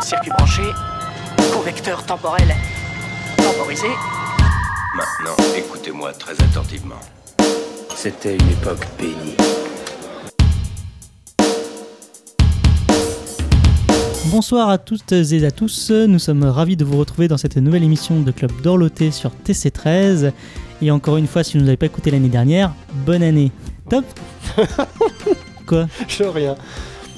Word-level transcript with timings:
Circuit 0.00 0.30
branché, 0.36 0.62
correcteur 1.52 2.04
temporel 2.04 2.54
temporisé. 3.36 3.88
Maintenant, 4.96 5.36
écoutez-moi 5.56 6.12
très 6.12 6.32
attentivement. 6.32 7.00
C'était 7.94 8.36
une 8.36 8.50
époque 8.50 8.86
bénie. 8.98 9.36
Bonsoir 14.26 14.68
à 14.68 14.78
toutes 14.78 15.12
et 15.12 15.44
à 15.44 15.50
tous, 15.50 15.90
nous 15.90 16.18
sommes 16.18 16.44
ravis 16.44 16.76
de 16.76 16.84
vous 16.84 16.98
retrouver 16.98 17.28
dans 17.28 17.36
cette 17.36 17.56
nouvelle 17.56 17.84
émission 17.84 18.20
de 18.20 18.30
Club 18.30 18.50
d'Orloté 18.62 19.10
sur 19.10 19.30
TC13. 19.46 20.32
Et 20.82 20.90
encore 20.90 21.16
une 21.18 21.26
fois, 21.26 21.44
si 21.44 21.54
vous 21.54 21.60
ne 21.60 21.66
l'avez 21.66 21.76
pas 21.76 21.86
écouté 21.86 22.10
l'année 22.10 22.28
dernière, 22.28 22.72
bonne 23.06 23.22
année. 23.22 23.52
Top 23.88 24.04
Quoi? 25.66 25.86
Je 26.08 26.24
rien. 26.24 26.56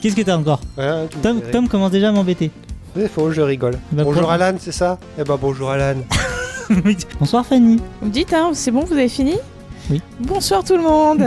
Qu'est-ce 0.01 0.17
que 0.17 0.23
t'as 0.23 0.37
encore 0.37 0.61
Rien, 0.77 1.07
Tom. 1.23 1.41
Tom 1.53 1.69
commence 1.69 1.91
déjà 1.91 2.09
à 2.09 2.13
m'embêter. 2.13 2.51
C'est 2.97 3.09
faux, 3.09 3.31
je 3.31 3.41
rigole. 3.41 3.75
Bah, 3.93 4.05
bonjour 4.05 4.31
Alan, 4.31 4.55
c'est 4.59 4.73
ça? 4.73 4.99
Eh 5.19 5.25
ben 5.25 5.37
bonjour 5.41 5.71
Alan. 5.71 5.99
Bonsoir 7.21 7.47
Fanny. 7.47 7.77
Vous 8.01 8.09
me 8.09 8.13
dites, 8.13 8.33
hein, 8.33 8.51
c'est 8.53 8.73
bon, 8.73 8.81
vous 8.85 8.93
avez 8.95 9.09
fini? 9.09 9.35
Oui. 9.89 10.01
Bonsoir 10.19 10.65
tout 10.65 10.77
le 10.77 10.83
monde 10.83 11.25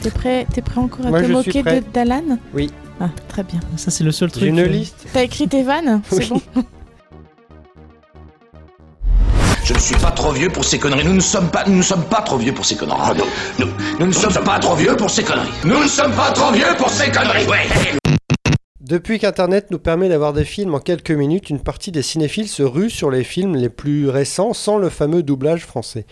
T'es 0.00 0.10
prêt, 0.10 0.46
t'es 0.52 0.62
prêt 0.62 0.80
encore 0.80 1.06
à 1.06 1.08
Moi, 1.10 1.18
te 1.20 1.24
je 1.24 1.28
suis 1.28 1.34
moquer 1.34 1.62
prêt. 1.62 1.80
de- 1.80 1.86
d'Alan? 1.92 2.38
Oui. 2.54 2.70
Ah, 3.00 3.08
très 3.28 3.42
bien. 3.42 3.58
Ça 3.76 3.90
c'est 3.90 4.04
le 4.04 4.12
seul 4.12 4.30
truc. 4.30 4.44
J'ai 4.44 4.50
une 4.50 4.60
euh, 4.60 4.66
liste. 4.66 5.06
T'as 5.12 5.24
écrit 5.24 5.48
tes 5.48 5.62
vannes? 5.64 6.02
C'est 6.08 6.16
Oui. 6.18 6.28
bon? 6.54 6.62
Je 9.64 9.74
ne 9.74 9.78
suis 9.78 9.94
pas 9.96 10.10
trop 10.10 10.32
vieux 10.32 10.48
pour 10.48 10.64
ces 10.64 10.78
conneries. 10.78 11.04
Nous 11.04 11.14
ne 11.14 11.20
sommes 11.20 11.48
pas, 11.50 11.64
nous 11.66 11.76
ne 11.76 11.82
sommes 11.82 12.04
pas 12.04 12.22
trop 12.22 12.36
vieux 12.36 12.52
pour 12.52 12.64
ces 12.64 12.76
conneries. 12.76 12.98
Ah 13.00 13.14
non, 13.14 13.24
nous, 13.58 13.66
nous 14.00 14.06
ne 14.06 14.12
sommes 14.12 14.42
pas 14.44 14.58
trop 14.58 14.74
vieux 14.74 14.96
pour 14.96 15.08
ces 15.10 15.22
conneries. 15.22 15.48
Nous 15.64 15.82
ne 15.82 15.86
sommes 15.88 16.12
pas 16.12 16.32
trop 16.32 16.52
vieux 16.52 16.64
pour 16.78 16.90
ces 16.90 17.10
conneries. 17.10 17.46
Ouais. 17.46 17.66
Depuis 18.80 19.18
qu'Internet 19.20 19.70
nous 19.70 19.78
permet 19.78 20.08
d'avoir 20.08 20.32
des 20.32 20.44
films 20.44 20.74
en 20.74 20.80
quelques 20.80 21.12
minutes, 21.12 21.48
une 21.50 21.60
partie 21.60 21.92
des 21.92 22.02
cinéphiles 22.02 22.48
se 22.48 22.62
rue 22.64 22.90
sur 22.90 23.10
les 23.10 23.22
films 23.24 23.54
les 23.54 23.68
plus 23.68 24.08
récents 24.08 24.52
sans 24.52 24.78
le 24.78 24.88
fameux 24.90 25.22
doublage 25.22 25.64
français. 25.64 26.06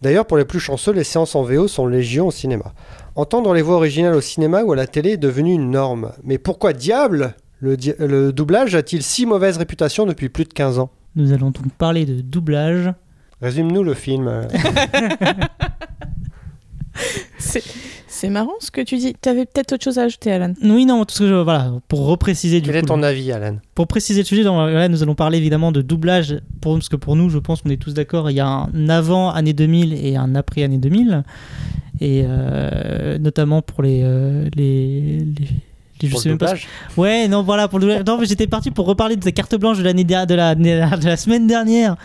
D'ailleurs, 0.00 0.26
pour 0.26 0.36
les 0.36 0.44
plus 0.44 0.60
chanceux, 0.60 0.92
les 0.92 1.04
séances 1.04 1.34
en 1.34 1.42
VO 1.42 1.66
sont 1.66 1.86
légion 1.86 2.28
au 2.28 2.30
cinéma. 2.30 2.72
Entendre 3.16 3.52
les 3.54 3.62
voix 3.62 3.76
originales 3.76 4.14
au 4.14 4.20
cinéma 4.20 4.62
ou 4.62 4.72
à 4.72 4.76
la 4.76 4.86
télé 4.86 5.10
est 5.12 5.16
devenu 5.16 5.52
une 5.52 5.70
norme. 5.70 6.12
Mais 6.22 6.38
pourquoi 6.38 6.72
diable 6.72 7.34
le, 7.58 7.76
di- 7.76 7.94
le 7.98 8.32
doublage 8.32 8.74
a-t-il 8.76 9.02
si 9.02 9.26
mauvaise 9.26 9.56
réputation 9.56 10.06
depuis 10.06 10.28
plus 10.28 10.44
de 10.44 10.52
15 10.52 10.78
ans? 10.78 10.90
Nous 11.16 11.32
allons 11.32 11.50
donc 11.50 11.70
parler 11.78 12.06
de 12.06 12.20
doublage. 12.20 12.92
Résume-nous 13.40 13.82
le 13.82 13.94
film. 13.94 14.30
C'est 17.38 17.62
c'est 18.06 18.30
marrant 18.30 18.52
ce 18.60 18.70
que 18.70 18.80
tu 18.80 18.96
dis. 18.96 19.12
T'avais 19.14 19.44
peut-être 19.44 19.72
autre 19.72 19.82
chose 19.82 19.98
à 19.98 20.02
ajouter, 20.02 20.30
Alan 20.30 20.54
Oui, 20.62 20.86
non, 20.86 21.04
tout 21.04 21.14
ce 21.14 21.18
que 21.24 21.28
je, 21.28 21.34
voilà, 21.34 21.72
pour 21.88 22.06
repréciser 22.06 22.60
du 22.60 22.68
Quel 22.70 22.76
est 22.76 22.82
ton 22.82 23.02
avis, 23.02 23.32
Alan? 23.32 23.56
Pour 23.74 23.88
préciser 23.88 24.20
le 24.20 24.24
sujet, 24.24 24.44
donc, 24.44 24.56
là, 24.70 24.88
nous 24.88 25.02
allons 25.02 25.16
parler 25.16 25.36
évidemment 25.38 25.72
de 25.72 25.82
doublage, 25.82 26.36
pour, 26.60 26.74
parce 26.74 26.88
que 26.88 26.94
pour 26.94 27.16
nous, 27.16 27.28
je 27.28 27.38
pense 27.38 27.62
qu'on 27.62 27.70
est 27.70 27.76
tous 27.76 27.92
d'accord, 27.92 28.30
il 28.30 28.34
y 28.34 28.40
a 28.40 28.46
un 28.46 28.88
avant 28.88 29.30
année 29.30 29.52
2000 29.52 29.92
et 29.94 30.14
un 30.16 30.36
après 30.36 30.62
année 30.62 30.78
2000, 30.78 31.24
et 32.00 32.22
euh, 32.24 33.18
notamment 33.18 33.62
pour 33.62 33.82
les... 33.82 34.02
euh, 34.04 34.48
les- 34.54 35.26
je 36.02 36.08
Pour 36.10 36.20
sais 36.20 36.28
le 36.28 36.34
même 36.34 36.38
pas 36.38 36.54
Ouais, 36.96 37.28
non, 37.28 37.42
voilà, 37.42 37.68
pour 37.68 37.78
le. 37.78 38.02
Non, 38.02 38.18
mais 38.18 38.26
j'étais 38.26 38.46
parti 38.46 38.70
pour 38.70 38.86
reparler 38.86 39.16
de 39.16 39.22
ta 39.22 39.32
carte 39.32 39.54
blanche 39.54 39.78
de 39.78 39.82
l'année 39.84 40.04
de 40.04 40.34
la, 40.34 40.54
de 40.54 41.06
la 41.06 41.16
semaine 41.16 41.46
dernière 41.46 41.96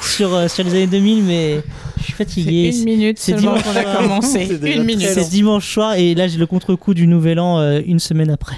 sur, 0.00 0.34
euh, 0.34 0.48
sur 0.48 0.64
les 0.64 0.70
années 0.72 0.86
2000, 0.86 1.24
mais 1.24 1.60
je 1.98 2.02
suis 2.04 2.12
fatigué. 2.12 2.70
Une 2.76 2.84
minute 2.84 3.18
c'est 3.18 3.32
seulement 3.32 3.54
dimanche 3.56 3.64
qu'on 3.64 3.76
a 3.78 3.82
soir. 3.82 3.96
commencé. 3.98 4.58
Une 4.74 4.84
minute. 4.84 5.08
C'est 5.08 5.28
dimanche 5.30 5.72
soir 5.72 5.94
et 5.94 6.14
là 6.14 6.28
j'ai 6.28 6.38
le 6.38 6.46
contre-coup 6.46 6.94
du 6.94 7.06
nouvel 7.06 7.40
an 7.40 7.58
euh, 7.58 7.80
une 7.84 7.98
semaine 7.98 8.30
après. 8.30 8.56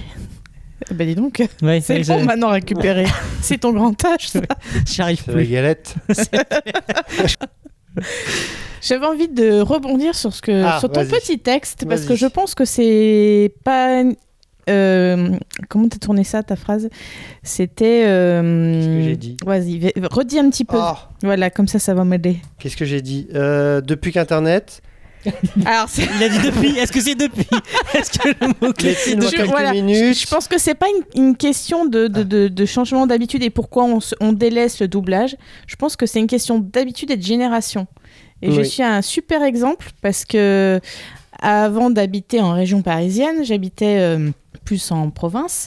Bah 0.93 1.05
dis 1.05 1.15
donc, 1.15 1.41
Ouais, 1.63 1.81
c'est 1.81 2.01
bon 2.09 2.25
maintenant 2.25 2.49
récupérer. 2.49 3.07
c'est 3.43 3.59
ton 3.59 3.73
grand 3.73 4.05
âge, 4.05 4.29
ça. 4.29 4.41
J'arrive 4.87 5.23
C'est 5.25 5.31
la 5.31 5.37
plus. 5.37 5.47
galette. 5.47 5.95
J'avais 8.83 9.07
envie 9.07 9.29
de 9.29 9.61
rebondir 9.61 10.15
sur, 10.15 10.33
ce 10.33 10.41
que, 10.41 10.65
Ah, 10.65 10.79
sur 10.81 10.91
ton 10.91 11.05
petit 11.05 11.39
texte, 11.39 11.85
parce 11.89 12.07
que 12.07 12.15
je 12.17 12.27
pense 12.27 12.55
que 12.55 12.65
c'est 12.65 13.53
pas... 13.63 14.03
euh, 14.69 15.31
comment 15.69 15.89
t'as 15.89 15.99
tourné 15.99 16.25
ça, 16.25 16.43
ta 16.43 16.57
phrase? 16.57 16.89
C'était... 17.43 18.05
euh, 18.07 18.75
Qu'est-ce 18.75 18.87
que 18.89 19.03
j'ai 19.03 19.17
dit? 19.17 19.37
Vas-y, 19.45 19.93
redis 20.11 20.39
un 20.39 20.51
petit 20.51 20.65
peu. 20.65 20.77
Ah, 20.79 21.09
Voilà, 21.23 21.51
comme 21.51 21.69
ça, 21.69 21.79
ça 21.79 21.95
va 21.95 22.05
m'aider. 22.05 22.37
Qu'est-ce 22.59 22.77
que 22.77 22.85
j'ai 22.85 23.01
dit? 23.01 23.29
Euh, 23.35 23.81
Depuis 23.81 24.13
qu'Internet, 24.13 24.83
Alors, 25.67 25.87
c'est- 25.89 26.09
Il 26.17 26.23
a 26.25 26.29
dit 26.31 26.39
depuis. 26.47 26.79
Est-ce 26.79 26.91
que 26.93 27.01
c'est 27.01 27.15
depuis? 27.15 27.47
Est-ce 27.95 28.19
que 28.19 28.29
le 28.29 28.49
mot 28.49 28.55
en 28.63 28.73
Je- 28.79 29.37
quelques 29.37 29.51
voilà, 29.51 29.73
minutes. 29.73 30.19
je 30.19 30.27
pense 30.27 30.49
que 30.49 30.57
c'est 30.59 30.75
pas 30.75 30.87
une, 31.15 31.23
une 31.25 31.37
question 31.37 31.85
de, 31.85 32.07
de, 32.09 32.23
de- 32.23 32.49
de 32.49 32.65
changement 32.65 33.07
d'habitude 33.07 33.43
et 33.43 33.51
pourquoi 33.51 33.85
on, 33.85 34.01
se- 34.01 34.15
on 34.21 34.33
délaisse 34.33 34.81
le 34.81 34.89
doublage. 34.89 35.37
Je 35.67 35.77
pense 35.77 35.95
que 35.97 36.07
c'est 36.07 36.21
une 36.21 36.27
question 36.27 36.59
d'habitude 36.59 37.11
et 37.11 37.19
de 37.19 37.23
génération. 37.23 37.87
Et 38.41 38.51
je 38.51 38.63
suis 38.63 38.83
un 38.83 39.03
super 39.03 39.43
exemple 39.43 39.91
parce 40.01 40.25
que 40.25 40.81
avant 41.39 41.91
d'habiter 41.91 42.41
en 42.41 42.53
région 42.53 42.81
parisienne, 42.81 43.45
j'habitais 43.45 43.99
euh, 43.99 44.31
plus 44.71 44.93
en 44.93 45.11
province 45.11 45.67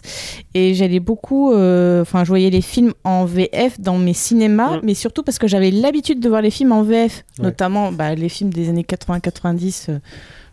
et 0.54 0.74
j'allais 0.76 1.02
beaucoup, 1.02 1.52
euh, 1.52 2.04
enfin, 2.04 2.24
je 2.24 2.30
voyais 2.30 2.50
les 2.50 2.62
films 2.62 2.94
en 3.04 3.26
VF 3.26 3.82
dans 3.82 3.98
mes 3.98 4.14
cinémas, 4.14 4.78
Mm. 4.78 4.82
mais 4.84 4.94
surtout 4.94 5.24
parce 5.24 5.38
que 5.40 5.46
j'avais 5.48 5.72
l'habitude 5.72 6.22
de 6.22 6.30
voir 6.30 6.42
les 6.42 6.52
films 6.52 6.72
en 6.72 6.84
VF, 6.84 7.26
Ouais. 7.38 7.44
notamment 7.46 7.92
bah, 7.92 8.16
les 8.16 8.30
films 8.30 8.52
des 8.54 8.70
années 8.70 8.86
80-90. 8.86 9.88
euh, 9.90 10.00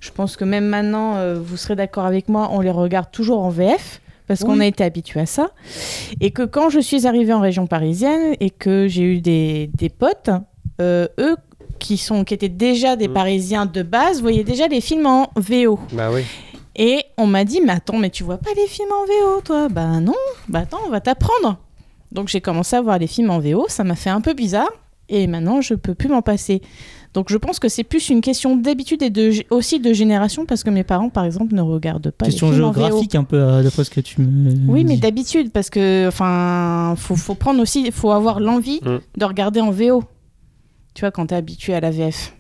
je 0.01 0.11
pense 0.11 0.37
que 0.37 0.45
même 0.45 0.65
maintenant, 0.67 1.15
euh, 1.17 1.39
vous 1.41 1.57
serez 1.57 1.77
d'accord 1.77 2.07
avec 2.07 2.29
moi, 2.29 2.49
on 2.51 2.61
les 2.61 2.73
regarde 2.73 3.13
toujours 3.13 3.41
en 3.45 3.51
VF 3.51 4.01
parce 4.27 4.43
qu'on 4.43 4.59
a 4.59 4.67
été 4.67 4.83
habitué 4.83 5.21
à 5.21 5.27
ça. 5.27 5.51
Et 6.21 6.33
que 6.33 6.43
quand 6.43 6.71
je 6.71 6.81
suis 6.81 7.07
arrivée 7.07 7.33
en 7.33 7.41
région 7.41 7.69
parisienne 7.69 8.35
et 8.41 8.51
que 8.51 8.89
j'ai 8.89 9.03
eu 9.05 9.21
des, 9.21 9.71
des 9.77 9.91
potes, 9.91 10.31
euh, 10.81 11.07
eux 11.21 11.37
qui, 11.79 11.97
sont, 11.99 12.25
qui 12.25 12.35
étaient 12.35 12.49
déjà 12.49 12.97
des 12.97 13.07
Mm. 13.09 13.13
Parisiens 13.15 13.67
de 13.67 13.83
base, 13.83 14.21
voyaient 14.21 14.43
déjà 14.45 14.67
les 14.67 14.81
films 14.81 15.07
en 15.07 15.31
VO. 15.37 15.79
Bah 15.93 16.11
oui. 16.13 16.23
Et 16.77 17.05
on 17.19 17.27
m'a 17.27 17.45
dit, 17.45 17.61
mais 17.65 17.73
attends, 17.73 17.99
mais 17.99 18.11
tu 18.11 18.23
vois 18.25 18.39
pas 18.39 18.51
les 18.57 18.67
films 18.67 18.91
en 18.93 19.05
VO, 19.05 19.41
toi? 19.43 19.69
Bah 19.69 20.01
non, 20.01 20.15
bah 20.49 20.61
attends, 20.61 20.79
on 20.87 20.91
va 20.91 21.01
t'apprendre. 21.01 21.59
Donc 22.13 22.29
j'ai 22.29 22.41
commencé 22.41 22.77
à 22.77 22.81
voir 22.83 22.99
les 22.99 23.07
films 23.07 23.31
en 23.31 23.39
VO, 23.41 23.67
ça 23.69 23.85
m'a 23.85 23.95
fait 23.97 24.11
un 24.11 24.21
peu 24.21 24.35
bizarre, 24.35 24.69
et 25.09 25.27
maintenant 25.27 25.61
je 25.61 25.75
peux 25.75 25.95
plus 25.95 26.09
m'en 26.09 26.23
passer. 26.23 26.61
Donc 27.13 27.27
je 27.29 27.37
pense 27.37 27.59
que 27.59 27.69
c'est 27.69 27.83
plus 27.83 28.09
une 28.09 28.21
question 28.21 28.55
d'habitude 28.57 29.03
et 29.03 29.11
de, 29.11 29.33
aussi 29.51 29.81
de 29.81 29.93
génération, 29.93 30.47
parce 30.47 30.63
que 30.63 30.71
mes 30.71 30.85
parents, 30.85 31.09
par 31.09 31.25
exemple, 31.25 31.55
ne 31.55 31.61
regardent 31.61 32.11
pas 32.13 32.27
Question 32.27 32.49
les 32.51 32.55
films 32.55 32.67
en 32.67 32.71
VO. 32.71 32.81
géographique 32.83 33.15
un 33.17 33.25
peu 33.25 33.37
euh, 33.43 33.63
d'après 33.65 33.83
ce 33.83 33.91
que 33.91 34.01
tu 34.01 34.21
me. 34.21 34.71
Oui, 34.71 34.85
mais 34.85 34.97
d'habitude, 34.97 35.51
parce 35.51 35.71
que, 35.71 36.07
enfin, 36.07 36.95
faut, 36.97 37.17
faut 37.17 37.35
prendre 37.35 37.61
aussi, 37.61 37.91
faut 37.91 38.13
avoir 38.13 38.39
l'envie 38.39 38.81
Mm. 38.85 38.99
de 39.17 39.25
regarder 39.25 39.61
en 39.61 39.71
VO. 39.73 40.05
Tu 40.95 41.01
vois, 41.01 41.11
quand 41.11 41.27
t'es 41.27 41.35
habitué 41.37 41.75
à 41.75 41.81
la 41.81 41.91
VF. 41.91 42.33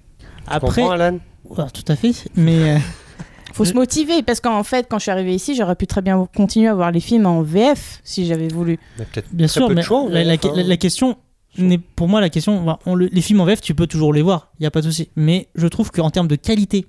après. 0.47 0.83
Comprends, 0.83 0.91
Alan? 0.91 1.19
Ouais, 1.49 1.65
tout 1.75 1.85
à 1.91 1.97
fait. 1.97 2.13
Mais 2.37 2.75
euh, 2.75 2.79
Faut 3.55 3.65
se 3.65 3.75
motiver, 3.75 4.23
parce 4.23 4.41
qu'en 4.41 4.63
fait, 4.63 4.87
quand 4.91 4.99
je 4.99 5.03
suis 5.03 5.11
arrivée 5.11 5.35
ici, 5.35 5.55
j'aurais 5.55 5.77
pu 5.77 5.87
très 5.87 6.03
bien 6.03 6.27
continuer 6.37 6.69
à 6.69 6.75
voir 6.75 6.91
les 6.91 7.01
films 7.01 7.27
en 7.27 7.43
VF 7.43 8.01
si 8.05 8.27
j'avais 8.27 8.49
voulu. 8.49 8.79
Bien 9.33 9.49
sûr, 9.49 9.69
mais 9.71 9.83
la, 10.11 10.25
la- 10.25 10.37
VF, 10.37 10.45
la- 10.57 10.63
la 10.63 10.77
question 10.77 11.17
n'est 11.59 11.79
pour 11.79 12.09
moi 12.09 12.21
la 12.21 12.29
question. 12.31 12.63
bah, 12.63 12.79
on 12.87 12.95
le- 12.95 13.09
les 13.11 13.21
films 13.21 13.41
en 13.41 13.45
VF, 13.45 13.61
tu 13.61 13.75
peux 13.75 13.87
toujours 13.87 14.13
les 14.13 14.23
voir. 14.23 14.53
Il 14.61 14.65
y 14.65 14.67
a 14.67 14.71
pas 14.71 14.81
de 14.81 14.87
souci. 14.87 15.09
Mais 15.17 15.49
je 15.55 15.67
trouve 15.67 15.91
qu'en 15.91 16.11
termes 16.11 16.29
de 16.29 16.37
qualité, 16.37 16.87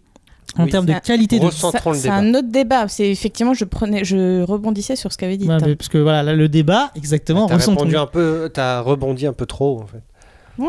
en 0.58 0.66
Oui. 0.66 0.70
termes 0.70 0.86
de 0.86 0.94
qualité 0.94 1.40
de 1.40 1.50
C'est 1.94 2.10
un 2.10 2.34
autre 2.36 2.50
débat. 2.52 2.88
C'est 2.90 3.10
effectivement, 3.10 3.54
je 3.54 3.64
prenais, 3.66 4.04
je 4.04 4.44
rebondissais 4.44 4.96
sur 4.96 5.12
ce 5.12 5.18
qu'avait 5.18 5.38
dit. 5.38 5.48
Ouais, 5.48 5.76
parce 5.76 5.88
que 5.90 5.98
voilà, 5.98 6.22
là, 6.24 6.34
le 6.36 6.48
débat, 6.50 6.92
exactement. 6.96 7.48
T'as 7.48 7.56
recentrons- 7.56 7.80
répondu 7.86 7.96
un 7.98 8.06
peu, 8.06 8.52
t'as 8.54 8.82
rebondi 8.82 9.26
un 9.26 9.34
peu 9.34 9.46
trop 9.46 9.82
en 9.82 9.88
fait. 9.88 10.02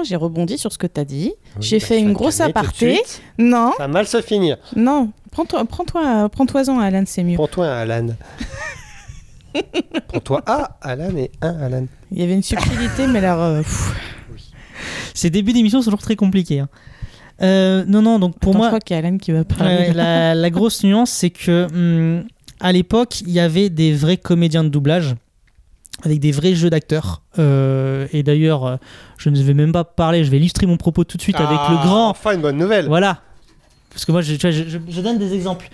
J'ai 0.05 0.17
rebondi 0.17 0.59
sur 0.59 0.73
ce 0.73 0.79
que 0.79 0.87
t'as 0.87 1.05
dit. 1.05 1.33
Oui, 1.57 1.63
J'ai 1.63 1.79
bah, 1.79 1.87
fait 1.87 1.97
tu 1.99 2.03
une 2.03 2.13
grosse 2.13 2.41
aparté. 2.41 3.01
Non, 3.39 3.73
Ça 3.77 3.85
va 3.85 3.89
mal 3.89 4.07
se 4.07 4.21
finir. 4.23 4.57
non. 4.77 5.11
Prends-toi, 5.31 5.65
prends-toi, 5.65 6.29
prends-toi-en, 6.29 6.79
Alan, 6.79 7.05
c'est 7.07 7.23
mieux. 7.25 7.37
Prends-toi 7.37 7.67
un 7.67 7.89
Alan. 7.89 8.09
Prends-toi 10.09 10.43
A, 10.47 10.77
Alan 10.83 11.17
et 11.17 11.31
un 11.41 11.59
Alan. 11.61 11.87
Il 12.11 12.19
y 12.21 12.23
avait 12.23 12.35
une 12.35 12.43
subtilité, 12.43 13.07
mais 13.07 13.19
alors, 13.25 13.41
euh, 13.43 13.59
pff. 13.63 13.95
Ces 15.15 15.31
débuts 15.31 15.53
d'émission 15.53 15.81
sont 15.81 15.87
toujours 15.91 16.01
très 16.03 16.17
compliqués. 16.17 16.61
hein. 16.61 16.69
Euh, 17.43 17.85
non, 17.87 18.03
non, 18.03 18.19
donc 18.19 18.39
pour 18.39 18.51
Attends, 18.51 18.53
je 18.53 18.59
moi, 18.59 18.67
crois 18.69 18.81
qu'il 18.81 18.95
y 18.97 19.01
a 19.01 19.07
Alan 19.07 19.19
qui 19.19 19.33
va 19.33 19.45
parler. 19.45 19.93
La 19.95 20.51
grosse 20.51 20.85
nuance, 20.85 21.11
c'est 21.11 21.31
que 21.31 21.67
hum, 21.73 22.25
à 22.61 22.73
l'époque, 22.73 23.21
il 23.23 23.31
y 23.31 23.41
avait 23.41 23.69
des 23.71 23.93
vrais 23.95 24.17
comédiens 24.19 24.65
de 24.65 24.69
doublage 24.69 25.15
avec 26.05 26.19
des 26.21 26.33
vrais 26.33 26.55
jeux 26.55 26.71
d'acteurs. 26.71 27.23
Euh, 27.39 28.07
et 28.13 28.23
d'ailleurs, 28.23 28.67
euh, 28.67 28.77
je 29.19 29.29
ne 29.31 29.41
vais 29.43 29.55
même 29.55 29.73
pas 29.73 29.85
parler, 29.85 30.25
je 30.25 30.31
vais 30.31 30.39
illustrer 30.39 30.67
mon 30.67 30.77
propos 30.77 31.05
tout 31.05 31.17
de 31.17 31.23
suite 31.23 31.37
avec 31.37 31.51
le 31.71 31.77
Ah, 31.79 31.83
grand. 31.85 32.09
Enfin, 32.09 32.33
une 32.35 32.41
bonne 32.41 32.57
nouvelle. 32.57 32.87
Voilà. 32.87 33.19
Parce 33.91 34.05
que 34.07 34.13
moi, 34.13 34.23
je, 34.23 34.35
tu 34.35 34.41
vois, 34.41 34.51
je- 34.51 34.69
je- 34.69 34.79
je 34.89 35.01
donne 35.03 35.19
des 35.19 35.35
exemples. 35.35 35.69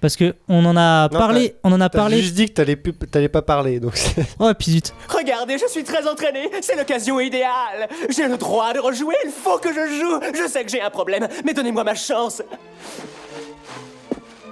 Parce 0.00 0.14
que 0.16 0.34
on 0.48 0.64
en 0.64 0.76
a 0.76 1.08
Non, 1.10 1.18
parlé, 1.18 1.56
on 1.64 1.72
en 1.72 1.80
a 1.80 1.88
parlé. 1.90 2.20
juste 2.20 2.34
dit 2.34 2.46
que 2.46 2.52
t'allais, 2.52 2.76
plus- 2.76 2.92
t'allais 2.92 3.28
pas 3.28 3.42
parler, 3.42 3.80
donc 3.80 3.94
Oh, 4.38 4.50
puis 4.56 4.70
zut. 4.72 4.92
Regardez, 5.08 5.56
je 5.58 5.66
suis 5.68 5.82
très 5.82 6.06
entraîné. 6.06 6.50
C'est 6.60 6.76
l'occasion 6.76 7.18
idéale. 7.20 7.88
J'ai 8.10 8.28
le 8.28 8.36
droit 8.36 8.72
de 8.74 8.78
rejouer. 8.80 9.14
Il 9.24 9.30
faut 9.30 9.58
que 9.58 9.70
je 9.70 9.74
joue. 10.00 10.20
Je 10.44 10.48
sais 10.48 10.62
que 10.64 10.70
j'ai 10.70 10.82
un 10.82 10.90
problème, 10.90 11.26
mais 11.44 11.52
donnez-moi 11.54 11.82
ma 11.84 11.94
chance. 11.94 12.42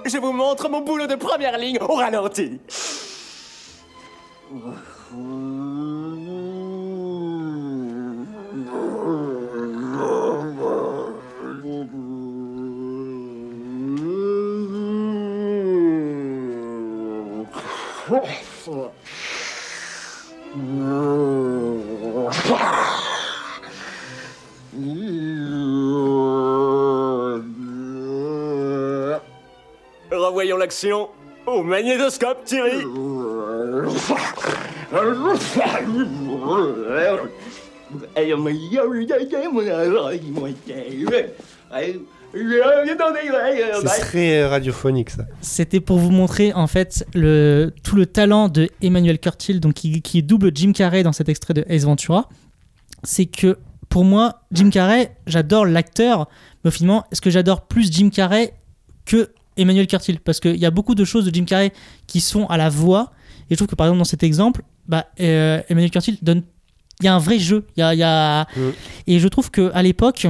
Je 0.05 0.17
vous 0.17 0.33
montre 0.33 0.67
mon 0.69 0.81
boulot 0.81 1.07
de 1.07 1.15
première 1.15 1.57
ligne 1.57 1.77
au 1.79 1.93
ralenti. 1.95 2.59
Revoyons 30.11 30.57
l'action 30.57 31.09
au 31.45 31.61
magnétoscope, 31.61 32.45
Thierry. 32.45 32.83
C'est 43.85 44.01
très 44.01 44.41
euh, 44.41 44.49
radiophonique 44.49 45.11
ça. 45.11 45.25
C'était 45.41 45.79
pour 45.79 45.97
vous 45.99 46.09
montrer 46.09 46.53
en 46.53 46.67
fait 46.67 47.05
le, 47.13 47.71
tout 47.83 47.95
le 47.95 48.05
talent 48.05 48.49
de 48.49 48.69
Emmanuel 48.81 49.19
Curtil, 49.19 49.59
donc 49.59 49.73
qui, 49.73 50.01
qui 50.01 50.23
double 50.23 50.51
Jim 50.53 50.71
Carrey 50.73 51.03
dans 51.03 51.13
cet 51.13 51.29
extrait 51.29 51.53
de 51.53 51.63
Ace 51.69 51.83
Ventura. 51.83 52.29
C'est 53.03 53.25
que 53.25 53.57
pour 53.89 54.05
moi, 54.05 54.41
Jim 54.51 54.71
Carrey, 54.71 55.15
j'adore 55.27 55.65
l'acteur, 55.65 56.27
mais 56.65 56.71
finalement, 56.71 57.05
est-ce 57.11 57.21
que 57.21 57.29
j'adore 57.29 57.61
plus 57.61 57.91
Jim 57.91 58.09
Carrey 58.09 58.53
que 59.05 59.29
Emmanuel 59.55 59.85
Curtil? 59.85 60.19
Parce 60.19 60.39
qu'il 60.39 60.57
y 60.57 60.65
a 60.65 60.71
beaucoup 60.71 60.95
de 60.95 61.05
choses 61.05 61.25
de 61.25 61.33
Jim 61.33 61.45
Carrey 61.45 61.71
qui 62.07 62.19
sont 62.21 62.47
à 62.47 62.57
la 62.57 62.69
voix, 62.69 63.11
et 63.49 63.53
je 63.53 63.55
trouve 63.55 63.67
que 63.67 63.75
par 63.75 63.87
exemple 63.87 63.99
dans 63.99 64.03
cet 64.05 64.23
exemple, 64.23 64.63
bah, 64.87 65.05
euh, 65.19 65.61
Emmanuel 65.69 65.91
Curtil 65.91 66.17
donne. 66.21 66.43
Il 67.01 67.05
y 67.05 67.09
a 67.09 67.15
un 67.15 67.19
vrai 67.19 67.39
jeu. 67.39 67.65
Y 67.75 67.81
a, 67.81 67.93
y 67.95 68.03
a- 68.03 68.47
Mm. 68.55 68.59
Et 69.07 69.19
je 69.19 69.27
trouve 69.27 69.49
qu'à 69.51 69.81
l'époque, 69.81 70.27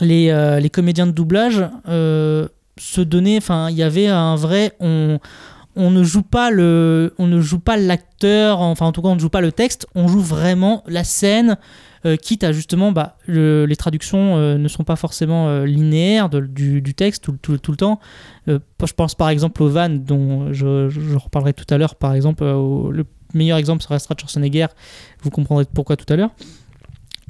les, 0.00 0.30
euh, 0.30 0.60
les 0.60 0.70
comédiens 0.70 1.06
de 1.06 1.12
doublage 1.12 1.64
euh, 1.88 2.46
se 2.78 3.00
donnaient. 3.00 3.38
Enfin, 3.38 3.70
il 3.70 3.76
y 3.76 3.82
avait 3.82 4.06
un 4.08 4.36
vrai. 4.36 4.72
On, 4.80 5.18
on 5.74 5.90
ne 5.90 6.04
joue 6.04 6.22
pas 6.22 6.50
le, 6.50 7.14
on 7.18 7.26
ne 7.26 7.40
joue 7.40 7.58
pas 7.58 7.76
l'acteur. 7.78 8.60
Enfin, 8.60 8.86
en 8.86 8.92
tout 8.92 9.00
cas, 9.02 9.08
on 9.08 9.14
ne 9.14 9.20
joue 9.20 9.30
pas 9.30 9.40
le 9.40 9.50
texte. 9.52 9.86
On 9.94 10.08
joue 10.08 10.20
vraiment 10.20 10.84
la 10.86 11.04
scène. 11.04 11.56
Euh, 12.04 12.16
quitte 12.16 12.44
à 12.44 12.52
justement, 12.52 12.92
bah, 12.92 13.16
le- 13.26 13.64
les 13.64 13.76
traductions 13.76 14.36
euh, 14.36 14.58
ne 14.58 14.68
sont 14.68 14.84
pas 14.84 14.96
forcément 14.96 15.48
euh, 15.48 15.64
linéaires 15.64 16.28
du, 16.28 16.94
texte 16.94 17.28
tout, 17.40 17.52
le 17.52 17.76
temps. 17.76 18.00
Je 18.46 18.92
pense 18.96 19.14
par 19.14 19.28
exemple 19.28 19.62
aux 19.62 19.68
vannes 19.68 20.04
dont 20.04 20.52
je, 20.52 21.16
reparlerai 21.16 21.52
tout 21.52 21.72
à 21.72 21.78
l'heure. 21.78 21.94
Par 21.94 22.14
exemple, 22.14 22.44
le 22.44 23.04
meilleur 23.34 23.58
exemple, 23.58 23.84
restera 23.88 24.14
Schwarzenegger. 24.18 24.66
Vous 25.22 25.30
comprendrez 25.30 25.64
pourquoi 25.72 25.96
tout 25.96 26.10
à 26.12 26.16
l'heure. 26.16 26.30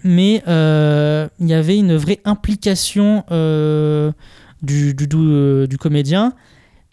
Mais 0.05 0.43
il 0.47 1.47
y 1.47 1.55
avait 1.55 1.77
une 1.77 1.97
vraie 1.97 2.21
implication 2.25 3.25
du, 4.63 5.79
comédien. 5.79 6.35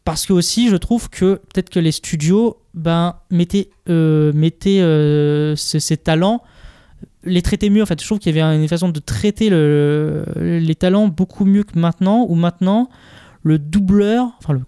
Parce 0.05 0.25
que 0.25 0.33
aussi, 0.33 0.69
je 0.69 0.75
trouve 0.75 1.09
que 1.09 1.35
peut-être 1.35 1.69
que 1.69 1.79
les 1.79 1.91
studios 1.91 2.57
ben, 2.73 3.17
mettaient, 3.29 3.69
euh, 3.89 5.55
ces 5.55 5.97
talents, 5.97 6.41
les 7.23 7.41
traitaient 7.41 7.69
mieux. 7.69 7.81
En 7.81 7.85
fait, 7.85 7.99
je 8.01 8.05
trouve 8.05 8.19
qu'il 8.19 8.35
y 8.35 8.39
avait 8.39 8.55
une 8.61 8.67
façon 8.67 8.89
de 8.89 8.99
traiter 8.99 9.49
le- 9.49 10.23
les 10.37 10.75
talents 10.75 11.07
beaucoup 11.07 11.45
mieux 11.45 11.63
que 11.63 11.77
maintenant, 11.77 12.25
où 12.29 12.35
maintenant, 12.35 12.89
le 13.43 13.57
doubleur, 13.57 14.31
enfin, 14.39 14.53
le, 14.53 14.61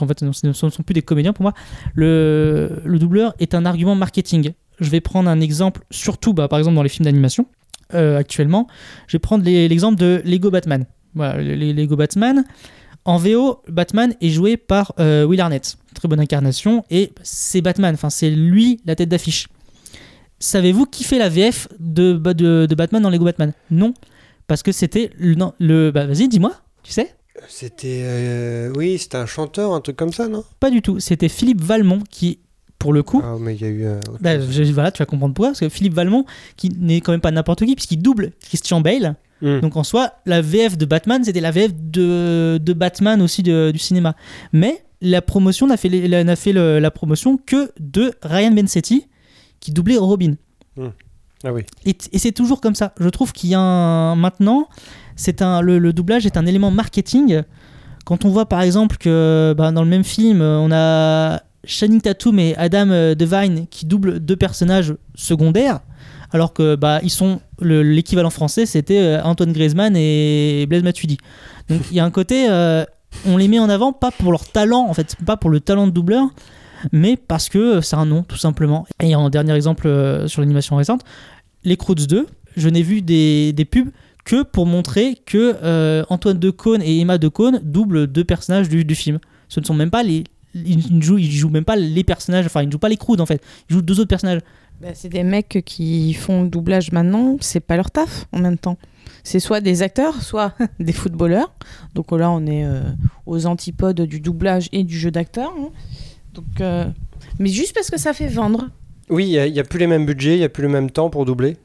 en 0.00 0.06
fait, 0.06 0.20
ce 0.32 0.46
ne 0.46 0.52
sont 0.52 0.70
plus 0.84 0.92
des 0.94 1.02
comédiens 1.02 1.32
pour 1.32 1.42
moi, 1.42 1.54
le, 1.94 2.80
le 2.84 2.98
doubleur 2.98 3.34
est 3.38 3.54
un 3.54 3.64
argument 3.64 3.94
marketing. 3.94 4.52
Je 4.80 4.90
vais 4.90 5.00
prendre 5.00 5.28
un 5.30 5.40
exemple, 5.40 5.82
surtout 5.90 6.34
bah, 6.34 6.48
par 6.48 6.58
exemple 6.58 6.74
dans 6.76 6.82
les 6.82 6.88
films 6.88 7.04
d'animation 7.04 7.46
euh, 7.94 8.18
actuellement. 8.18 8.66
Je 9.06 9.12
vais 9.16 9.20
prendre 9.20 9.44
l'exemple 9.44 9.98
de 9.98 10.20
Lego 10.24 10.50
Batman. 10.50 10.84
Voilà, 11.14 11.40
Lego 11.40 11.96
Batman. 11.96 12.44
En 13.06 13.18
VO, 13.18 13.62
Batman 13.68 14.14
est 14.20 14.30
joué 14.30 14.56
par 14.56 14.94
euh, 14.98 15.24
Will 15.24 15.40
Arnett. 15.40 15.76
Très 15.94 16.08
bonne 16.08 16.20
incarnation. 16.20 16.84
Et 16.90 17.12
c'est 17.22 17.60
Batman. 17.60 17.94
Enfin, 17.94 18.10
c'est 18.10 18.30
lui 18.30 18.80
la 18.86 18.96
tête 18.96 19.10
d'affiche. 19.10 19.46
Savez-vous 20.44 20.84
qui 20.84 21.04
fait 21.04 21.18
la 21.18 21.30
VF 21.30 21.68
de, 21.80 22.12
de, 22.12 22.66
de 22.66 22.74
Batman 22.74 23.02
dans 23.02 23.08
Lego 23.08 23.24
Batman? 23.24 23.52
Non. 23.70 23.94
Parce 24.46 24.62
que 24.62 24.72
c'était 24.72 25.10
le. 25.18 25.34
non, 25.36 25.54
le 25.58 25.90
bah, 25.90 26.06
Vas-y, 26.06 26.28
dis-moi. 26.28 26.52
Tu 26.82 26.92
sais? 26.92 27.14
C'était. 27.48 28.02
euh, 28.04 28.70
Oui, 28.76 28.98
c'était 28.98 29.16
un 29.16 29.24
chanteur, 29.24 29.72
un 29.72 29.80
truc 29.80 29.96
comme 29.96 30.12
ça, 30.12 30.28
non? 30.28 30.44
Pas 30.60 30.70
du 30.70 30.82
tout. 30.82 31.00
C'était 31.00 31.30
Philippe 31.30 31.62
Valmont 31.62 32.00
qui, 32.10 32.40
pour 32.78 32.92
le 32.92 33.02
coup, 33.02 33.22
Ah, 33.24 33.36
mais 33.40 33.54
il 33.54 33.60
y 33.62 33.64
a 33.64 33.68
eu. 33.68 33.84
euh, 33.86 34.00
Bah, 34.20 34.38
je- 34.38 34.62
voilà, 34.72 34.92
tu 34.92 34.98
vas 34.98 35.06
comprendre 35.06 35.32
pourquoi. 35.32 35.50
Parce 35.52 35.60
que 35.60 35.70
Philippe 35.70 35.94
Valmont, 35.94 36.26
qui 36.58 36.68
n'est 36.78 37.00
quand 37.00 37.12
même 37.12 37.22
pas 37.22 37.30
n'importe 37.30 37.64
qui, 37.64 37.74
puisqu'il 37.74 38.02
double 38.02 38.32
Christian 38.46 38.82
Bale. 38.82 39.16
Hmm. 39.40 39.60
Donc 39.60 39.76
en 39.76 39.82
soi, 39.82 40.12
la 40.26 40.42
VF 40.42 40.76
de 40.76 40.84
Batman, 40.84 41.24
c'était 41.24 41.40
la 41.40 41.50
VF 41.52 41.72
de, 41.74 42.58
de 42.62 42.72
Batman 42.74 43.22
aussi 43.22 43.42
de- 43.42 43.70
du 43.72 43.78
cinéma. 43.78 44.14
Mais 44.52 44.84
la 45.00 45.22
promotion 45.22 45.66
n'a 45.66 45.78
fait, 45.78 45.88
n'a 45.88 46.36
fait 46.36 46.52
le- 46.52 46.78
la 46.80 46.90
promotion 46.90 47.38
que 47.38 47.70
de 47.80 48.12
Ryan 48.22 48.50
Bensetti, 48.52 49.06
qui 49.64 49.72
doublait 49.72 49.96
Robin. 49.96 50.34
Ah 51.46 51.52
oui. 51.52 51.62
Et, 51.86 51.96
et 52.12 52.18
c'est 52.18 52.32
toujours 52.32 52.60
comme 52.60 52.74
ça. 52.74 52.92
Je 53.00 53.08
trouve 53.08 53.32
qu'il 53.32 53.50
y 53.50 53.54
a 53.54 53.60
un, 53.60 54.14
maintenant, 54.14 54.68
c'est 55.16 55.40
un, 55.42 55.60
le, 55.62 55.78
le 55.78 55.92
doublage 55.92 56.26
est 56.26 56.36
un 56.36 56.44
élément 56.46 56.70
marketing. 56.70 57.42
Quand 58.04 58.24
on 58.26 58.28
voit 58.28 58.46
par 58.46 58.60
exemple 58.60 58.98
que 58.98 59.54
bah, 59.56 59.72
dans 59.72 59.82
le 59.82 59.88
même 59.88 60.04
film, 60.04 60.42
on 60.42 60.70
a 60.72 61.40
Channing 61.66 62.02
Tatum 62.02 62.38
et 62.38 62.54
Adam 62.56 62.90
euh, 62.90 63.14
Devine 63.14 63.66
qui 63.70 63.86
doublent 63.86 64.20
deux 64.20 64.36
personnages 64.36 64.94
secondaires, 65.14 65.80
alors 66.30 66.52
que 66.52 66.76
bah, 66.76 67.00
ils 67.02 67.10
sont 67.10 67.40
le- 67.60 67.82
l'équivalent 67.82 68.28
français, 68.28 68.66
c'était 68.66 68.98
euh, 69.00 69.22
Antoine 69.22 69.52
Griezmann 69.52 69.96
et 69.96 70.66
Blaise 70.68 70.82
Matuidi. 70.82 71.16
Donc 71.70 71.80
il 71.90 71.96
y 71.96 72.00
a 72.00 72.04
un 72.04 72.10
côté, 72.10 72.50
euh, 72.50 72.84
on 73.26 73.38
les 73.38 73.48
met 73.48 73.58
en 73.58 73.70
avant 73.70 73.94
pas 73.94 74.10
pour 74.10 74.30
leur 74.30 74.46
talent, 74.46 74.86
en 74.86 74.92
fait, 74.92 75.16
pas 75.24 75.38
pour 75.38 75.48
le 75.48 75.60
talent 75.60 75.86
de 75.86 75.92
doubleur, 75.92 76.26
mais 76.92 77.16
parce 77.16 77.48
que 77.48 77.80
c'est 77.80 77.96
un 77.96 78.06
nom, 78.06 78.22
tout 78.22 78.36
simplement. 78.36 78.86
Et 79.00 79.14
en 79.14 79.30
dernier 79.30 79.54
exemple 79.54 79.86
euh, 79.86 80.26
sur 80.28 80.40
l'animation 80.40 80.76
récente, 80.76 81.02
les 81.64 81.76
Croods 81.76 82.06
2, 82.08 82.26
je 82.56 82.68
n'ai 82.68 82.82
vu 82.82 83.02
des, 83.02 83.52
des 83.52 83.64
pubs 83.64 83.90
que 84.24 84.42
pour 84.42 84.66
montrer 84.66 85.16
que 85.26 85.56
euh, 85.62 86.04
Antoine 86.08 86.38
Decaune 86.38 86.82
et 86.82 87.00
Emma 87.00 87.18
Decaune 87.18 87.60
doublent 87.62 88.06
deux 88.06 88.24
personnages 88.24 88.68
du, 88.68 88.84
du 88.84 88.94
film. 88.94 89.18
Ce 89.48 89.60
ne 89.60 89.64
sont 89.64 89.74
même 89.74 89.90
pas 89.90 90.02
les. 90.02 90.24
Ils 90.54 90.96
ne 90.96 91.02
jouent, 91.02 91.18
ils 91.18 91.32
jouent 91.32 91.50
même 91.50 91.64
pas 91.64 91.76
les 91.76 92.04
personnages, 92.04 92.46
enfin 92.46 92.62
ils 92.62 92.66
ne 92.66 92.72
jouent 92.72 92.78
pas 92.78 92.88
les 92.88 92.96
Croods 92.96 93.20
en 93.20 93.26
fait, 93.26 93.42
ils 93.68 93.74
jouent 93.74 93.82
deux 93.82 93.98
autres 93.98 94.08
personnages. 94.08 94.40
Bah, 94.80 94.88
c'est 94.94 95.08
des 95.08 95.24
mecs 95.24 95.62
qui 95.64 96.14
font 96.14 96.42
le 96.44 96.48
doublage 96.48 96.92
maintenant, 96.92 97.36
c'est 97.40 97.60
pas 97.60 97.76
leur 97.76 97.90
taf 97.90 98.26
en 98.32 98.38
même 98.38 98.56
temps. 98.58 98.78
C'est 99.24 99.40
soit 99.40 99.60
des 99.60 99.82
acteurs, 99.82 100.22
soit 100.22 100.54
des 100.80 100.92
footballeurs. 100.92 101.52
Donc 101.94 102.12
là, 102.12 102.30
on 102.30 102.46
est 102.46 102.64
euh, 102.64 102.82
aux 103.26 103.46
antipodes 103.46 104.00
du 104.02 104.20
doublage 104.20 104.68
et 104.72 104.84
du 104.84 104.98
jeu 104.98 105.10
d'acteur. 105.10 105.52
hein. 105.58 105.70
Donc, 106.34 106.60
euh, 106.60 106.84
mais 107.38 107.48
juste 107.48 107.74
parce 107.74 107.90
que 107.90 107.98
ça 107.98 108.12
fait 108.12 108.28
vendre. 108.28 108.68
Oui, 109.10 109.26
il 109.26 109.52
n'y 109.52 109.60
a, 109.60 109.64
plus 109.64 109.78
les 109.78 109.86
mêmes 109.86 110.06
budgets, 110.06 110.34
il 110.34 110.38
n'y 110.38 110.44
a 110.44 110.48
plus 110.48 110.62
le 110.62 110.68
même 110.68 110.90
temps 110.90 111.10
pour 111.10 111.24
doubler. 111.24 111.56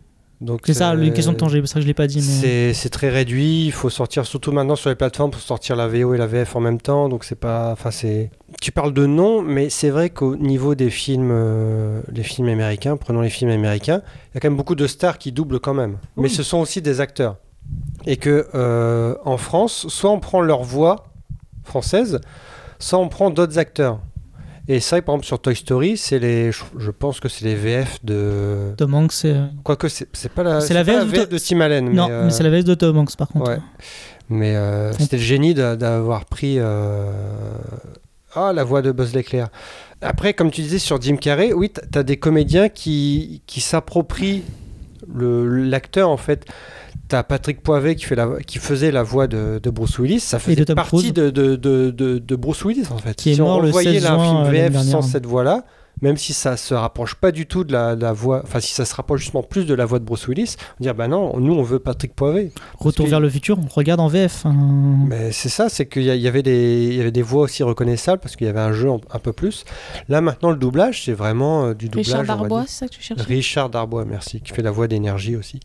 Donc 0.41 0.61
C'est 0.65 0.73
ça, 0.73 0.91
euh, 0.91 1.01
une 1.01 1.11
question 1.11 1.33
de 1.33 1.37
temps, 1.37 1.49
c'est 1.49 1.59
pour 1.59 1.67
ça 1.67 1.75
que 1.75 1.81
je 1.81 1.87
l'ai 1.87 1.93
pas 1.93 2.07
dit. 2.07 2.23
Mais... 2.41 2.73
C'est 2.73 2.89
très 2.89 3.09
réduit. 3.09 3.65
Il 3.65 3.71
faut 3.73 3.89
sortir, 3.89 4.25
surtout 4.25 4.53
maintenant 4.53 4.77
sur 4.77 4.89
les 4.89 4.95
plateformes, 4.95 5.31
pour 5.31 5.41
sortir 5.41 5.75
la 5.75 5.87
VO 5.87 6.13
et 6.13 6.17
la 6.17 6.27
VF 6.27 6.55
en 6.55 6.61
même 6.61 6.79
temps. 6.79 7.09
Donc 7.09 7.25
c'est 7.25 7.35
pas. 7.35 7.71
Enfin, 7.71 7.91
c'est. 7.91 8.31
Tu 8.61 8.71
parles 8.71 8.93
de 8.93 9.05
nom, 9.05 9.41
mais 9.41 9.69
c'est 9.69 9.89
vrai 9.89 10.09
qu'au 10.09 10.37
niveau 10.37 10.75
des 10.75 10.89
films, 10.89 11.31
euh, 11.31 12.01
les 12.11 12.23
films 12.23 12.47
américains, 12.47 12.95
prenons 12.95 13.21
les 13.21 13.29
films 13.29 13.51
américains, 13.51 14.01
il 14.31 14.35
y 14.35 14.37
a 14.37 14.39
quand 14.39 14.49
même 14.49 14.57
beaucoup 14.57 14.75
de 14.75 14.87
stars 14.87 15.17
qui 15.17 15.31
doublent 15.33 15.59
quand 15.59 15.73
même. 15.73 15.97
Mais 16.15 16.29
ce 16.29 16.43
sont 16.43 16.59
aussi 16.59 16.81
des 16.81 17.01
acteurs. 17.01 17.37
Et 18.05 18.15
que 18.15 18.47
euh, 18.55 19.15
en 19.25 19.37
France, 19.37 19.87
soit 19.89 20.09
on 20.09 20.19
prend 20.19 20.41
leur 20.41 20.63
voix 20.63 21.07
française, 21.63 22.21
soit 22.79 22.97
on 22.97 23.09
prend 23.09 23.29
d'autres 23.29 23.59
acteurs. 23.59 23.99
Et 24.71 24.79
ça, 24.79 25.01
par 25.01 25.15
exemple, 25.15 25.25
sur 25.25 25.39
Toy 25.41 25.55
Story, 25.55 25.97
c'est 25.97 26.19
les. 26.19 26.51
Je, 26.51 26.91
pense 26.91 27.19
que 27.19 27.27
c'est 27.27 27.43
les 27.43 27.55
VF 27.55 27.97
de. 28.05 28.71
Tom 28.77 28.93
Hanks, 28.93 29.11
c'est. 29.13 29.35
Quoique 29.63 29.87
c'est 29.89 30.07
c'est 30.13 30.31
pas 30.31 30.43
la, 30.43 30.61
C'est 30.61 30.75
la 30.75 30.83
VF 30.83 31.11
de- 31.11 31.25
de 31.25 31.37
Tim 31.39 31.59
Allen. 31.61 31.85
non, 31.91 32.07
mais, 32.07 32.13
mais 32.13 32.25
euh, 32.25 32.29
c'est 32.29 32.43
la 32.43 32.51
VS 32.51 32.63
de 32.65 32.75
Tom 32.75 32.95
Hanks 32.99 33.15
par 33.17 33.29
contre. 33.29 33.49
Ouais. 33.49 33.57
Mais 34.29 34.55
euh, 34.55 34.93
c'était 34.93 35.17
le 35.17 35.23
génie 35.23 35.55
d'a- 35.55 35.75
d'avoir 35.75 36.25
pris 36.25 36.57
euh, 36.59 37.11
ah, 38.35 38.53
la 38.53 38.63
voix 38.63 38.83
de 38.83 38.91
Buzz 38.91 39.13
l'éclair. 39.15 39.47
Après, 40.01 40.35
comme 40.35 40.51
tu 40.51 40.61
disais 40.61 40.77
sur 40.77 41.01
Jim 41.01 41.15
Carrey, 41.15 41.51
oui, 41.51 41.71
tu 41.71 41.97
as 41.97 42.03
des 42.03 42.17
comédiens 42.17 42.69
qui, 42.69 43.41
qui 43.47 43.61
s'approprient 43.61 44.43
l'acteur 45.07 46.09
en 46.09 46.17
fait. 46.17 46.45
T'as 47.07 47.23
Patrick 47.23 47.61
Poivet 47.61 47.95
qui, 47.95 48.05
fait 48.05 48.15
la, 48.15 48.27
qui 48.45 48.59
faisait 48.59 48.91
la 48.91 49.01
voix 49.01 49.25
de, 49.27 49.59
de 49.61 49.69
Bruce 49.71 49.97
Willis. 49.97 50.19
Ça 50.19 50.37
faisait 50.37 50.63
partie 50.65 51.11
de, 51.11 52.35
Bruce 52.35 52.63
Willis 52.63 52.85
en 52.91 52.97
fait. 52.97 53.15
Qui 53.15 53.31
est 53.31 53.35
si 53.35 53.41
mort 53.41 53.57
on 53.57 53.61
le 53.61 53.71
voyait 53.71 53.93
16 53.93 54.03
là 54.03 54.13
un 54.13 54.43
juin, 54.43 54.51
film 54.51 54.73
VF 54.73 54.81
sans 54.83 55.01
cette 55.01 55.25
voix-là, 55.25 55.65
même 56.01 56.17
si 56.17 56.33
ça 56.33 56.57
se 56.57 56.73
rapproche 56.73 57.15
pas 57.15 57.31
du 57.31 57.45
tout 57.45 57.63
de 57.63 57.73
la, 57.73 57.95
de 57.95 58.01
la 58.01 58.13
voix, 58.13 58.41
enfin 58.43 58.59
si 58.59 58.73
ça 58.73 58.85
se 58.85 58.95
rapproche 58.95 59.21
justement 59.21 59.43
plus 59.43 59.65
de 59.65 59.73
la 59.73 59.85
voix 59.85 59.99
de 59.99 60.03
Bruce 60.05 60.27
Willis, 60.27 60.55
on 60.79 60.83
dire 60.83 60.95
bah 60.95 61.07
non, 61.07 61.37
nous 61.39 61.53
on 61.53 61.63
veut 61.63 61.79
Patrick 61.79 62.13
Poivet. 62.15 62.51
Retour 62.77 63.07
vers 63.07 63.19
le 63.19 63.29
futur, 63.29 63.57
on 63.59 63.67
regarde 63.67 63.99
en 63.99 64.07
VF. 64.07 64.45
hein. 64.45 65.05
Mais 65.07 65.31
c'est 65.31 65.49
ça, 65.49 65.69
c'est 65.69 65.87
qu'il 65.87 66.03
y, 66.03 66.27
avait 66.27 66.43
des, 66.43 66.87
il 66.91 66.95
y 66.95 67.01
avait 67.01 67.11
des 67.11 67.21
voix 67.21 67.43
aussi 67.43 67.63
reconnaissables 67.63 68.21
parce 68.21 68.35
qu'il 68.35 68.47
y 68.47 68.49
avait 68.49 68.59
un 68.59 68.71
jeu 68.73 68.89
en- 68.89 69.01
un 69.11 69.19
peu 69.19 69.33
plus. 69.33 69.65
Là 70.07 70.21
maintenant 70.21 70.51
le 70.51 70.57
doublage, 70.57 71.05
c'est 71.05 71.13
vraiment 71.13 71.65
euh, 71.65 71.73
du 71.73 71.87
doublage. 71.89 72.07
Richard 72.07 72.23
Darbois, 72.25 72.63
c'est 72.67 72.79
ça 72.79 72.87
que 72.87 72.93
tu 72.93 73.01
cherches 73.01 73.21
Richard 73.21 73.69
Darbois, 73.69 74.05
merci, 74.05 74.41
qui 74.41 74.53
fait 74.53 74.61
la 74.61 74.71
voix 74.71 74.87
d'énergie 74.87 75.35
aussi, 75.35 75.59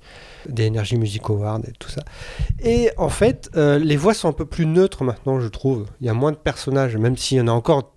d'énergie 0.49 0.97
Music 0.97 1.23
Award 1.29 1.64
et 1.69 1.73
tout 1.79 1.88
ça. 1.91 2.03
Et 2.62 2.91
en 2.97 3.09
fait, 3.09 3.50
euh, 3.57 3.79
les 3.79 3.97
voix 3.97 4.14
sont 4.14 4.29
un 4.29 4.33
peu 4.33 4.47
plus 4.47 4.67
neutres 4.67 5.05
maintenant, 5.05 5.41
je 5.41 5.49
trouve. 5.49 5.87
Il 6.00 6.07
y 6.07 6.11
a 6.11 6.14
moins 6.14 6.33
de 6.33 6.37
personnages, 6.37 6.97
même 6.97 7.17
s'il 7.17 7.38
y 7.38 7.41
en 7.41 7.49
a 7.49 7.53
encore 7.53 7.93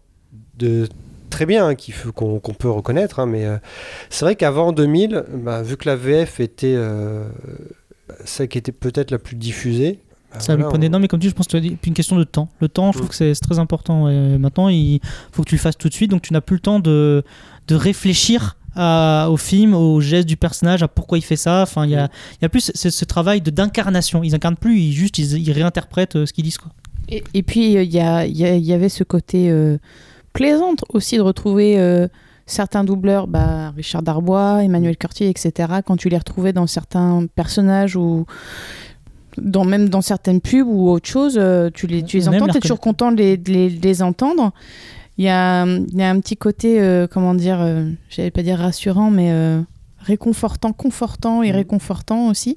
de 0.57 0.87
très 1.29 1.45
bien 1.45 1.67
hein, 1.69 1.75
qu'on 2.15 2.39
peut 2.39 2.69
reconnaître. 2.69 3.19
hein, 3.19 3.25
mais 3.25 3.45
euh, 3.45 3.57
c'est 4.09 4.25
vrai 4.25 4.35
qu'avant 4.35 4.71
2000, 4.71 5.23
bah, 5.43 5.61
vu 5.61 5.77
que 5.77 5.87
la 5.89 5.95
VF 5.95 6.39
était 6.39 6.73
euh, 6.75 7.27
celle 8.25 8.47
qui 8.47 8.57
était 8.57 8.71
peut-être 8.71 9.11
la 9.11 9.19
plus 9.19 9.35
diffusée. 9.35 9.99
bah, 10.31 10.39
Ça 10.39 10.53
voilà, 10.53 10.65
me 10.65 10.69
prenait. 10.69 10.87
on- 10.87 10.91
Non, 10.91 10.99
mais 10.99 11.07
comme 11.07 11.19
tu 11.19 11.27
dis, 11.27 11.31
je 11.31 11.35
pense 11.35 11.47
que 11.47 11.59
c'est 11.61 11.87
une 11.87 11.93
question 11.93 12.15
de 12.15 12.23
temps. 12.23 12.49
Le 12.59 12.69
temps, 12.69 12.91
je 12.91 12.97
Mm. 12.97 13.01
trouve 13.01 13.09
que 13.09 13.15
c'est 13.15 13.33
très 13.35 13.59
important. 13.59 14.09
Et 14.09 14.37
maintenant, 14.37 14.69
il 14.69 14.99
faut 15.31 15.43
que 15.43 15.49
tu 15.49 15.55
le 15.55 15.61
fasses 15.61 15.77
tout 15.77 15.89
de 15.89 15.93
suite, 15.93 16.11
donc 16.11 16.21
tu 16.21 16.33
n'as 16.33 16.41
plus 16.41 16.55
le 16.55 16.61
temps 16.61 16.79
de, 16.79 17.23
de 17.67 17.75
réfléchir 17.75 18.57
à- 18.79 19.27
au 19.31 19.37
film, 19.37 19.73
aux 19.73 19.99
gestes 20.01 20.27
du 20.27 20.37
personnage, 20.37 20.83
à 20.83 20.87
pourquoi 20.87 21.17
il 21.17 21.21
fait 21.23 21.35
ça. 21.35 21.63
Enfin, 21.63 21.85
il 21.85 21.91
y 21.91 21.95
a, 21.95 22.09
il 22.33 22.43
y 22.43 22.45
a 22.45 22.49
plus 22.49 22.71
ce, 22.75 22.89
ce 22.91 23.05
travail 23.05 23.41
de- 23.41 23.49
d'incarnation. 23.49 24.23
Ils 24.23 24.35
incarnent 24.35 24.55
plus, 24.57 24.77
ils 24.79 24.91
juste 24.93 25.17
ils, 25.17 25.37
ils 25.47 25.51
réinterprètent 25.51 26.15
euh, 26.15 26.25
ce 26.27 26.33
qu'ils 26.33 26.43
disent. 26.43 26.59
Quoi. 26.59 26.71
Et, 27.09 27.23
et 27.33 27.41
puis, 27.41 27.75
euh, 27.77 27.83
il 27.83 27.91
y, 27.91 27.99
a- 27.99 28.25
il 28.27 28.37
y 28.37 28.45
a- 28.45 28.55
y 28.55 28.73
avait 28.73 28.89
ce 28.89 29.03
côté 29.03 29.49
euh, 29.49 29.77
plaisant 30.37 30.75
aussi 30.93 31.17
de 31.17 31.21
retrouver 31.21 31.79
euh, 31.79 32.07
certains 32.45 32.83
doubleurs, 32.83 33.27
bah, 33.27 33.71
Richard 33.75 34.01
Darbois, 34.03 34.63
Emmanuel 34.63 34.95
Curtier, 34.97 35.29
etc., 35.29 35.51
quand 35.85 35.97
tu 35.97 36.09
les 36.09 36.17
retrouvais 36.17 36.53
dans 36.53 36.67
certains 36.67 37.25
personnages 37.35 37.95
ou 37.95 38.25
dans, 39.37 39.65
même 39.65 39.89
dans 39.89 40.01
certaines 40.01 40.41
pubs 40.41 40.67
ou 40.67 40.89
autre 40.89 41.07
chose, 41.07 41.37
euh, 41.39 41.69
tu 41.73 41.85
les, 41.87 42.03
tu 42.03 42.17
les 42.17 42.25
Même 42.29 42.35
entends, 42.43 42.53
tu 42.53 42.57
es 42.57 42.61
toujours 42.61 42.79
content 42.79 43.11
de 43.11 43.17
les, 43.17 43.37
de 43.37 43.51
les- 43.51 43.69
de 43.69 43.81
les 43.87 44.01
entendre. 44.01 44.51
Il 45.19 45.25
y 45.25 45.29
a, 45.29 45.65
il 45.65 45.95
y 45.97 46.03
a 46.03 46.09
un 46.09 46.19
petit 46.19 46.37
côté, 46.37 46.79
euh, 46.79 47.07
comment 47.09 47.33
dire, 47.33 47.57
euh, 47.61 47.89
j'allais 48.09 48.31
pas 48.31 48.43
dire 48.43 48.57
rassurant, 48.59 49.09
mais 49.11 49.31
euh, 49.31 49.61
réconfortant, 49.99 50.73
confortant 50.73 51.43
et 51.43 51.51
réconfortant 51.51 52.27
aussi. 52.29 52.55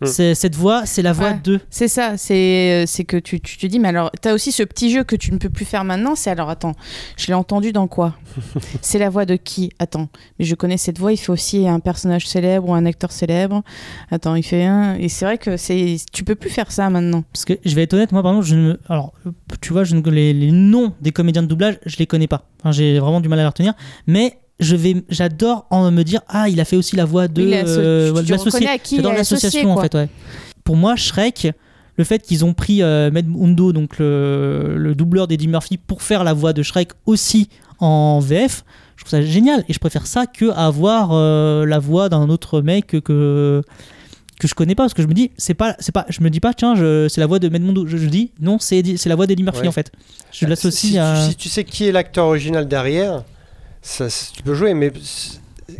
Mm. 0.00 0.06
C'est- 0.06 0.34
Cette 0.34 0.54
voix, 0.54 0.86
c'est 0.86 1.02
la 1.02 1.12
voix 1.12 1.30
Ouais. 1.30 1.40
de. 1.44 1.60
C'est 1.70 1.88
ça, 1.88 2.16
c'est 2.16 2.84
c'est 2.86 3.04
que 3.04 3.16
tu, 3.18 3.40
tu 3.40 3.58
te 3.58 3.66
dis, 3.66 3.78
mais 3.78 3.88
alors, 3.88 4.10
t'as 4.20 4.32
aussi 4.32 4.50
ce 4.52 4.62
petit 4.62 4.90
jeu 4.90 5.04
que 5.04 5.16
tu 5.16 5.32
ne 5.32 5.38
peux 5.38 5.50
plus 5.50 5.64
faire 5.64 5.84
maintenant, 5.84 6.14
c'est 6.14 6.30
alors, 6.30 6.48
attends, 6.50 6.74
je 7.16 7.26
l'ai 7.26 7.34
entendu 7.34 7.72
dans 7.72 7.86
quoi? 7.86 8.14
C'est 8.80 8.98
la 8.98 9.10
voix 9.10 9.26
de 9.26 9.36
qui? 9.36 9.70
Attends, 9.78 10.08
mais 10.38 10.44
je 10.44 10.54
connais 10.54 10.76
cette 10.76 10.98
voix, 10.98 11.12
il 11.12 11.16
fait 11.16 11.30
aussi 11.32 11.66
un 11.68 11.80
personnage 11.80 12.26
célèbre 12.28 12.68
ou 12.68 12.74
un 12.74 12.86
acteur 12.86 13.10
célèbre. 13.12 13.62
Attends, 14.10 14.34
il 14.36 14.42
fait 14.42 14.64
un... 14.64 14.94
Et 14.94 15.08
c'est 15.08 15.24
vrai 15.24 15.36
que 15.38 15.56
c'est 15.56 15.96
tu 16.12 16.24
peux 16.24 16.34
plus 16.36 16.50
faire 16.50 16.70
ça 16.72 16.88
maintenant. 16.90 17.22
Parce 17.32 17.44
que 17.44 17.54
je 17.64 17.74
vais 17.74 17.82
être 17.82 17.92
honnête, 17.94 18.12
moi, 18.12 18.22
par 18.22 18.32
exemple, 18.32 18.46
je 18.46 18.54
ne, 18.54 18.76
alors, 18.88 19.12
euh, 19.26 19.30
tu 19.60 19.72
vois, 19.72 19.84
je 19.84 19.94
ne, 19.96 20.10
les, 20.10 20.32
les 20.32 20.50
noms 20.52 20.92
des 21.00 21.10
comédiens 21.12 21.42
de 21.42 21.48
doublage, 21.48 21.78
je 21.86 21.96
les 21.98 22.06
connais 22.06 22.26
pas. 22.28 22.44
Enfin, 22.60 22.72
j'ai 22.72 22.98
vraiment 22.98 23.20
du 23.20 23.28
mal 23.28 23.38
à 23.38 23.42
les 23.42 23.48
retenir. 23.48 23.74
Mais 24.06 24.38
je 24.60 24.76
vais, 24.76 25.02
j'adore 25.08 25.66
en 25.70 25.90
me 25.90 26.02
dire, 26.04 26.20
ah, 26.28 26.48
il 26.48 26.60
a 26.60 26.64
fait 26.64 26.76
aussi 26.76 26.94
la 26.96 27.04
voix 27.04 27.26
de, 27.28 27.42
Oui, 27.42 27.50
l'asso- 27.50 27.74
tu- 27.76 28.20
de 28.20 28.22
tu 28.26 28.30
l'associé. 28.32 28.50
reconnais 28.60 28.70
à 28.70 28.78
qui 28.78 28.94
il 28.94 28.98
J'adore 28.98 29.12
est 29.14 29.18
associé, 29.20 29.46
l'association, 29.46 29.72
en 29.72 29.80
fait, 29.80 29.94
ouais. 29.94 30.08
Pour 30.64 30.76
moi, 30.76 30.94
Shrek, 30.96 31.52
le 31.96 32.04
fait 32.04 32.20
qu'ils 32.22 32.44
ont 32.44 32.54
pris 32.54 32.82
euh, 32.82 33.10
Med 33.10 33.26
Mundo, 33.28 33.72
donc 33.72 33.98
le, 33.98 34.74
le 34.78 34.94
doubleur 34.94 35.26
d'Eddie 35.26 35.48
Murphy, 35.48 35.76
pour 35.78 36.02
faire 36.02 36.22
la 36.24 36.32
voix 36.34 36.52
de 36.52 36.62
Shrek 36.62 36.90
aussi 37.06 37.48
en 37.78 38.20
VF, 38.20 38.64
je 38.96 39.04
trouve 39.04 39.10
ça 39.10 39.22
génial. 39.22 39.64
Et 39.68 39.72
je 39.72 39.78
préfère 39.78 40.06
ça 40.06 40.26
que 40.26 40.50
avoir 40.50 41.10
euh, 41.12 41.64
la 41.66 41.78
voix 41.78 42.08
d'un 42.08 42.28
autre 42.28 42.60
mec 42.60 42.86
que, 42.88 42.96
que 42.98 43.62
que 44.38 44.48
je 44.48 44.54
connais 44.54 44.74
pas 44.74 44.84
parce 44.84 44.94
que 44.94 45.02
je 45.02 45.06
me 45.06 45.12
dis 45.12 45.30
c'est 45.36 45.52
pas 45.52 45.76
c'est 45.80 45.92
pas 45.92 46.06
je 46.08 46.22
me 46.22 46.30
dis 46.30 46.40
pas 46.40 46.54
tiens 46.54 46.74
c'est 47.10 47.18
la 47.20 47.26
voix 47.26 47.38
de 47.38 47.50
Medmundo 47.50 47.86
je, 47.86 47.98
je 47.98 48.08
dis 48.08 48.32
non 48.40 48.56
c'est 48.58 48.82
la 49.04 49.14
voix 49.14 49.26
d'Eddie 49.26 49.42
Murphy 49.42 49.60
Ouais. 49.62 49.68
en 49.68 49.72
fait 49.72 49.92
je 50.32 50.46
Bah, 50.46 50.50
l'associe 50.50 50.92
si, 50.92 50.98
à 50.98 51.28
si 51.28 51.34
tu 51.34 51.50
sais 51.50 51.62
qui 51.62 51.84
est 51.86 51.92
l'acteur 51.92 52.24
original 52.24 52.66
derrière, 52.66 53.22
ça, 53.82 54.06
tu 54.34 54.42
peux 54.42 54.54
jouer, 54.54 54.74
mais 54.74 54.92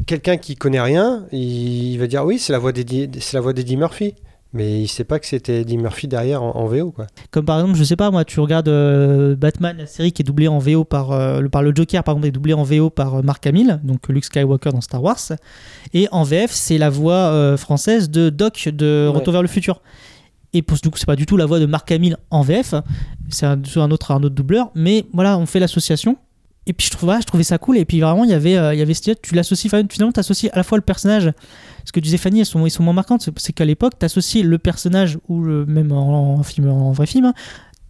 quelqu'un 0.07 0.37
qui 0.37 0.57
connaît 0.57 0.81
rien, 0.81 1.27
il, 1.33 1.93
il 1.93 1.99
va 1.99 2.07
dire 2.07 2.25
oui, 2.25 2.39
c'est 2.39 2.53
la 2.53 2.59
voix 2.59 2.73
d'Eddie, 2.73 3.09
c'est 3.21 3.35
la 3.37 3.41
voix 3.41 3.53
d'Eddie 3.53 3.77
Murphy. 3.77 4.15
Mais 4.53 4.83
il 4.83 4.89
sait 4.89 5.05
pas 5.05 5.21
que 5.21 5.27
c'était 5.27 5.61
Eddie 5.61 5.79
Murphy 5.79 6.09
derrière 6.09 6.43
en, 6.43 6.57
en 6.57 6.67
VO, 6.67 6.91
quoi. 6.91 7.07
comme 7.31 7.45
par 7.45 7.61
exemple 7.61 7.79
je 7.79 7.85
sais 7.85 7.95
pas 7.95 8.11
moi 8.11 8.25
tu 8.25 8.41
regardes 8.41 8.67
euh, 8.67 9.37
Batman 9.37 9.77
la 9.79 9.87
série 9.87 10.11
qui 10.11 10.23
est 10.23 10.25
doublée 10.25 10.49
en 10.49 10.59
VO 10.59 10.83
par 10.83 11.13
euh, 11.13 11.39
le 11.41 11.49
par 11.49 11.63
le 11.63 11.73
Joker 11.73 12.03
par 12.03 12.15
exemple 12.15 12.27
est 12.27 12.33
doublé 12.33 12.53
en 12.53 12.65
VO 12.65 12.91
par 12.91 13.15
euh, 13.15 13.23
Mark 13.23 13.47
Hamill 13.47 13.79
donc 13.85 14.09
Luke 14.09 14.25
Skywalker 14.25 14.71
dans 14.71 14.81
Star 14.81 15.05
Wars 15.05 15.21
et 15.95 16.09
en 16.11 16.25
VF 16.25 16.51
c'est 16.51 16.79
la 16.79 16.91
voix 16.91 17.57
française 17.59 18.11
de 18.11 18.29
Doc 18.29 18.69
de 18.73 19.07
Ouais. 19.13 19.17
Retour 19.21 19.35
vers 19.35 19.43
le 19.43 19.47
futur 19.47 19.83
et 20.53 20.63
pour 20.63 20.77
du 20.79 20.91
coup 20.91 20.99
c'est 20.99 21.07
pas 21.07 21.15
du 21.15 21.27
tout 21.27 21.37
la 21.37 21.47
voix 21.47 21.61
de 21.61 21.67
Mark 21.67 21.89
Hamill 21.93 22.17
en 22.31 22.43
VF 22.43 22.75
c'est 23.29 23.47
un 23.47 23.61
autre 23.93 24.11
un 24.11 24.21
autre 24.25 24.35
doubleur 24.35 24.73
mais 24.75 25.07
voilà 25.13 25.39
on 25.39 25.47
fait 25.47 25.61
l'association 25.61 26.17
et 26.71 26.73
puis 26.73 26.87
je 26.89 27.25
trouvais 27.27 27.43
ça 27.43 27.59
cool. 27.59 27.79
Et 27.79 27.85
puis 27.85 28.01
vraiment 28.01 28.23
il 28.23 28.31
y 28.31 28.35
avait 28.35 28.57
euh, 28.57 28.73
il 28.73 28.79
y 28.79 28.83
avait 28.83 28.95
tu 28.95 29.35
l'associes 29.35 29.69
finalement 29.69 30.13
tu 30.13 30.21
associes 30.21 30.51
à 30.53 30.57
la 30.57 30.63
fois 30.63 30.79
le 30.79 30.83
personnage 30.83 31.33
ce 31.85 31.91
que 31.93 31.99
disait 31.99 32.17
Fanny 32.17 32.45
sont, 32.45 32.65
ils 32.65 32.71
sont 32.71 32.85
moins 32.85 32.93
marquantes 32.95 33.29
c'est- 33.37 33.53
qu'à 33.53 33.65
l'époque 33.65 33.95
tu 33.99 34.05
associes 34.07 34.45
le 34.45 34.59
personnage 34.59 35.19
ou 35.29 35.43
le, 35.43 35.67
même 35.67 35.91
en, 35.91 36.35
en 36.35 36.43
film 36.45 36.69
en 36.71 36.93
vrai 36.93 37.07
film 37.07 37.33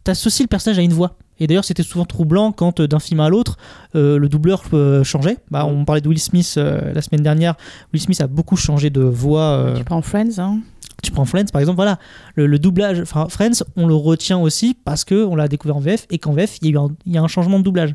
tu 0.04 0.10
associes 0.10 0.44
le 0.44 0.48
personnage 0.48 0.78
à 0.78 0.82
une 0.82 0.94
voix. 0.94 1.18
Et 1.38 1.46
d'ailleurs 1.46 1.64
c'était 1.66 1.82
souvent 1.82 2.06
troublant 2.06 2.52
quand 2.52 2.80
euh, 2.80 2.88
d'un 2.88 3.00
film 3.00 3.20
à 3.20 3.28
l'autre 3.28 3.58
euh, 3.94 4.18
le 4.18 4.28
doubleur 4.30 4.62
euh, 4.72 5.04
changeait. 5.04 5.36
Bah, 5.50 5.66
on 5.66 5.84
parlait 5.84 6.00
de 6.00 6.08
Will 6.08 6.18
Smith 6.18 6.54
la 6.56 7.02
semaine 7.02 7.22
dernière. 7.22 7.56
Will 7.92 8.00
Smith 8.00 8.20
a 8.22 8.26
beaucoup 8.28 8.56
changé 8.56 8.88
de 8.88 9.02
voix 9.02 9.74
Tu 9.76 9.84
prends 9.84 10.00
Friends, 10.00 10.38
hein. 10.38 10.60
Tu 11.02 11.10
prends 11.12 11.24
Friends 11.26 11.46
par 11.52 11.60
exemple, 11.60 11.76
voilà, 11.76 11.98
le, 12.34 12.46
le 12.46 12.58
doublage, 12.58 13.00
enfin 13.00 13.26
Friends, 13.28 13.62
on 13.76 13.86
le 13.86 13.94
retient 13.94 14.38
aussi 14.38 14.74
parce 14.84 15.04
que 15.04 15.24
on 15.24 15.34
l'a 15.36 15.48
découvert 15.48 15.76
en 15.76 15.80
VF 15.80 16.06
et 16.10 16.18
qu'en 16.18 16.32
VF 16.32 16.58
il 16.62 16.68
y 16.68 16.70
a 16.70 16.72
eu 16.74 16.78
un, 16.78 16.88
il 17.06 17.12
y 17.14 17.18
a 17.18 17.22
un 17.22 17.28
changement 17.28 17.58
de 17.58 17.64
doublage. 17.64 17.94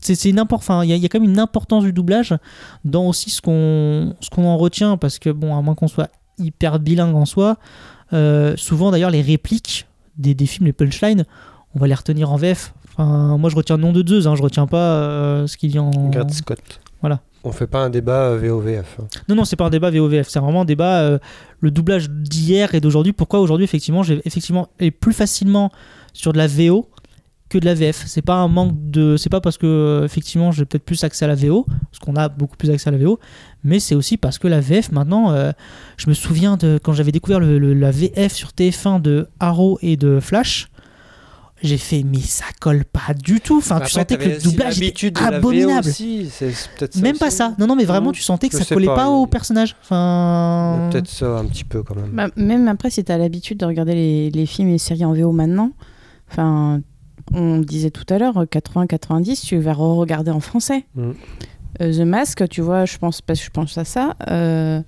C'est 0.00 0.28
une 0.28 0.40
enfin, 0.50 0.84
il 0.84 0.90
y, 0.90 0.92
a- 0.92 0.96
il 0.96 1.02
y 1.02 1.06
a 1.06 1.08
quand 1.08 1.18
même 1.20 1.28
une 1.30 1.38
importance 1.38 1.82
du 1.84 1.92
doublage 1.92 2.34
dans 2.84 3.06
aussi 3.06 3.30
ce 3.30 3.40
qu'on 3.40 4.14
ce 4.20 4.30
qu'on 4.30 4.44
en 4.44 4.56
retient 4.56 4.96
parce 4.96 5.18
que 5.18 5.30
bon, 5.30 5.56
à 5.56 5.62
moins 5.62 5.74
qu'on 5.74 5.88
soit 5.88 6.08
hyper 6.38 6.78
bilingue 6.78 7.14
en 7.16 7.24
soi, 7.24 7.56
euh, 8.12 8.54
souvent 8.56 8.90
d'ailleurs 8.90 9.10
les 9.10 9.22
répliques 9.22 9.86
des, 10.18 10.34
des 10.34 10.46
films, 10.46 10.66
les 10.66 10.72
punchlines, 10.72 11.24
on 11.74 11.78
va 11.80 11.86
les 11.86 11.94
retenir 11.94 12.30
en 12.30 12.36
VF. 12.36 12.74
Enfin, 12.96 13.38
moi 13.38 13.48
je 13.50 13.56
retiens 13.56 13.76
le 13.76 13.82
nom 13.82 13.92
de 13.92 14.06
Zeus, 14.06 14.26
hein, 14.26 14.34
je 14.36 14.42
retiens 14.42 14.66
pas 14.66 14.76
euh, 15.00 15.46
ce 15.46 15.56
qu'il 15.56 15.74
y 15.74 15.78
a 15.78 15.82
en. 15.82 16.10
Gareth 16.10 16.30
Scott. 16.32 16.80
Voilà. 17.00 17.20
On 17.44 17.50
fait 17.50 17.66
pas 17.66 17.80
un 17.82 17.90
débat 17.90 18.26
euh, 18.28 18.38
VOVF. 18.38 18.98
hein. 19.00 19.06
Non, 19.28 19.34
non, 19.34 19.44
c'est 19.44 19.56
pas 19.56 19.64
un 19.64 19.70
débat 19.70 19.90
VOVF, 19.90 20.28
c'est 20.28 20.38
vraiment 20.38 20.60
un 20.60 20.64
débat 20.64 21.00
euh, 21.00 21.18
le 21.60 21.70
doublage 21.72 22.08
d'hier 22.10 22.74
et 22.74 22.80
d'aujourd'hui. 22.80 23.12
Pourquoi 23.12 23.40
aujourd'hui, 23.40 23.64
effectivement, 23.64 24.02
j'ai 24.04 24.20
effectivement 24.24 24.68
et 24.78 24.90
plus 24.92 25.12
facilement 25.14 25.72
sur 26.12 26.32
de 26.32 26.38
la 26.38 26.46
VO 26.46 26.88
que 27.52 27.58
de 27.58 27.64
la 27.66 27.74
VF. 27.74 28.04
C'est 28.06 28.22
pas 28.22 28.34
un 28.36 28.48
manque 28.48 28.72
de, 28.90 29.16
c'est 29.16 29.28
pas 29.30 29.40
parce 29.40 29.58
que 29.58 30.02
effectivement 30.04 30.50
j'ai 30.52 30.64
peut-être 30.64 30.84
plus 30.84 31.04
accès 31.04 31.24
à 31.24 31.28
la 31.28 31.34
VO, 31.34 31.64
parce 31.90 31.98
qu'on 32.00 32.16
a 32.16 32.28
beaucoup 32.28 32.56
plus 32.56 32.70
accès 32.70 32.88
à 32.88 32.92
la 32.92 32.98
VO, 32.98 33.18
mais 33.64 33.78
c'est 33.80 33.94
aussi 33.94 34.16
parce 34.16 34.38
que 34.38 34.48
la 34.48 34.60
VF 34.60 34.90
maintenant, 34.92 35.30
euh, 35.32 35.52
je 35.96 36.08
me 36.08 36.14
souviens 36.14 36.56
de 36.56 36.78
quand 36.82 36.92
j'avais 36.92 37.12
découvert 37.12 37.40
le- 37.40 37.58
le- 37.58 37.74
la 37.74 37.90
VF 37.90 38.32
sur 38.32 38.52
TF1 38.52 39.00
de 39.00 39.28
Arrow 39.40 39.78
et 39.82 39.96
de 39.96 40.18
Flash. 40.20 40.68
J'ai 41.64 41.78
fait, 41.78 42.02
mais 42.02 42.18
ça 42.18 42.46
colle 42.60 42.84
pas 42.84 43.14
du 43.14 43.40
tout. 43.40 43.58
Enfin, 43.58 43.78
tu 43.78 43.88
sentais 43.92 44.16
que 44.16 44.28
le 44.28 44.38
doublage 44.42 44.82
était 44.82 45.12
abominable. 45.22 45.88
aussi, 45.88 46.28
Même 47.00 47.12
aussi. 47.12 47.20
pas 47.20 47.30
ça. 47.30 47.54
Non, 47.56 47.68
non, 47.68 47.76
mais 47.76 47.84
vraiment, 47.84 48.06
Non, 48.06 48.12
tu 48.12 48.20
sentais 48.22 48.48
que 48.48 48.58
je 48.58 48.64
ça 48.64 48.74
collait 48.74 48.86
pas, 48.88 48.96
pas, 48.96 49.08
au 49.08 49.28
personnage. 49.28 49.76
Enfin. 49.84 50.88
Peut-être 50.90 51.06
ça 51.06 51.38
un 51.38 51.44
petit 51.44 51.62
peu 51.62 51.84
quand 51.84 51.94
même. 51.94 52.10
Bah, 52.14 52.30
même 52.34 52.66
après, 52.66 52.90
si 52.90 53.04
tu 53.04 53.12
as 53.12 53.16
l'habitude 53.18 53.58
de 53.58 53.64
regarder 53.64 53.94
les, 53.94 54.30
les 54.30 54.46
films 54.46 54.70
et 54.70 54.72
les 54.72 54.78
séries 54.78 55.04
en 55.04 55.12
VO 55.14 55.30
maintenant, 55.30 55.70
enfin, 56.32 56.80
on 57.34 57.58
disait 57.58 57.90
tout 57.90 58.04
à 58.12 58.18
l'heure, 58.18 58.44
80-90, 58.44 59.44
tu 59.46 59.58
vas 59.58 59.72
re-regarder 59.72 60.30
en 60.30 60.40
français. 60.40 60.84
Mm. 60.94 61.10
Euh, 61.80 61.92
The 61.92 62.00
Mask, 62.06 62.46
tu 62.50 62.60
vois, 62.60 62.84
je 62.84 62.98
pense, 62.98 63.22
parce 63.22 63.38
que 63.40 63.46
je 63.46 63.50
pense 63.50 63.78
à 63.78 63.84
ça. 63.84 64.14
euh, 64.28 64.80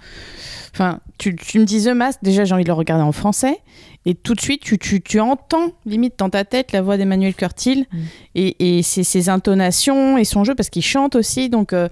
Enfin, 0.73 1.01
tu, 1.19 1.35
tu 1.37 1.59
me 1.61 1.65
dis 1.65 1.85
The 1.85 1.89
Mask, 1.95 2.19
déjà 2.23 2.45
j'ai 2.45 2.53
envie 2.53 2.65
de 2.65 2.69
le 2.69 2.75
regarder 2.75 3.05
en 3.05 3.13
français, 3.13 3.59
et 4.07 4.15
tout 4.15 4.35
de 4.35 4.41
suite 4.41 4.61
tu, 4.61 4.77
tu, 4.77 5.01
tu 5.01 5.21
entends 5.21 5.71
limite 5.87 6.15
dans 6.19 6.29
ta 6.29 6.45
tête 6.45 6.73
la 6.73 6.83
voix 6.83 6.97
d'Emmanuel 6.97 7.35
Curtil 7.35 7.87
Mm. 7.93 7.99
et, 8.35 8.79
et 8.79 8.83
ses, 8.83 9.03
ses 9.05 9.29
intonations 9.29 10.19
et 10.19 10.25
son 10.25 10.43
jeu 10.45 10.55
parce 10.55 10.69
qu'il 10.71 10.83
chante 10.85 11.15
aussi. 11.15 11.49
Donc, 11.49 11.73
euh, 11.73 11.89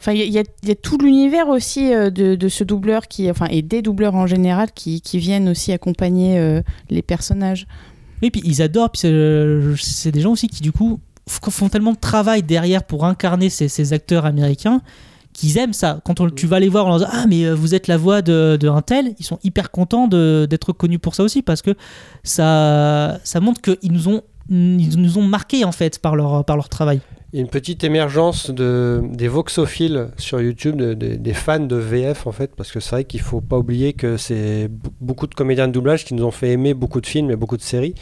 enfin, 0.00 0.12
il 0.12 0.18
y, 0.18 0.22
a- 0.22 0.24
il 0.26 0.32
y 0.32 0.38
a- 0.38 0.42
il 0.64 0.68
y 0.68 0.72
a 0.72 0.74
tout 0.74 0.98
l'univers 0.98 1.48
aussi 1.48 1.94
euh, 1.94 2.10
de, 2.10 2.34
de 2.34 2.48
ce 2.48 2.64
doubleur 2.64 3.06
qui, 3.08 3.30
enfin, 3.30 3.46
et 3.50 3.62
des 3.62 3.80
doubleurs 3.82 4.14
en 4.16 4.26
général 4.26 4.72
qui, 4.74 5.00
qui 5.00 5.18
viennent 5.18 5.48
aussi 5.48 5.72
accompagner 5.72 6.38
euh, 6.38 6.60
les 6.90 7.02
personnages. 7.02 7.66
Oui, 8.22 8.30
puis 8.30 8.42
ils 8.44 8.62
adorent. 8.62 8.90
Puis 8.90 9.00
c'est 9.00 9.76
c'est 9.76 10.12
des 10.12 10.20
gens 10.20 10.32
aussi 10.32 10.48
qui, 10.48 10.62
du 10.62 10.72
coup, 10.72 11.00
font 11.28 11.68
tellement 11.68 11.92
de 11.92 11.98
travail 11.98 12.42
derrière 12.42 12.82
pour 12.84 13.04
incarner 13.04 13.50
ces, 13.50 13.92
acteurs 13.92 14.26
américains 14.26 14.80
qu'ils 15.32 15.58
aiment 15.58 15.72
ça. 15.72 16.00
Quand 16.04 16.20
on- 16.20 16.30
tu 16.30 16.46
vas 16.46 16.60
les 16.60 16.68
voir 16.68 16.86
en 16.86 16.90
leur 16.90 16.98
disant 16.98 17.10
Ah, 17.12 17.26
mais 17.28 17.44
euh, 17.44 17.54
vous 17.54 17.74
êtes 17.74 17.86
la 17.88 17.96
voix 17.96 18.22
de, 18.22 18.56
de 18.60 18.68
un 18.68 18.82
tel, 18.82 19.14
ils 19.18 19.24
sont 19.24 19.38
hyper 19.42 19.70
contents 19.70 20.06
d'être 20.08 20.72
connus 20.72 20.98
pour 20.98 21.14
ça 21.14 21.22
aussi 21.24 21.42
parce 21.42 21.60
que 21.62 21.74
ça, 22.22 23.18
montre 23.40 23.60
qu'ils 23.60 23.92
nous 23.92 24.08
ont. 24.08 24.22
Ils 24.50 25.00
nous 25.00 25.16
ont 25.18 25.22
marqués 25.22 25.64
en 25.64 25.72
fait 25.72 25.98
par 25.98 26.16
leur, 26.16 26.44
par 26.44 26.56
leur 26.56 26.68
travail. 26.68 27.00
Une 27.36 27.48
petite 27.48 27.82
émergence 27.82 28.50
de, 28.50 29.02
des 29.10 29.26
voxophiles 29.26 30.06
sur 30.18 30.40
YouTube, 30.40 30.76
de- 30.76 30.94
de- 30.94 31.16
des 31.16 31.34
fans 31.34 31.58
de 31.58 31.74
VF 31.74 32.28
en 32.28 32.32
fait, 32.32 32.54
parce 32.54 32.70
que 32.70 32.78
c'est 32.78 32.90
vrai 32.90 33.04
qu'il 33.04 33.20
faut 33.22 33.40
pas 33.40 33.58
oublier 33.58 33.92
que 33.92 34.16
c'est 34.16 34.68
beaucoup 35.00 35.26
de 35.26 35.34
comédiens 35.34 35.66
de 35.66 35.72
doublage 35.72 36.04
qui 36.04 36.14
nous 36.14 36.22
ont 36.24 36.30
fait 36.30 36.50
aimer 36.50 36.74
beaucoup 36.74 37.00
de 37.00 37.06
films 37.06 37.32
et 37.32 37.36
beaucoup 37.36 37.56
de 37.56 37.62
séries. 37.62 37.96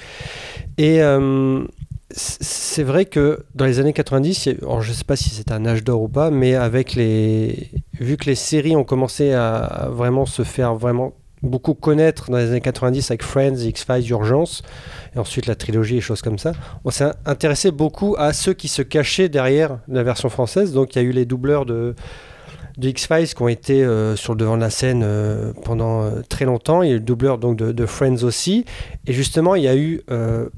Et 0.77 1.03
euh, 1.03 1.65
c'est 2.11 2.83
vrai 2.83 3.07
que 3.07 3.39
dans 3.55 3.65
les 3.65 3.81
années 3.81 3.95
90, 3.95 4.45
il 4.45 4.53
y 4.53 4.55
a- 4.55 4.59
alors 4.67 4.83
je 4.83 4.93
sais 4.93 5.05
pas 5.05 5.17
si 5.17 5.31
c'était 5.31 5.53
un 5.53 5.65
âge 5.65 5.83
d'or 5.83 6.03
ou 6.03 6.09
pas, 6.09 6.31
mais 6.31 6.55
avec 6.55 6.95
les, 6.95 7.71
vu 7.99 8.19
que 8.19 8.27
les 8.27 8.35
séries 8.35 8.77
ont 8.77 8.85
commencé 8.85 9.33
à 9.33 9.89
vraiment 9.91 10.27
se 10.27 10.43
faire 10.45 10.75
vraiment 10.75 11.15
beaucoup 11.43 11.75
connaître 11.75 12.31
dans 12.31 12.39
les 12.39 12.49
années 12.49 12.61
90 12.61 13.11
avec 13.11 13.23
Friends, 13.23 13.57
X-Files, 13.57 14.11
Urgence, 14.11 14.63
et 15.15 15.19
ensuite 15.19 15.47
la 15.47 15.55
trilogie 15.55 15.97
et 15.97 16.01
choses 16.01 16.23
comme 16.23 16.39
ça, 16.39 16.53
on 16.85 16.91
s'est 16.91 17.11
intéressé 17.27 17.71
beaucoup 17.71 18.15
à 18.19 18.33
ceux 18.33 18.55
qui 18.55 18.69
se 18.69 18.83
cachaient 18.83 19.29
derrière 19.29 19.79
la 19.89 20.03
version 20.03 20.29
française. 20.29 20.73
Donc 20.73 20.95
il 20.95 21.03
y 21.03 21.05
a 21.05 21.09
eu 21.09 21.13
les 21.13 21.25
doubleurs 21.25 21.67
de, 21.67 21.95
X-Files 22.81 23.35
qui 23.35 23.43
ont 23.43 23.49
été 23.49 23.85
euh, 23.85 24.17
sur 24.17 24.33
le 24.33 24.39
devant 24.39 24.57
de 24.57 24.63
la 24.63 24.71
scène 24.71 25.03
euh, 25.05 25.53
pendant 25.65 26.03
euh, 26.03 26.23
très 26.29 26.45
longtemps. 26.45 26.83
Il 26.83 26.89
y 26.89 26.93
a 26.93 26.95
eu 26.95 26.99
le 26.99 27.05
doubleur 27.05 27.39
donc, 27.39 27.57
de, 27.57 27.87
Friends 27.87 28.23
aussi. 28.23 28.65
Et 29.07 29.13
justement, 29.13 29.55
il 29.55 29.65
y 29.65 29.69
a 29.69 29.77
eu, 29.77 30.01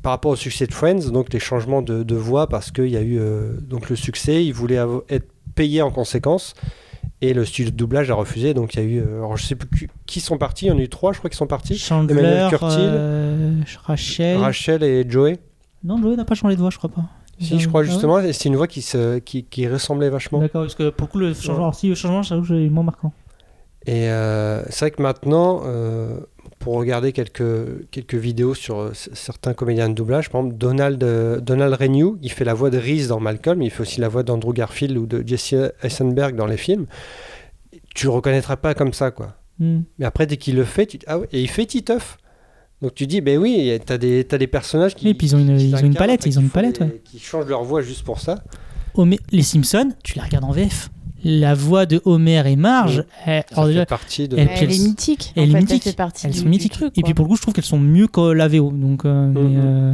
par 0.03 0.13
rapport 0.13 0.33
au 0.33 0.37
succès 0.37 0.67
de 0.67 0.73
Friends, 0.73 1.11
donc 1.11 1.33
les 1.33 1.41
changements 1.41 1.83
de, 1.83 2.03
de 2.03 2.15
voix 2.15 2.47
parce 2.47 2.71
qu'il 2.71 2.89
y 2.89 2.97
a 2.97 3.03
eu 3.03 3.19
donc 3.61 3.89
le 3.89 3.97
succès. 3.97 4.45
Ils 4.45 4.55
voulaient 4.55 4.85
être 5.09 5.27
payés 5.55 5.83
en 5.83 5.91
conséquence. 5.91 6.55
Et 7.21 7.33
le 7.35 7.45
studio 7.45 7.71
de 7.71 7.77
doublage 7.77 8.11
a 8.11 8.15
refusé. 8.15 8.55
Donc 8.55 8.75
il 8.75 8.81
y 8.81 8.83
a 8.83 8.87
eu, 8.87 8.99
euh, 9.01 9.17
alors 9.19 9.37
je 9.37 9.45
sais 9.47 9.55
plus 9.55 9.89
qui- 10.07 10.21
sont 10.21 10.39
partis. 10.39 10.67
Il 10.67 10.69
y 10.69 10.73
en 10.73 10.79
a 10.79 10.83
eu 10.83 10.89
trois, 10.89 11.13
je 11.13 11.19
crois, 11.19 11.31
qui 11.31 11.37
sont 11.37 11.47
partis. 11.47 11.79
Chandler, 11.79 12.13
Emmanuel 12.19 12.49
Curtil. 12.51 12.77
euh, 12.81 13.53
Rachel. 13.85 14.39
Rachel 14.39 14.83
et 14.83 15.09
Joey. 15.09 15.39
Non, 15.83 16.01
Joey 16.01 16.17
n'a 16.17 16.25
pas 16.25 16.35
changé 16.35 16.55
de 16.57 16.61
voix, 16.61 16.71
je 16.71 16.79
crois 16.79 16.91
pas. 16.91 17.05
Si, 17.41 17.59
je 17.59 17.69
crois 17.69 17.81
Ah 17.81 17.85
justement, 17.85 18.21
et 18.21 18.33
c'est 18.33 18.49
une 18.49 18.57
voix 18.57 18.69
qui, 18.69 18.81
se, 18.81 19.19
qui, 19.19 19.43
qui 19.45 19.67
ressemblait 19.67 20.09
vachement. 20.09 20.39
D'accord, 20.39 20.63
parce 20.63 20.77
que 20.77 20.91
pour 20.91 21.07
le 21.09 21.13
coup, 21.13 21.19
le 21.19 21.35
changement, 21.35 21.73
si, 21.73 21.89
le 21.89 21.95
changement, 21.97 22.23
j'avoue 22.23 22.43
que 22.43 22.49
j'ai 22.49 22.69
moins 22.71 22.85
marquant. 22.85 23.13
Et 23.87 24.09
euh, 24.09 24.63
c'est 24.71 24.81
vrai 24.87 24.91
que 24.93 25.03
maintenant, 25.03 25.63
euh, 25.65 26.21
pour 26.65 26.75
regarder 26.77 27.13
quelques, 27.13 27.89
quelques 27.91 28.15
vidéos 28.15 28.55
sur 28.55 28.79
euh, 28.79 28.93
certains 28.95 29.53
comédiens 29.53 29.91
de 29.91 29.95
doublage, 29.95 30.31
par 30.31 30.41
exemple 30.41 30.57
Donald, 30.59 31.05
euh, 31.05 31.39
Donald 31.41 31.75
Renew, 31.75 32.17
il 32.23 32.33
fait 32.33 32.45
la 32.47 32.55
voix 32.55 32.71
de 32.71 32.79
Reese 32.79 33.09
dans 33.09 33.21
Malcolm, 33.21 33.61
il 33.61 33.71
fait 33.71 33.83
aussi 33.83 34.01
la 34.01 34.09
voix 34.09 34.23
d'Andrew 34.23 34.55
Garfield 34.55 34.97
ou 34.97 35.07
de 35.07 35.23
Jesse 35.27 35.55
Eisenberg 35.83 36.35
dans 36.37 36.47
les 36.47 36.57
films. 36.57 36.87
Tu 37.95 38.07
le 38.07 38.13
reconnaîtras 38.13 38.57
pas 38.57 38.75
comme 38.75 38.95
ça, 38.95 39.11
quoi. 39.11 39.37
Hmm. 39.59 39.81
Mais 39.99 40.07
après, 40.07 40.27
dès 40.27 40.39
qu'il 40.39 40.57
le 40.57 40.65
fait, 40.65 40.87
tu... 40.87 40.99
ah 41.07 41.19
ouais, 41.19 41.29
et 41.33 41.43
il 41.43 41.49
fait 41.51 41.67
Titeuf. 41.67 42.17
Donc 42.83 42.95
tu 42.95 43.07
dis, 43.07 43.21
ben 43.21 43.39
oui, 43.39 43.79
t'as 43.85 43.99
des, 43.99 44.25
t'as 44.25 44.39
des 44.39 44.47
personnages 44.47 44.95
qui. 44.95 45.07
Oui, 45.07 45.15
puis 45.15 45.27
ils 45.29 45.37
ont 45.37 45.39
une- 45.39 45.61
ils 45.61 45.75
ont 45.75 45.79
une 45.79 45.95
palette, 45.95 46.25
ils 46.27 46.39
ont 46.39 46.43
une 46.43 46.51
palette, 46.51 46.81
ouais. 46.81 47.01
Qui 47.05 47.19
changent 47.19 47.47
leur 47.47 47.63
voix 47.63 47.83
juste 47.83 48.05
pour 48.05 48.21
ça. 48.21 48.43
Homer- 48.95 49.21
les 49.31 49.43
Simpsons, 49.43 49.91
tu 50.03 50.15
les 50.17 50.23
regardes 50.23 50.45
en 50.45 50.51
VF. 50.53 50.89
La 51.25 51.55
voix 51.55 51.87
de 51.87 52.01
Homer 52.05 52.43
et 52.47 52.57
Marge, 52.57 52.99
Oui. 52.99 53.15
elle- 53.27 53.45
alors 53.53 53.67
déjà, 53.67 53.87
partie 53.87 54.29
de. 54.29 54.37
Elle, 54.37 54.49
puis 54.49 54.59
elles- 54.65 54.73
est 54.75 54.79
mythique. 54.87 55.33
elle 55.37 55.51
est 55.51 55.55
mythique. 55.61 55.83
Elle 55.87 55.93
fait 55.93 55.97
partie 55.97 56.27
elles 56.27 56.33
du, 56.33 56.39
sont 56.39 56.45
du 56.45 56.51
mythiques. 56.51 56.73
truc, 56.73 56.93
et 56.99 57.03
puis 57.03 57.15
pour 57.15 57.25
le 57.25 57.31
coup, 57.31 57.37
je 57.37 57.43
trouve 57.43 57.55
qu'elles 57.55 57.65
sont 57.65 57.79
mieux 57.79 58.07
que 58.07 58.21
la 58.33 58.47
VO. 58.49 58.71
Donc, 58.73 59.05
euh, 59.05 59.27
mais, 59.33 59.41
Mhm. 59.41 59.61
euh, 59.65 59.93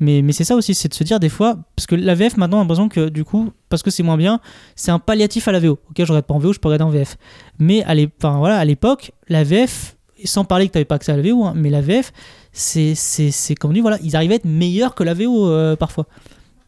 mais, 0.00 0.22
mais 0.22 0.32
c'est 0.32 0.44
ça 0.44 0.54
aussi, 0.54 0.74
c'est 0.74 0.88
de 0.88 0.94
se 0.94 1.02
dire 1.04 1.18
des 1.20 1.28
fois, 1.28 1.56
parce 1.76 1.86
que 1.86 1.94
la 1.96 2.14
VF 2.14 2.36
maintenant, 2.36 2.58
on 2.58 2.60
a 2.60 2.62
l'impression 2.64 2.88
que 2.88 3.08
du 3.08 3.24
coup, 3.24 3.50
parce 3.68 3.82
que 3.82 3.90
c'est 3.90 4.02
moins 4.02 4.16
bien, 4.16 4.40
c'est 4.76 4.90
un 4.92 4.98
palliatif 4.98 5.48
à 5.48 5.52
la 5.52 5.58
VO. 5.60 5.72
Ok, 5.90 5.96
je 5.98 6.02
regarde 6.04 6.24
pas 6.26 6.34
en 6.34 6.38
VO, 6.38 6.52
je 6.52 6.58
peux 6.60 6.68
regarder 6.68 6.84
en 6.84 6.90
VF. 6.90 7.16
Mais 7.58 7.82
à 7.84 7.94
enfin, 8.20 8.38
voilà, 8.38 8.64
l'époque, 8.64 9.12
la 9.28 9.42
VF, 9.44 9.96
sans 10.24 10.44
parler 10.44 10.68
que 10.68 10.72
tu 10.72 10.78
n'avais 10.78 10.84
pas 10.84 10.94
accès 10.94 11.12
à 11.12 11.16
la 11.16 11.22
VO, 11.22 11.44
hein, 11.44 11.52
mais 11.56 11.70
la 11.70 11.80
VF, 11.80 12.12
c'est 12.52 12.94
c'est- 12.94 13.30
c'est 13.32 13.54
comme 13.56 13.72
on 13.72 13.74
dit, 13.74 13.80
voilà, 13.80 13.98
ils 14.02 14.14
arrivaient 14.16 14.34
à 14.34 14.36
être 14.36 14.44
meilleurs 14.44 14.94
que 14.94 15.02
la 15.02 15.14
VO 15.14 15.48
euh, 15.50 15.74
parfois. 15.76 16.06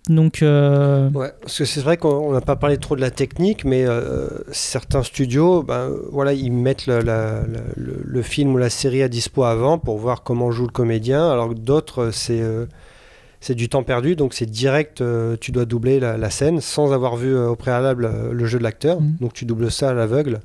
Donc, 0.09 0.43
euh, 0.43 1.11
Ouais, 1.11 1.33
parce 1.41 1.59
que 1.59 1.65
c'est 1.65 1.81
vrai 1.81 1.97
qu'on 1.97 2.33
n'a 2.33 2.41
pas 2.41 2.55
parlé 2.57 2.77
trop 2.79 2.95
de 2.95 3.01
la 3.01 3.11
technique, 3.11 3.65
mais 3.65 3.85
euh, 3.87 4.29
certains 4.53 5.03
studios, 5.03 5.63
ben, 5.65 5.91
voilà, 6.13 6.33
ils 6.33 6.53
mettent 6.53 6.87
le, 6.87 6.99
la- 7.01 7.41
la- 7.41 7.61
le- 7.77 8.01
le 8.05 8.23
film 8.23 8.55
ou 8.55 8.57
la 8.59 8.71
série 8.71 9.03
à 9.03 9.09
dispo 9.09 9.43
avant 9.45 9.79
pour 9.79 9.99
voir 9.99 10.23
comment 10.23 10.51
joue 10.53 10.67
le 10.67 10.73
comédien, 10.73 11.29
alors 11.31 11.49
que 11.49 11.55
d'autres, 11.55 12.03
euh, 12.05 12.11
c'est 12.13 12.41
euh, 12.41 12.67
c'est 13.41 13.55
du 13.55 13.69
temps 13.69 13.83
perdu, 13.83 14.17
donc 14.17 14.33
c'est 14.33 14.47
direct, 14.47 15.01
euh, 15.01 15.37
tu 15.41 15.53
dois 15.53 15.65
doubler 15.67 16.01
la, 16.01 16.17
la 16.17 16.31
scène 16.31 16.61
sans 16.61 16.93
avoir 16.93 17.17
vu 17.17 17.35
euh, 17.35 17.49
au 17.49 17.57
préalable 17.57 18.11
le 18.33 18.47
jeu 18.47 18.59
de 18.59 18.63
l'acteur, 18.65 19.01
Mhm. 19.01 19.17
donc 19.21 19.33
tu 19.35 19.45
doubles 19.45 19.71
ça 19.71 19.91
à 19.91 19.93
l'aveugle, 19.93 20.41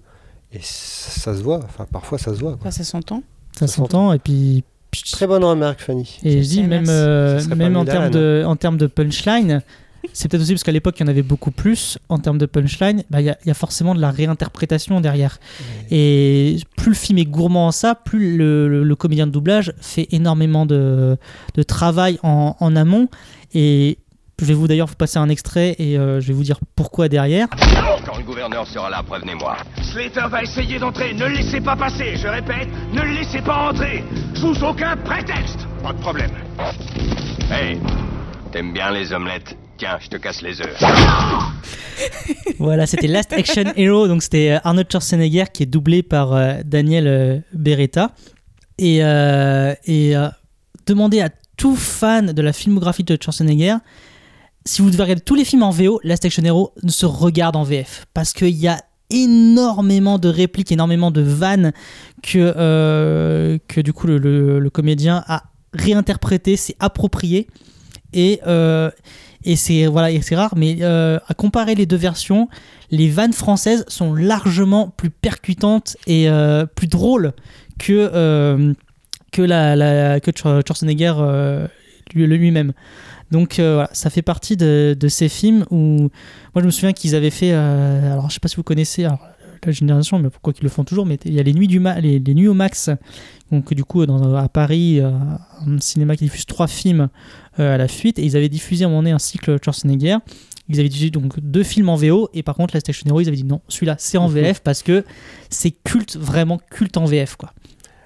et 0.51 0.59
ça, 0.61 1.31
ça 1.31 1.35
se 1.37 1.41
voit, 1.43 1.59
enfin 1.63 1.85
parfois 1.91 2.17
ça 2.17 2.33
se 2.33 2.39
voit. 2.39 2.57
quoi. 2.57 2.69
Ça, 2.71 2.79
ça 2.79 2.83
s'entend. 2.83 3.23
ça 3.57 3.67
s'entend. 3.67 4.11
Et 4.13 4.19
puis, 4.19 4.63
Très 5.11 5.27
bonne 5.27 5.43
remarque, 5.43 5.81
Fanny. 5.81 6.19
Et 6.23 6.43
je 6.43 6.47
dis 6.49 6.63
même, 6.63 6.85
euh, 6.89 7.39
même 7.55 7.75
en 7.77 7.85
termes 7.85 8.09
de, 8.11 8.43
en 8.45 8.55
termes 8.55 8.77
de 8.77 8.87
punchline, 8.87 9.61
c'est 10.13 10.29
peut-être 10.29 10.41
aussi 10.41 10.51
parce 10.53 10.63
qu'à 10.63 10.71
l'époque 10.71 10.95
il 10.99 11.03
y 11.03 11.05
en 11.05 11.07
avait 11.09 11.21
beaucoup 11.21 11.51
plus. 11.51 11.97
En 12.09 12.17
termes 12.17 12.37
de 12.37 12.45
punchline, 12.45 13.03
bah, 13.09 13.21
il 13.21 13.25
y, 13.25 13.29
a- 13.29 13.37
il 13.45 13.47
y 13.47 13.51
a 13.51 13.53
forcément 13.53 13.95
de 13.95 14.01
la 14.01 14.11
réinterprétation 14.11 14.99
derrière. 14.99 15.39
Et 15.91 16.57
plus 16.75 16.89
le 16.89 16.95
film 16.95 17.17
est 17.19 17.25
gourmand 17.25 17.67
en 17.67 17.71
ça, 17.71 17.95
plus 17.95 18.35
le, 18.37 18.67
le- 18.67 18.83
le 18.83 18.95
comédien 18.95 19.27
de 19.27 19.31
doublage 19.31 19.73
fait 19.79 20.07
énormément 20.11 20.65
de, 20.65 21.17
de 21.55 21.63
travail 21.63 22.19
en, 22.23 22.55
en 22.59 22.75
amont. 22.75 23.07
Et 23.53 23.97
je 24.41 24.45
vais 24.47 24.53
vous 24.55 24.67
d'ailleurs 24.67 24.87
vous 24.87 24.95
passer 24.95 25.19
un 25.19 25.29
extrait 25.29 25.75
et 25.77 25.97
euh, 25.99 26.19
je 26.19 26.27
vais 26.27 26.33
vous 26.33 26.43
dire 26.43 26.59
pourquoi 26.75 27.07
derrière. 27.09 27.47
Quand 28.05 28.17
le 28.17 28.23
gouverneur 28.23 28.65
sera 28.67 28.89
là, 28.89 29.03
prévenez-moi. 29.07 29.57
Slater 29.83 30.27
va 30.29 30.41
essayer 30.41 30.79
d'entrer. 30.79 31.13
Ne 31.13 31.25
le 31.27 31.35
laissez 31.35 31.61
pas 31.61 31.75
passer. 31.75 32.15
Je 32.15 32.27
répète, 32.27 32.67
ne 32.91 33.01
le 33.01 33.13
laissez 33.13 33.41
pas 33.41 33.69
entrer. 33.69 34.03
Sous 34.33 34.63
aucun 34.63 34.97
prétexte. 34.97 35.59
Pas 35.83 35.93
de 35.93 35.99
problème. 35.99 36.31
Hey, 37.51 37.79
t'aimes 38.51 38.73
bien 38.73 38.91
les 38.91 39.13
omelettes? 39.13 39.55
Tiens, 39.77 39.97
je 40.01 40.07
te 40.09 40.17
casse 40.17 40.41
les 40.41 40.59
œufs. 40.61 40.75
Voilà, 42.57 42.87
c'était 42.87 43.05
Last 43.07 43.31
Action 43.33 43.65
Hero, 43.75 44.07
donc 44.07 44.23
c'était 44.23 44.51
euh, 44.51 44.59
Arnold 44.63 44.87
Schwarzenegger 44.91 45.43
qui 45.53 45.63
est 45.63 45.67
doublé 45.67 46.01
par 46.01 46.33
euh, 46.33 46.53
Daniel 46.65 47.05
euh, 47.07 47.39
Beretta. 47.53 48.11
Et, 48.79 49.03
euh, 49.03 49.75
et 49.85 50.15
euh, 50.15 50.27
demandez 50.87 51.21
à 51.21 51.29
tout 51.57 51.75
fan 51.75 52.33
de 52.33 52.41
la 52.41 52.53
filmographie 52.53 53.03
de 53.03 53.15
Schwarzenegger, 53.21 53.75
si 54.65 54.81
vous 54.81 54.89
devez 54.91 55.03
regarder 55.03 55.21
tous 55.21 55.35
les 55.35 55.45
films 55.45 55.63
en 55.63 55.71
VO, 55.71 55.99
Last 56.03 56.25
Action 56.25 56.43
Hero 56.43 56.73
se 56.87 57.05
regarde 57.05 57.55
en 57.55 57.63
VF. 57.63 58.05
Parce 58.13 58.33
qu'il 58.33 58.49
y 58.49 58.67
a 58.67 58.81
énormément 59.09 60.17
de 60.19 60.29
répliques, 60.29 60.71
énormément 60.71 61.11
de 61.11 61.21
vannes 61.21 61.73
que, 62.23 62.53
euh, 62.55 63.57
que 63.67 63.81
du 63.81 63.93
coup 63.93 64.07
le, 64.07 64.69
comédien 64.69 65.23
a 65.27 65.43
réinterprété, 65.73 66.55
c'est 66.55 66.75
approprié. 66.79 67.47
Et, 68.13 68.39
euh, 68.45 68.89
et 69.43 69.55
c'est 69.55 69.87
voilà, 69.87 70.09
rare, 70.33 70.53
mais 70.55 70.77
euh, 70.81 71.17
à 71.27 71.33
comparer 71.33 71.75
les 71.75 71.85
deux 71.85 71.95
versions, 71.97 72.47
les 72.89 73.09
vannes 73.09 73.33
françaises 73.33 73.83
sont 73.87 74.13
largement 74.13 74.89
plus 74.89 75.09
percutantes 75.09 75.97
et 76.07 76.27
plus 76.75 76.87
drôles 76.87 77.33
que, 77.79 78.73
que, 79.31 79.41
la, 79.41 80.19
que 80.19 80.31
Schwar- 80.31 80.61
Schwarzenegger 80.65 81.13
lui- 82.13 82.27
lui-même. 82.27 82.73
Donc 83.31 83.59
euh, 83.59 83.75
voilà, 83.75 83.89
ça 83.93 84.09
fait 84.09 84.21
partie 84.21 84.57
de, 84.57 84.95
de 84.99 85.07
ces 85.07 85.29
films 85.29 85.65
où 85.71 86.09
moi 86.53 86.61
je 86.61 86.65
me 86.65 86.71
souviens 86.71 86.93
qu'ils 86.93 87.15
avaient 87.15 87.29
fait, 87.29 87.51
euh, 87.53 88.11
alors 88.13 88.29
je 88.29 88.33
sais 88.35 88.39
pas 88.41 88.47
si 88.49 88.57
vous 88.57 88.63
connaissez 88.63 89.05
alors, 89.05 89.19
la 89.65 89.71
génération, 89.71 90.19
mais 90.19 90.29
pourquoi 90.29 90.53
qu'ils 90.53 90.63
le 90.63 90.69
font 90.69 90.83
toujours, 90.83 91.05
mais 91.05 91.17
il 91.25 91.33
y 91.33 91.39
a 91.39 91.43
les 91.43 91.53
nuits 91.53 91.67
du 91.67 91.79
ma- 91.79 91.99
les, 91.99 92.19
les 92.19 92.33
nuits 92.33 92.47
au 92.47 92.53
max, 92.53 92.89
donc 93.51 93.73
du 93.73 93.83
coup 93.85 94.05
dans, 94.05 94.35
à 94.35 94.49
Paris, 94.49 94.99
euh, 94.99 95.11
un 95.65 95.79
cinéma 95.79 96.15
qui 96.15 96.25
diffuse 96.25 96.45
trois 96.45 96.67
films 96.67 97.09
à 97.57 97.77
la 97.77 97.87
suite, 97.87 98.17
et 98.19 98.23
ils 98.25 98.35
avaient 98.35 98.49
diffusé 98.49 98.83
à 98.83 98.87
un 98.87 98.89
moment 98.89 99.01
donné 99.03 99.11
un 99.11 99.19
cycle 99.19 99.57
Schwarzenegger. 99.63 100.17
Ils 100.69 100.79
avaient 100.79 100.89
diffusé 100.89 101.09
donc 101.09 101.37
deux 101.39 101.63
films 101.63 101.89
en 101.89 101.95
VO, 101.95 102.29
et 102.33 102.43
par 102.43 102.55
contre 102.55 102.75
la 102.75 102.79
Station 102.79 103.05
Hero, 103.09 103.19
ils 103.21 103.27
avaient 103.27 103.35
dit 103.37 103.43
non, 103.43 103.61
celui-là 103.67 103.95
c'est 103.99 104.17
en 104.17 104.27
VF 104.27 104.61
parce 104.61 104.83
que 104.83 105.03
c'est 105.49 105.71
culte, 105.71 106.15
vraiment 106.17 106.59
culte 106.71 106.95
en 106.97 107.05
VF 107.05 107.35
quoi. 107.35 107.53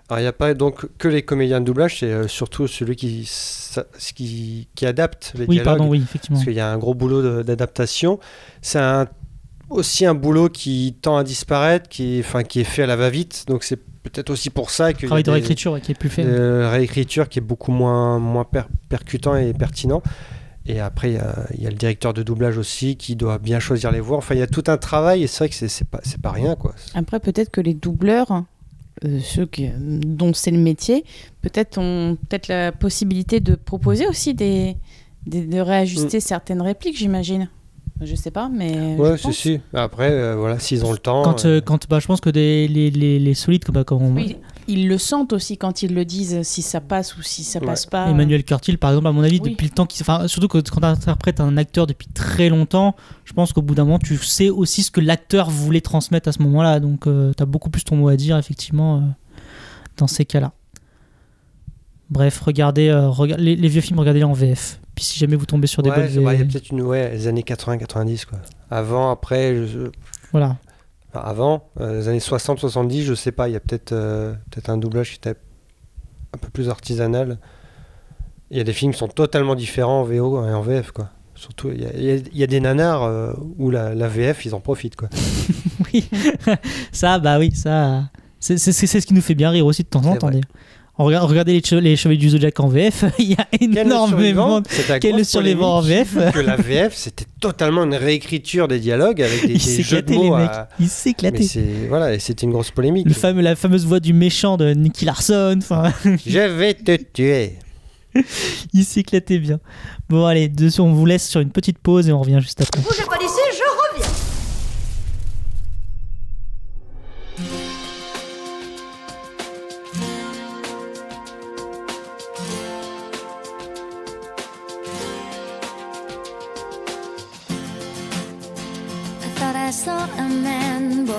Alors, 0.09 0.19
il 0.19 0.23
n'y 0.23 0.27
a 0.27 0.33
pas 0.33 0.53
donc 0.53 0.85
que 0.97 1.07
les 1.07 1.23
comédiens 1.23 1.59
de 1.61 1.65
doublage, 1.65 1.99
c'est 1.99 2.05
euh, 2.11 2.27
surtout 2.27 2.67
celui 2.67 2.95
qui, 2.95 3.23
sa- 3.25 3.85
qui, 4.15 4.67
qui 4.75 4.85
adapte 4.85 5.33
les 5.35 5.45
Oui, 5.47 5.55
dialogues. 5.55 5.77
pardon, 5.77 5.89
oui, 5.89 6.01
effectivement. 6.03 6.37
Parce 6.37 6.45
qu'il 6.45 6.53
y 6.55 6.59
a 6.59 6.71
un 6.71 6.77
gros 6.77 6.93
boulot 6.93 7.41
d'adaptation. 7.43 8.19
C'est 8.61 8.79
un- 8.79 9.07
aussi 9.69 10.05
un 10.05 10.13
boulot 10.13 10.49
qui 10.49 10.95
tend 11.01 11.17
à 11.17 11.23
disparaître, 11.23 11.89
qui, 11.89 12.17
enfin, 12.19 12.43
qui 12.43 12.59
est 12.59 12.65
fait 12.65 12.83
à 12.83 12.85
la 12.87 12.95
va-vite. 12.95 13.45
Donc 13.47 13.63
c'est 13.63 13.77
peut-être 14.03 14.29
aussi 14.29 14.51
pour 14.51 14.69
ça 14.69 14.93
qu'il 14.93 15.03
y 15.03 15.05
a 15.05 15.07
Travail 15.07 15.23
de 15.23 15.29
des- 15.31 15.33
réécriture 15.33 15.81
qui 15.81 15.91
est 15.91 15.95
plus 15.95 16.09
fait. 16.09 16.23
de 16.23 16.67
réécriture 16.69 17.27
qui 17.27 17.39
est 17.39 17.41
beaucoup 17.41 17.71
moins, 17.71 18.19
moins 18.19 18.43
per- 18.43 18.65
percutant 18.89 19.35
et 19.35 19.53
pertinent. 19.53 20.03
Et 20.67 20.79
après, 20.79 21.11
il 21.11 21.15
y 21.15 21.17
a, 21.19 21.35
il 21.57 21.63
y 21.63 21.67
a 21.67 21.69
le 21.71 21.75
directeur 21.75 22.13
de 22.13 22.21
doublage 22.21 22.57
aussi 22.59 22.95
qui 22.95 23.15
doit 23.15 23.39
bien 23.39 23.59
choisir 23.59 23.91
les 23.91 23.99
voix. 23.99 24.17
Enfin, 24.17 24.35
il 24.35 24.39
y 24.39 24.43
a 24.43 24.47
tout 24.47 24.63
un 24.67 24.77
travail 24.77 25.23
et 25.23 25.27
c'est 25.27 25.39
vrai 25.39 25.49
que 25.49 25.55
c'est- 25.55 25.67
c'est 25.67 25.87
pas, 25.87 25.99
c'est 26.03 26.21
pas 26.21 26.31
rien. 26.31 26.55
Quoi. 26.55 26.75
Après, 26.93 27.19
peut-être 27.19 27.49
que 27.49 27.61
les 27.61 27.73
doubleurs, 27.73 28.43
euh, 29.03 29.19
ceux 29.19 29.45
qui- 29.45 29.69
dont 29.77 30.33
c'est 30.33 30.51
le 30.51 30.57
métier, 30.59 31.03
peut-être 31.41 31.77
ont 31.77 32.17
peut-être 32.29 32.47
la 32.47 32.71
possibilité 32.71 33.39
de 33.39 33.55
proposer 33.55 34.07
aussi 34.07 34.33
des, 34.33 34.77
des- 35.25 35.45
de 35.45 35.59
réajuster 35.59 36.19
certaines 36.19 36.61
répliques, 36.61 36.97
j'imagine. 36.97 37.49
Je 38.01 38.13
sais 38.15 38.31
pas, 38.31 38.49
mais. 38.49 38.95
Ouais, 38.97 39.11
je 39.13 39.17
si, 39.17 39.23
pense. 39.23 39.35
si. 39.37 39.59
Après, 39.73 40.11
euh, 40.11 40.35
voilà, 40.35 40.59
s'ils 40.59 40.83
ont 40.85 40.91
le 40.91 40.97
temps. 40.97 41.23
Quand, 41.23 41.45
euh, 41.45 41.57
euh, 41.57 41.61
quand 41.61 41.87
bah, 41.89 41.99
je 41.99 42.07
pense 42.07 42.19
que 42.19 42.29
des, 42.29 42.67
les, 42.67 42.91
les, 42.91 43.19
les 43.19 43.33
solides, 43.33 43.63
comme, 43.63 44.01
on- 44.01 44.13
Oui. 44.15 44.35
Ils 44.67 44.87
le 44.87 44.97
sentent 44.97 45.33
aussi 45.33 45.57
quand 45.57 45.81
ils 45.83 45.93
le 45.93 46.05
disent, 46.05 46.41
si 46.43 46.61
ça 46.61 46.81
passe 46.81 47.17
ou 47.17 47.21
si 47.21 47.43
ça 47.43 47.59
Ouais. 47.59 47.65
passe 47.65 47.85
pas. 47.85 48.09
Emmanuel 48.09 48.43
Curtil, 48.43 48.77
par 48.77 48.91
exemple, 48.91 49.07
à 49.07 49.11
mon 49.11 49.23
avis, 49.23 49.39
Oui. 49.43 49.51
depuis 49.51 49.65
le 49.67 49.71
temps 49.73 49.85
qu'il. 49.85 50.01
Enfin, 50.03 50.27
surtout 50.27 50.47
que 50.47 50.57
quand 50.59 50.79
tu 50.81 50.85
interprètes 50.85 51.39
un 51.39 51.57
acteur 51.57 51.87
depuis 51.87 52.07
très 52.07 52.49
longtemps, 52.49 52.95
je 53.25 53.33
pense 53.33 53.53
qu'au 53.53 53.61
bout 53.61 53.75
d'un 53.75 53.85
moment, 53.85 53.99
tu 53.99 54.17
sais 54.17 54.49
aussi 54.49 54.83
ce 54.83 54.91
que 54.91 55.01
l'acteur 55.01 55.49
voulait 55.49 55.81
transmettre 55.81 56.29
à 56.29 56.31
ce 56.31 56.41
moment-là. 56.43 56.79
Donc, 56.79 57.03
tu 57.03 57.43
as 57.43 57.45
beaucoup 57.45 57.69
plus 57.69 57.83
ton 57.83 57.95
mot 57.97 58.07
à 58.09 58.15
dire, 58.15 58.37
effectivement, 58.37 58.97
euh, 58.97 59.01
dans 59.97 60.07
ces 60.07 60.25
cas-là. 60.25 60.51
Bref, 62.09 62.39
regardez 62.41 62.89
euh, 62.89 63.09
rega- 63.09 63.37
les, 63.37 63.55
les 63.55 63.67
vieux 63.67 63.81
films, 63.81 63.99
regardez-les 63.99 64.25
en 64.25 64.33
VF. 64.33 64.79
Puis 64.93 65.03
si 65.03 65.19
jamais 65.19 65.35
vous 65.35 65.45
tombez 65.47 65.67
sur 65.67 65.81
des 65.81 65.89
Ouais, 65.89 65.95
bonnes 66.07 66.25
ouais, 66.25 66.35
il 66.35 66.39
y 66.39 66.43
a 66.43 66.45
peut-être 66.45 66.69
une. 66.71 66.81
Ouais, 66.83 67.11
les 67.11 67.27
années 67.27 67.41
80-90, 67.41 68.25
quoi. 68.25 68.37
Avant, 68.69 69.09
après, 69.11 69.65
je- 69.67 69.89
voilà. 70.31 70.57
Enfin, 71.15 71.27
avant, 71.27 71.69
euh, 71.79 71.99
les 71.99 72.07
années 72.07 72.19
60-70, 72.19 73.03
je 73.03 73.13
sais 73.13 73.31
pas, 73.31 73.47
il 73.49 73.53
y 73.53 73.55
a 73.55 73.59
peut-être 73.59 73.91
euh, 73.91 74.33
peut-être 74.51 74.69
un 74.69 74.77
doublage 74.77 75.11
qui 75.11 75.15
était 75.15 75.35
un 76.33 76.37
peu 76.37 76.49
plus 76.49 76.69
artisanal. 76.69 77.37
Il 78.51 78.57
y 78.57 78.59
a 78.61 78.63
des 78.63 78.73
films 78.73 78.91
qui 78.91 78.99
sont 78.99 79.07
totalement 79.07 79.55
différents 79.55 80.01
en 80.01 80.03
VO 80.03 80.45
et 80.45 80.53
en 80.53 80.61
VF, 80.61 80.91
quoi. 80.91 81.09
Surtout, 81.33 81.69
il 81.71 81.81
y 81.81 81.85
a, 82.11 82.15
y 82.15 82.43
y 82.43 82.47
des 82.47 82.59
nanars 82.59 83.03
euh, 83.03 83.33
où 83.57 83.69
la, 83.69 83.93
la 83.93 84.07
VF, 84.07 84.45
ils 84.45 84.55
en 84.55 84.59
profitent, 84.59 84.95
quoi. 84.95 85.09
oui, 85.93 86.07
ça, 86.91 87.19
bah 87.19 87.39
oui, 87.39 87.51
ça. 87.53 88.09
C'est 88.39 88.57
ce 88.57 88.97
qui 89.05 89.13
nous 89.13 89.21
fait 89.21 89.35
bien 89.35 89.49
rire 89.49 89.65
aussi 89.65 89.83
de 89.83 89.87
temps 89.87 90.05
en 90.05 90.15
temps. 90.15 90.29
Regardez 90.97 91.53
les, 91.53 91.61
che- 91.61 91.79
les 91.81 91.95
Chevaliers 91.95 92.19
du 92.19 92.29
Zodiac 92.29 92.59
en 92.59 92.67
VF, 92.69 93.03
il 93.19 93.31
y 93.31 93.35
a 93.35 93.47
énormément 93.59 94.61
de. 94.61 94.67
C'est 94.69 94.87
la 94.87 94.99
Quel 94.99 95.11
le 95.11 95.17
grosse 95.17 95.29
survivant 95.29 95.77
en 95.77 95.81
VF 95.81 96.15
que 96.33 96.39
la 96.39 96.55
VF, 96.55 96.93
c'était 96.95 97.25
totalement 97.41 97.83
une 97.83 97.95
réécriture 97.95 98.67
des 98.67 98.79
dialogues 98.79 99.21
avec 99.21 99.45
des, 99.45 99.53
Il 99.53 99.63
des 99.63 99.83
jeux 99.83 100.01
de 100.01 100.07
s'éclatait, 100.09 100.13
les 100.13 100.29
mecs. 100.29 100.49
à- 100.49 100.69
Il 100.79 100.83
Mais 100.83 100.89
s'éclatait. 100.89 101.43
c'est 101.43 101.87
voilà, 101.89 102.13
et 102.13 102.19
c'était 102.19 102.45
une 102.45 102.51
grosse 102.51 102.71
polémique. 102.71 103.05
Le 103.07 103.13
fameux, 103.13 103.41
la 103.41 103.55
fameuse 103.55 103.85
voix 103.85 103.99
du 103.99 104.13
méchant 104.13 104.55
de 104.57 104.73
Nicky 104.73 105.05
Larson, 105.05 105.59
enfin, 105.61 105.91
Je 106.25 106.39
vais 106.39 106.73
te 106.73 106.95
tuer. 107.13 107.53
il 108.73 108.85
s'éclatait 108.85 109.39
bien. 109.39 109.59
Bon, 110.07 110.25
allez, 110.25 110.47
dessus, 110.47 110.79
on 110.79 110.93
vous 110.93 111.05
laisse 111.05 111.27
sur 111.27 111.41
une 111.41 111.49
petite 111.49 111.77
pause 111.79 112.07
et 112.07 112.13
on 112.13 112.19
revient 112.21 112.39
juste 112.41 112.61
après. 112.61 112.81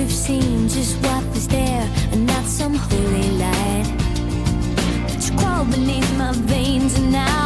Have 0.00 0.10
seen 0.10 0.66
just 0.66 0.96
what 1.02 1.22
was 1.34 1.46
there 1.46 1.86
and 2.10 2.26
not 2.26 2.46
some 2.46 2.74
holy 2.74 3.30
light. 3.32 3.84
But 5.02 5.38
crawled 5.38 5.72
beneath 5.72 6.10
my 6.16 6.32
veins 6.32 6.98
and 6.98 7.12
now 7.12 7.36
I 7.36 7.39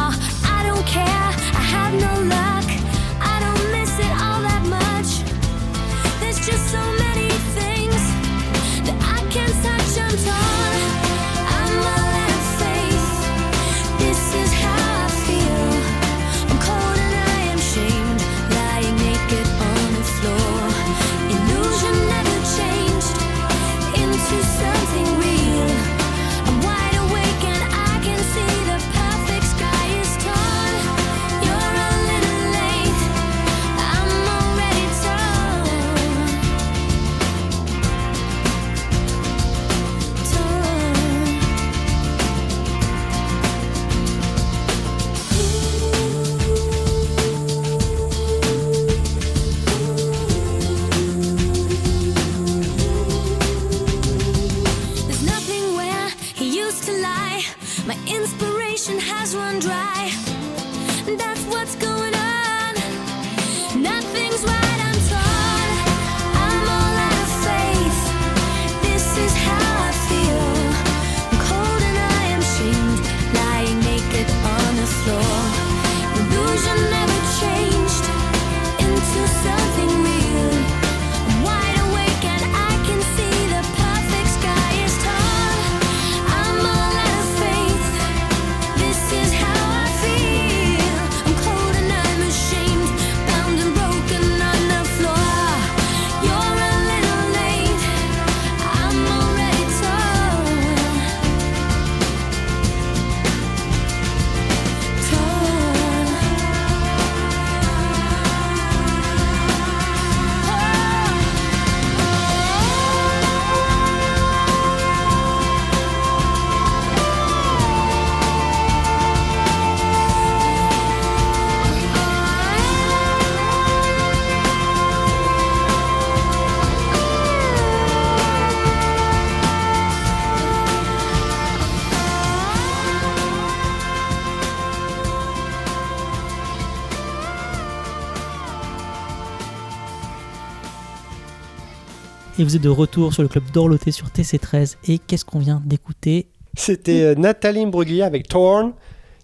vous 142.45 142.55
êtes 142.55 142.61
de 142.61 142.69
retour 142.69 143.13
sur 143.13 143.23
le 143.23 143.27
club 143.29 143.43
d'Orloté 143.51 143.91
sur 143.91 144.07
TC13 144.07 144.75
et 144.87 144.99
qu'est-ce 144.99 145.25
qu'on 145.25 145.39
vient 145.39 145.61
d'écouter 145.65 146.27
C'était 146.55 147.01
euh, 147.01 147.15
Nathalie 147.15 147.65
Bruglia 147.65 148.05
avec 148.05 148.27
Torn, 148.27 148.73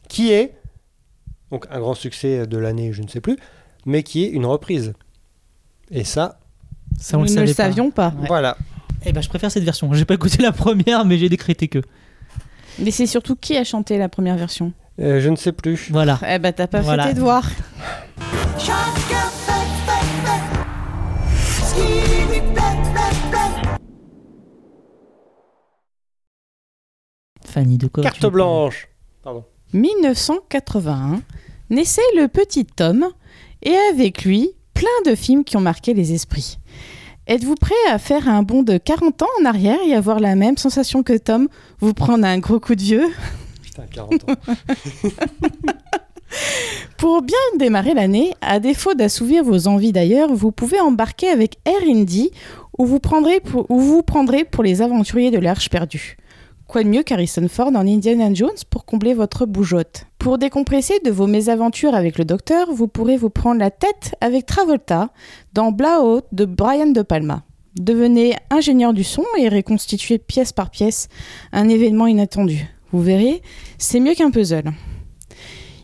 qui 0.10 0.32
est 0.32 0.54
donc 1.52 1.66
un 1.70 1.80
grand 1.80 1.94
succès 1.94 2.48
de 2.48 2.58
l'année, 2.58 2.94
je 2.94 3.02
ne 3.02 3.08
sais 3.08 3.22
plus, 3.22 3.38
mais 3.86 4.04
qui 4.04 4.24
est 4.24 4.30
une 4.30 4.46
reprise. 4.46 4.94
Et 5.92 6.04
ça, 6.04 6.40
Ça, 7.00 7.18
on 7.18 7.22
Nous 7.22 7.28
le 7.28 7.36
ne 7.36 7.42
le 7.42 7.48
pas. 7.48 7.54
savions 7.54 7.92
pas. 7.92 8.14
Ouais. 8.20 8.28
voilà. 8.28 8.58
Eh 9.06 9.12
ben, 9.12 9.22
je 9.22 9.30
préfère 9.30 9.52
cette 9.52 9.64
version. 9.64 9.92
J'ai 9.94 10.06
pas 10.06 10.14
écouté 10.14 10.42
la 10.42 10.52
première, 10.52 11.04
mais 11.06 11.18
j'ai 11.18 11.28
décrété 11.30 11.68
que. 11.68 11.80
Mais 12.80 12.92
c'est 12.92 13.06
surtout 13.08 13.36
qui 13.36 13.58
a 13.58 13.64
chanté 13.64 13.98
la 13.98 14.08
première 14.10 14.38
version 14.38 14.72
Euh, 15.00 15.20
je 15.20 15.30
ne 15.30 15.36
sais 15.36 15.52
plus. 15.52 15.90
Voilà. 15.92 16.20
Eh 16.28 16.40
ben, 16.40 16.54
t'as 16.54 16.68
pas 16.68 16.82
Voilà. 16.82 17.04
fait 17.04 17.10
tes 17.10 17.16
devoirs. 17.16 17.50
Fanny 27.52 27.78
de 27.78 27.88
quoi 27.88 28.04
Carte 28.04 28.26
blanche. 28.26 28.88
Pardon. 29.24 29.44
1981, 29.74 31.22
naissait 31.70 32.02
le 32.18 32.28
petit 32.28 32.66
Tom 32.66 33.08
et 33.62 33.76
avec 33.92 34.24
lui 34.24 34.52
plein 34.74 35.12
de 35.12 35.16
films 35.16 35.44
qui 35.44 35.58
ont 35.58 35.62
marqué 35.62 35.94
les 35.94 36.14
esprits. 36.14 36.58
Êtes-vous 37.28 37.56
prêt 37.56 37.76
à 37.90 38.00
faire 38.00 38.28
un 38.28 38.42
bond 38.42 38.64
de 38.64 38.78
40 38.78 39.22
ans 39.22 39.28
en 39.42 39.46
arrière 39.46 39.78
et 39.86 39.94
avoir 39.94 40.20
la 40.20 40.36
même 40.36 40.58
sensation 40.58 41.04
que 41.04 41.18
Tom, 41.18 41.48
vous 41.80 41.94
prendre 41.94 42.26
un 42.26 42.40
gros 42.40 42.60
coup 42.60 42.76
de 42.76 42.82
vieux? 42.82 43.08
Putain, 43.62 43.84
40 43.92 44.30
ans. 44.30 44.36
Pour 46.98 47.22
bien 47.22 47.38
démarrer 47.58 47.94
l'année, 47.94 48.34
à 48.42 48.60
défaut 48.60 48.94
d'assouvir 48.94 49.44
vos 49.44 49.68
envies 49.68 49.92
d'ailleurs, 49.92 50.34
vous 50.34 50.52
pouvez 50.52 50.80
embarquer 50.80 51.30
avec 51.30 51.58
Air 51.66 51.82
Indy 51.88 52.32
où 52.78 52.86
vous 52.86 53.00
prendrez 53.00 53.40
pour, 53.40 53.70
où 53.70 53.80
vous 53.80 54.02
prendrez 54.02 54.46
pour 54.46 54.64
les 54.64 54.82
aventuriers 54.82 55.32
de 55.32 55.40
l'Arche 55.40 55.70
perdue. 55.70 56.18
Quoi 56.72 56.84
de 56.84 56.88
mieux 56.88 57.04
qu'Harrison 57.04 57.50
Ford 57.50 57.68
en 57.76 57.86
Indiana 57.86 58.34
Jones 58.34 58.56
pour 58.70 58.86
combler 58.86 59.14
votre 59.14 59.46
bougeotte? 59.46 60.06
Pour 60.20 60.38
décompresser 60.38 61.02
de 61.04 61.12
vos 61.12 61.28
mésaventures 61.28 61.94
avec 61.94 62.18
le 62.18 62.24
docteur, 62.24 62.72
vous 62.72 62.88
pourrez 62.88 63.18
vous 63.18 63.30
prendre 63.30 63.60
la 63.60 63.72
tête 63.72 64.16
avec 64.22 64.46
Travolta 64.46 65.10
dans 65.52 65.74
Blowout 65.74 66.22
de 66.32 66.46
Brian 66.46 66.92
De 66.94 67.02
Palma. 67.02 67.44
Devenez 67.76 68.38
ingénieur 68.50 68.94
du 68.94 69.04
son 69.04 69.26
et 69.38 69.50
reconstituez 69.50 70.18
pièce 70.18 70.54
par 70.54 70.70
pièce 70.70 71.10
un 71.52 71.68
événement 71.68 72.08
inattendu. 72.08 72.66
Vous 72.94 73.02
verrez, 73.02 73.42
c'est 73.78 74.00
mieux 74.00 74.14
qu'un 74.14 74.32
puzzle. 74.32 74.72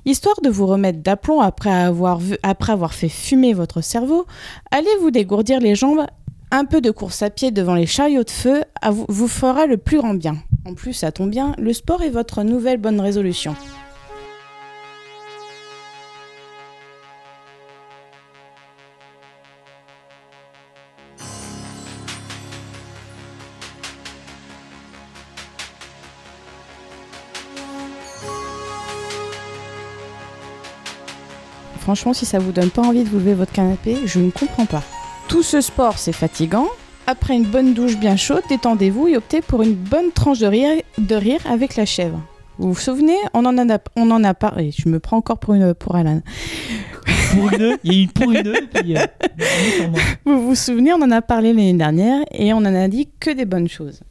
Histoire 0.06 0.40
de 0.42 0.50
vous 0.50 0.68
remettre 0.68 1.00
d'aplomb 1.00 1.42
après 1.42 1.70
avoir, 1.70 2.20
vu- 2.20 2.38
après 2.44 2.72
avoir 2.72 2.94
fait 2.94 3.10
fumer 3.10 3.52
votre 3.52 3.82
cerveau, 3.82 4.26
allez 4.72 4.88
vous 5.02 5.12
dégourdir 5.12 5.60
les 5.60 5.76
jambes. 5.76 6.06
Un 6.50 6.64
peu 6.64 6.80
de 6.80 6.92
course 6.92 7.22
à 7.24 7.30
pied 7.30 7.52
devant 7.52 7.76
les 7.76 7.86
chariots 7.86 8.24
de 8.24 8.30
feu 8.30 8.64
vous 9.10 9.28
fera 9.28 9.68
le 9.68 9.76
plus 9.76 9.98
grand 9.98 10.14
bien. 10.14 10.38
En 10.66 10.76
plus, 10.76 10.94
ça 10.94 11.12
tombe 11.12 11.30
bien, 11.30 11.54
le 11.58 11.74
sport 11.74 12.04
est 12.04 12.10
votre 12.10 12.44
nouvelle 12.44 12.78
bonne 12.78 13.02
résolution. 13.02 13.54
Franchement, 31.82 32.14
si 32.14 32.26
ça 32.26 32.40
vous 32.40 32.52
donne 32.52 32.70
pas 32.70 32.82
envie 32.82 33.04
de 33.04 33.10
vous 33.10 33.18
lever 33.18 33.34
votre 33.34 33.54
canapé, 33.54 33.98
je 34.06 34.20
ne 34.20 34.32
comprends 34.32 34.66
pas. 34.66 34.84
Tout 35.28 35.44
ce 35.44 35.62
sport, 35.62 35.98
c'est 35.98 36.14
fatigant. 36.14 36.68
Après 37.06 37.36
une 37.36 37.44
bonne 37.46 37.74
douche 37.74 37.98
bien 37.98 38.16
chaude, 38.16 38.44
détendez-vous 38.50 39.08
et 39.08 39.18
optez 39.18 39.42
pour 39.42 39.62
une 39.62 39.74
bonne 39.76 40.12
tranche 40.12 40.40
de 40.40 40.48
rire, 40.48 40.82
de 40.98 41.16
rire 41.16 41.40
avec 41.50 41.76
la 41.76 41.86
chèvre. 41.86 42.22
Vous 42.58 42.74
vous 42.74 42.80
souvenez 42.80 43.16
On 43.34 43.46
en 43.46 43.58
a, 43.70 43.78
on 43.96 44.10
en 44.12 44.24
a 44.24 44.34
parlé. 44.34 44.72
Je 44.78 44.90
me 44.90 45.00
prends 45.00 45.18
encore 45.18 45.38
pour, 45.38 45.54
une, 45.54 45.74
pour 45.74 45.96
Alan. 45.96 46.22
Pour 47.32 47.52
une, 47.54 47.78
il 47.84 47.94
y 47.94 48.00
a 48.00 48.02
une 48.04 48.10
pour 48.12 48.32
une, 48.32 48.54
puis. 48.74 48.98
euh. 48.98 49.06
Vous 50.26 50.48
vous 50.48 50.56
souvenez, 50.56 50.92
on 50.94 51.02
en 51.02 51.12
a 51.12 51.22
parlé 51.22 51.54
l'année 51.54 51.74
dernière 51.74 52.24
et 52.32 52.54
on 52.54 52.58
en 52.58 52.66
a 52.76 52.88
dit 52.88 53.10
que 53.20 53.30
des 53.30 53.46
bonnes 53.46 53.68
choses. 53.70 54.02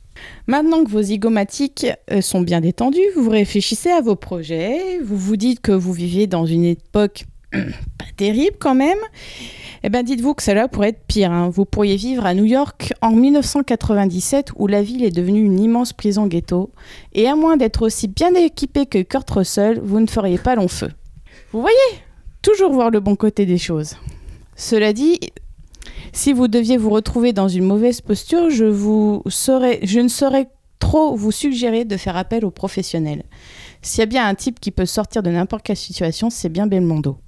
Maintenant 0.47 0.83
que 0.85 0.91
vos 0.91 1.03
zygomatiques 1.03 1.87
euh, 2.11 2.21
sont 2.23 2.41
bien 2.41 2.61
détendus, 2.61 3.01
vous 3.17 3.29
réfléchissez 3.29 3.91
à 3.91 4.01
vos 4.01 4.17
projets, 4.17 4.99
vous 5.05 5.17
vous 5.17 5.37
dites 5.37 5.61
que 5.61 5.73
vous 5.73 5.93
vivez 5.93 6.27
dans 6.27 6.47
une 6.47 6.65
époque 6.65 7.25
pas 7.53 8.05
terrible 8.17 8.57
quand 8.59 8.75
même. 8.75 8.99
Eh 9.83 9.89
bien, 9.89 10.03
dites-vous 10.03 10.35
que 10.35 10.43
cela 10.43 10.69
pourrait 10.69 10.89
être 10.89 11.05
pire. 11.07 11.31
hein. 11.31 11.49
Vous 11.49 11.65
pourriez 11.65 11.97
vivre 11.97 12.27
à 12.27 12.35
New 12.35 12.45
York 12.45 12.93
en 13.03 13.13
1997 13.13 14.53
où 14.57 14.67
la 14.67 14.83
ville 14.83 15.05
est 15.05 15.11
devenue 15.15 15.45
une 15.45 15.61
immense 15.61 15.93
prison 15.93 16.27
ghetto. 16.27 16.71
Et 17.13 17.29
à 17.29 17.37
moins 17.37 17.57
d'être 17.57 17.83
aussi 17.83 18.09
bien 18.09 18.35
équipé 18.35 18.87
que 18.87 19.03
Kurt 19.03 19.31
Russell, 19.31 19.81
vous 19.83 20.01
ne 20.01 20.07
feriez 20.07 20.39
pas 20.39 20.57
long 20.57 20.69
feu. 20.69 20.91
Vous 21.53 21.61
voyez? 21.61 21.77
Toujours 22.43 22.73
voir 22.73 22.91
le 22.91 23.01
bon 23.01 23.17
côté 23.17 23.47
des 23.47 23.59
choses. 23.59 23.97
Cela 24.57 24.93
dit, 24.93 25.21
si 26.13 26.33
vous 26.33 26.49
deviez 26.49 26.77
vous 26.77 26.91
retrouver 26.91 27.33
dans 27.33 27.49
une 27.49 27.65
mauvaise 27.65 28.01
posture, 28.01 28.51
je, 28.51 28.65
vous 28.65 29.23
je 29.27 30.01
ne 30.01 30.09
saurais 30.09 30.49
trop 30.79 31.15
vous 31.17 31.33
suggérer 31.33 31.85
de 31.85 31.97
faire 31.97 32.17
appel 32.17 32.45
aux 32.45 32.51
professionnels. 32.51 33.25
S'il 33.83 34.01
y 34.01 34.03
a 34.03 34.07
bien 34.07 34.27
un 34.27 34.35
type 34.35 34.61
qui 34.61 34.71
peut 34.71 34.87
sortir 34.87 35.23
de 35.23 35.31
n'importe 35.31 35.63
quelle 35.65 35.77
situation, 35.77 36.31
c'est 36.31 36.49
bien 36.49 36.67
Belmondo. 36.67 37.19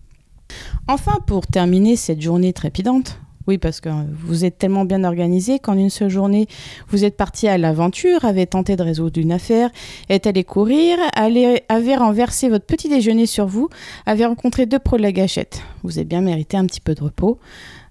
Enfin, 0.87 1.19
pour 1.27 1.47
terminer 1.47 1.97
cette 1.97 2.23
journée 2.23 2.53
trépidante, 2.53 3.21
oui, 3.49 3.57
parce 3.57 3.81
que 3.81 3.89
vous 4.13 4.45
êtes 4.45 4.59
tellement 4.59 4.85
bien 4.85 5.05
organisé 5.05 5.59
qu'en 5.59 5.73
une 5.79 5.89
seule 5.89 6.11
journée, 6.11 6.47
vous 6.91 7.07
êtes 7.07 7.17
parti 7.17 7.49
à 7.49 7.57
l'aventure, 7.57 8.27
avez 8.27 8.47
tenté 8.47 8.77
de 8.77 8.83
résoudre 8.83 9.19
une 9.19 9.33
affaire, 9.33 9.71
êtes 10.11 10.27
allé 10.27 10.45
courir, 10.45 10.99
avez 11.15 11.97
renversé 11.97 12.51
votre 12.51 12.67
petit 12.67 12.91
déjeuner 12.91 13.25
sur 13.25 13.47
vous, 13.47 13.71
avez 14.05 14.27
rencontré 14.27 14.67
deux 14.67 14.79
pros 14.79 14.99
de 14.99 15.03
la 15.03 15.13
gâchette. 15.13 15.63
Vous 15.83 15.97
avez 15.97 16.05
bien 16.05 16.21
mérité 16.21 16.59
un 16.59 16.67
petit 16.67 16.83
peu 16.83 16.95
de 16.95 17.03
repos. 17.03 17.39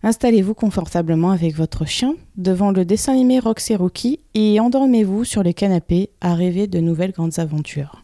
Installez-vous 0.04 0.54
confortablement 0.54 1.32
avec 1.32 1.56
votre 1.56 1.88
chien 1.88 2.14
devant 2.36 2.70
le 2.70 2.86
dessin 2.86 3.14
animé 3.14 3.40
Rox 3.40 3.72
et 3.72 3.76
Rookie 3.76 4.20
et 4.36 4.60
endormez-vous 4.60 5.24
sur 5.24 5.42
le 5.42 5.54
canapé 5.54 6.12
à 6.22 6.36
rêver 6.36 6.68
de 6.68 6.80
nouvelles 6.80 7.14
grandes 7.14 7.40
aventures. 7.40 8.04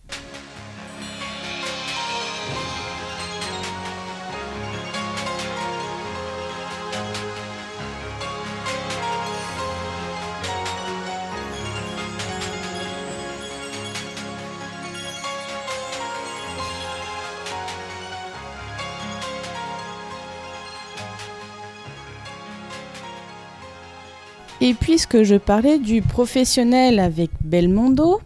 Et 24.65 24.73
puisque 24.73 25.23
je 25.23 25.35
parlais 25.35 25.77
du 25.77 26.01
professionnel 26.01 26.99
avec 26.99 27.29
Belmondo, 27.43 28.21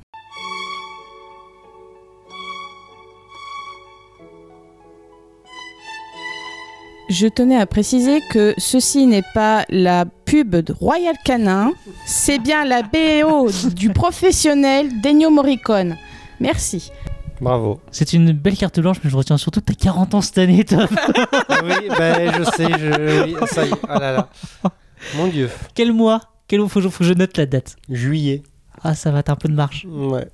je 7.10 7.26
tenais 7.26 7.58
à 7.58 7.66
préciser 7.66 8.20
que 8.30 8.54
ceci 8.60 9.08
n'est 9.08 9.24
pas 9.34 9.66
la 9.70 10.06
pub 10.06 10.56
de 10.56 10.74
Royal 10.74 11.16
Canin, 11.26 11.72
c'est 12.06 12.38
bien 12.38 12.66
la 12.66 12.84
BO 12.84 13.50
du 13.74 13.90
professionnel 13.90 15.02
d'Ennio 15.02 15.32
Morricone. 15.32 15.98
Merci. 16.40 16.92
Bravo. 17.42 17.80
C'est 17.90 18.14
une 18.14 18.32
belle 18.32 18.58
carte 18.58 18.80
blanche, 18.80 18.98
mais 19.04 19.10
je 19.10 19.18
retiens 19.18 19.40
surtout 19.40 19.62
que 19.62 19.74
t'as 19.74 19.86
40 19.86 20.14
ans 20.14 20.22
cette 20.22 20.38
année, 20.38 20.64
toi. 20.64 20.86
Ah 21.50 21.62
oui, 21.64 21.90
ben 21.98 22.32
je 22.38 22.44
sais, 22.44 22.68
je... 22.78 23.24
oui, 23.24 23.36
ça 23.48 23.66
y 23.66 23.70
est. 23.70 23.74
Ah 23.90 23.98
là 23.98 24.12
là. 24.12 24.30
Mon 25.16 25.28
Dieu. 25.28 25.50
Quel 25.76 25.94
mois? 25.94 26.22
Quel 26.48 26.60
mois? 26.60 26.70
Faut, 26.70 26.80
que 26.80 26.86
je- 26.86 26.90
faut 26.90 27.00
que 27.00 27.10
je 27.10 27.14
note 27.14 27.38
la 27.38 27.46
date 27.46 27.76
Juillet. 27.90 28.44
Ah, 28.84 28.94
ça 28.94 29.10
va, 29.10 29.24
t'as 29.24 29.34
un 29.34 29.36
peu 29.36 29.50
de 29.50 29.56
marche. 29.56 29.86
Ouais. 29.90 30.28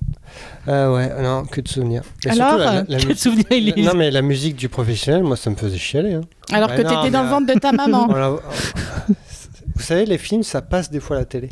Ah 0.66 0.92
ouais, 0.92 1.10
non, 1.22 1.44
que 1.46 1.60
de 1.62 1.68
souvenirs. 1.68 2.02
Et 2.26 2.30
Alors, 2.30 2.48
surtout, 2.50 2.58
la- 2.58 2.64
la- 2.72 2.78
euh, 2.80 2.84
la 2.88 2.98
Quel 2.98 3.08
musique- 3.08 3.18
souvenir 3.22 3.46
il 3.52 3.68
est 3.70 3.82
Non 3.82 3.94
mais 3.94 4.10
la 4.10 4.20
musique 4.22 4.56
du 4.56 4.68
professionnel, 4.68 5.22
moi 5.22 5.36
ça 5.36 5.48
me 5.50 5.56
faisait 5.56 5.78
chialer. 5.78 6.12
Hein. 6.14 6.20
Alors 6.52 6.68
Bah 6.68 6.76
que 6.76 6.82
t'étais 6.82 7.10
dans 7.10 7.22
le 7.22 7.28
ventre 7.30 7.52
de 7.52 7.58
ta 7.58 7.72
maman. 7.72 8.06
Vous 9.76 9.82
savez, 9.82 10.04
les 10.06 10.18
films, 10.18 10.42
ça 10.44 10.62
passe 10.62 10.90
des 10.90 11.00
fois 11.00 11.16
à 11.16 11.20
la 11.20 11.24
télé. 11.24 11.50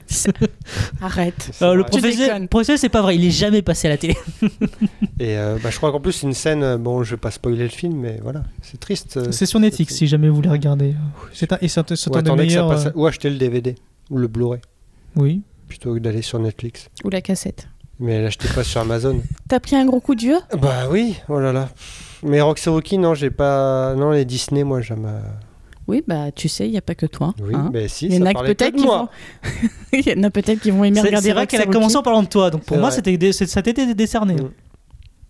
Arrête. 1.01 1.51
Euh, 1.63 1.75
le 1.75 1.85
professeur, 1.85 2.79
c'est 2.79 2.89
pas 2.89 3.03
vrai, 3.03 3.17
il 3.17 3.25
est 3.25 3.31
jamais 3.31 3.63
passé 3.63 3.89
à 3.89 3.91
la 3.91 3.97
télé. 3.99 4.17
Et 5.19 5.37
euh, 5.37 5.59
bah, 5.63 5.71
je 5.71 5.77
crois 5.77 5.91
qu'en 5.91 6.01
plus, 6.01 6.13
c'est 6.13 6.27
une 6.27 6.33
scène. 6.35 6.63
euh, 6.63 6.79
Bon, 6.79 7.03
je 7.03 7.13
vais 7.13 7.17
pas 7.17 7.31
spoiler 7.31 7.65
le 7.65 7.69
film, 7.69 7.97
mais 7.97 8.19
voilà, 8.23 8.45
c'est 8.63 8.79
triste. 8.79 9.17
euh, 9.17 9.33
C'est 9.33 9.47
sur 9.47 9.59
Netflix 9.61 9.95
si 9.95 10.07
jamais 10.07 10.29
vous 10.29 10.37
voulez 10.37 10.49
regarder. 10.51 10.95
C'est 11.33 11.53
un, 11.53 11.59
et 11.61 11.69
c'est 11.69 11.81
Ou, 11.81 11.83
un 12.17 12.23
que 12.23 12.29
ça 12.29 12.37
meilleurs. 12.37 12.69
passe 12.69 12.89
ou 12.95 13.07
acheter 13.07 13.29
le 13.31 13.37
DVD 13.37 13.75
ou 14.11 14.19
le 14.19 14.29
Blu-ray 14.29 14.61
Oui. 15.17 15.43
plutôt 15.69 15.95
que 15.95 15.99
d'aller 15.99 16.23
sur 16.23 16.39
Netflix. 16.39 16.89
Ou 17.05 17.11
la 17.11 17.21
cassette. 17.21 17.69
Mais 17.99 18.23
l'achetez 18.23 18.49
pas 18.55 18.65
sur 18.65 18.81
Amazon. 18.81 19.21
T'as 19.49 19.61
pris 19.61 19.77
un 19.77 19.85
gros 19.85 20.01
coup 20.01 20.15
de 20.15 20.21
vieux? 20.23 20.39
Bah 20.61 20.89
oui, 20.91 21.17
oh 21.29 21.39
là 21.41 21.53
là. 21.53 21.69
Mais 22.25 22.41
Roxy 22.41 22.69
Rookie, 22.69 22.99
non, 22.99 23.15
j'ai 23.15 23.31
pas. 23.31 23.95
Non, 23.97 24.11
les 24.13 24.25
Disney, 24.25 24.65
moi, 24.65 24.81
j'aime. 24.81 25.09
Oui, 25.93 26.03
bah 26.07 26.33
tu 26.33 26.49
sais, 26.49 26.67
il 26.67 26.71
n'y 26.73 26.79
a 26.79 26.83
pas 26.83 26.95
que 26.95 27.05
toi. 27.05 27.35
Oui, 27.43 27.55
hein. 27.55 27.69
mais 27.73 27.87
si, 27.87 28.07
Il 28.07 28.15
y 28.15 28.23
en 28.23 28.25
ça 28.25 28.31
a 28.31 28.43
peut-être 28.45 28.73
de 28.75 28.79
qui 28.81 28.85
moi. 28.87 29.11
vont. 29.43 29.69
Il 29.93 30.09
y 30.09 30.19
en 30.19 30.23
a 30.23 30.31
peut-être 30.31 30.61
qui 30.61 30.71
vont 30.71 30.85
aimer 30.85 30.97
C'est 31.01 31.07
regarder 31.07 31.29
c'est 31.29 31.35
vrai 31.35 31.47
qu'elle 31.47 31.61
a 31.61 31.67
commencé 31.67 31.97
en 31.97 32.03
parlant 32.03 32.23
de 32.23 32.29
toi, 32.29 32.51
donc 32.51 32.63
pour 32.65 32.77
C'est 32.77 32.81
moi, 32.81 32.91
c'était 32.91 33.33
ça 33.33 33.61
t'était 33.63 33.95
décerné. 33.95 34.35
Mm. 34.37 34.51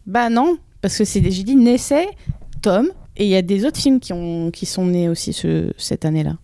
Bah 0.06 0.30
non, 0.30 0.56
parce 0.80 0.96
que 0.96 1.04
c'est 1.04 1.20
j'ai 1.30 1.42
dit 1.42 1.56
naissait 1.56 2.08
Tom 2.60 2.88
et 3.16 3.24
il 3.24 3.30
y 3.30 3.34
a 3.36 3.42
des 3.42 3.64
autres 3.64 3.78
films 3.80 3.98
qui 3.98 4.12
ont 4.12 4.50
qui 4.52 4.64
sont 4.66 4.86
nés 4.86 5.08
aussi 5.08 5.32
ce- 5.32 5.72
cette 5.78 6.04
année-là. 6.04 6.36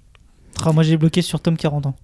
Ah, 0.65 0.73
moi, 0.73 0.83
j'ai 0.83 0.97
bloqué 0.97 1.23
sur 1.23 1.41
Tom 1.41 1.57
40 1.57 1.87
ans. 1.87 1.95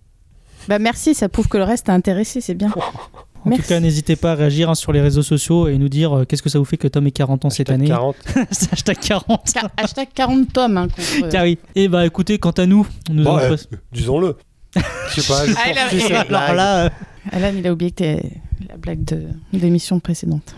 Bah 0.68 0.78
merci, 0.78 1.14
ça 1.14 1.28
prouve 1.28 1.48
que 1.48 1.58
le 1.58 1.64
reste 1.64 1.86
t'a 1.86 1.94
intéressé, 1.94 2.40
c'est 2.40 2.54
bien. 2.54 2.72
En 3.44 3.50
Merci. 3.50 3.62
tout 3.62 3.68
cas, 3.68 3.80
n'hésitez 3.80 4.16
pas 4.16 4.32
à 4.32 4.34
réagir 4.34 4.70
hein, 4.70 4.74
sur 4.74 4.92
les 4.92 5.00
réseaux 5.00 5.22
sociaux 5.22 5.68
et 5.68 5.76
nous 5.76 5.88
dire 5.90 6.12
euh, 6.16 6.24
qu'est-ce 6.24 6.42
que 6.42 6.48
ça 6.48 6.58
vous 6.58 6.64
fait 6.64 6.76
que 6.78 6.88
Tom 6.88 7.06
ait 7.06 7.10
40 7.10 7.44
ans 7.44 7.50
cette 7.50 7.68
année. 7.70 7.86
40. 7.88 8.16
C'est 8.50 8.72
hashtag 8.72 8.98
40. 8.98 9.52
Car- 9.52 9.70
hashtag 9.76 10.08
40 10.14 10.52
tomes 10.52 10.76
hein, 10.78 10.88
contre. 10.88 11.28
Car 11.28 11.44
oui. 11.44 11.58
Et 11.74 11.88
bah 11.88 12.06
écoutez, 12.06 12.38
quant 12.38 12.52
à 12.52 12.64
nous, 12.66 12.86
nous 13.10 13.22
Bon, 13.24 13.36
allons 13.36 13.54
euh, 13.54 13.76
Disons-le. 13.92 14.36
Je 15.14 15.20
sais 15.20 15.32
pas, 15.32 15.46
je 15.46 15.52
Ah, 15.56 15.88
cette 15.90 16.10
Alors 16.10 16.24
blague. 16.26 16.56
là, 16.56 16.84
euh, 16.86 16.90
Alan, 17.32 17.52
il 17.56 17.66
a 17.66 17.72
oublié 17.72 17.90
que 17.90 17.96
t'es 17.96 18.22
la 18.68 18.76
blague 18.76 19.04
de 19.04 19.22
l'émission 19.52 20.00
précédente. 20.00 20.54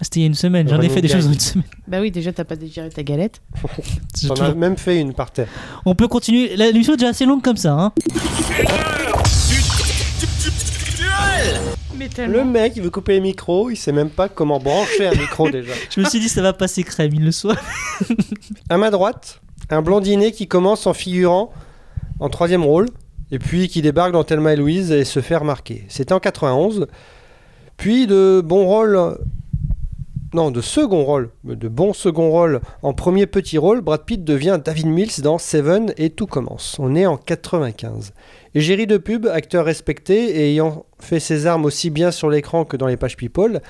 c'était 0.00 0.20
il 0.20 0.22
y 0.22 0.24
a 0.24 0.28
une 0.28 0.34
semaine. 0.34 0.68
J'en 0.68 0.80
ai 0.80 0.88
fait 0.88 1.02
des 1.02 1.08
choses 1.08 1.26
en 1.26 1.32
une 1.32 1.40
semaine. 1.40 1.66
Bah 1.86 1.98
oui, 2.00 2.10
déjà 2.10 2.32
t'as 2.32 2.44
pas 2.44 2.56
digéré 2.56 2.88
ta 2.88 3.02
galette. 3.02 3.42
Toujours- 4.20 4.40
as 4.42 4.54
même 4.54 4.76
fait 4.78 5.00
une 5.00 5.12
par 5.12 5.30
terre. 5.32 5.48
On 5.84 5.94
peut 5.94 6.08
continuer. 6.08 6.56
La- 6.56 6.70
L'émission 6.70 6.94
est 6.94 6.98
déjà 6.98 7.10
assez 7.10 7.26
longue 7.26 7.42
comme 7.42 7.56
ça. 7.58 7.72
Hein. 7.72 7.92
Mais 11.98 12.26
Le 12.26 12.44
mec, 12.44 12.74
il 12.76 12.82
veut 12.82 12.90
couper 12.90 13.14
les 13.14 13.20
micros, 13.20 13.70
il 13.70 13.76
sait 13.76 13.92
même 13.92 14.10
pas 14.10 14.28
comment 14.28 14.60
brancher 14.60 15.08
un 15.08 15.14
micro 15.14 15.50
déjà. 15.50 15.72
Je 15.90 16.00
me 16.00 16.06
suis 16.06 16.20
dit, 16.20 16.28
ça 16.28 16.42
va 16.42 16.52
passer 16.52 16.84
crème, 16.84 17.12
il 17.14 17.24
le 17.24 17.32
soit. 17.32 17.56
À 18.68 18.76
ma 18.76 18.90
droite, 18.90 19.40
un 19.70 19.82
blondinet 19.82 20.30
qui 20.30 20.46
commence 20.46 20.86
en 20.86 20.94
figurant 20.94 21.52
en 22.20 22.28
troisième 22.28 22.64
rôle, 22.64 22.86
et 23.30 23.38
puis 23.38 23.68
qui 23.68 23.82
débarque 23.82 24.12
dans 24.12 24.24
Thelma 24.24 24.52
et 24.52 24.56
Louise 24.56 24.92
et 24.92 25.04
se 25.04 25.20
fait 25.20 25.36
remarquer. 25.36 25.84
C'était 25.88 26.12
en 26.12 26.20
91. 26.20 26.86
Puis 27.76 28.06
de 28.06 28.42
bons 28.44 28.64
rôles. 28.64 29.18
Non, 30.34 30.50
de 30.50 30.60
second 30.60 31.04
rôle, 31.04 31.30
de 31.44 31.68
bons 31.68 31.94
second 31.94 32.30
rôle 32.30 32.60
en 32.82 32.92
premier 32.92 33.26
petit 33.26 33.56
rôle, 33.56 33.80
Brad 33.80 34.04
Pitt 34.04 34.24
devient 34.24 34.60
David 34.62 34.86
Mills 34.86 35.22
dans 35.22 35.38
Seven 35.38 35.94
et 35.96 36.10
tout 36.10 36.26
commence. 36.26 36.76
On 36.78 36.94
est 36.94 37.06
en 37.06 37.16
95. 37.16 38.12
Égérie 38.54 38.86
de 38.86 38.98
pub, 38.98 39.26
acteur 39.26 39.64
respecté 39.64 40.38
et 40.38 40.50
ayant 40.50 40.84
fait 40.98 41.18
ses 41.18 41.46
armes 41.46 41.64
aussi 41.64 41.88
bien 41.88 42.10
sur 42.10 42.28
l'écran 42.28 42.66
que 42.66 42.76
dans 42.76 42.86
les 42.86 42.98
pages 42.98 43.16
People, 43.16 43.62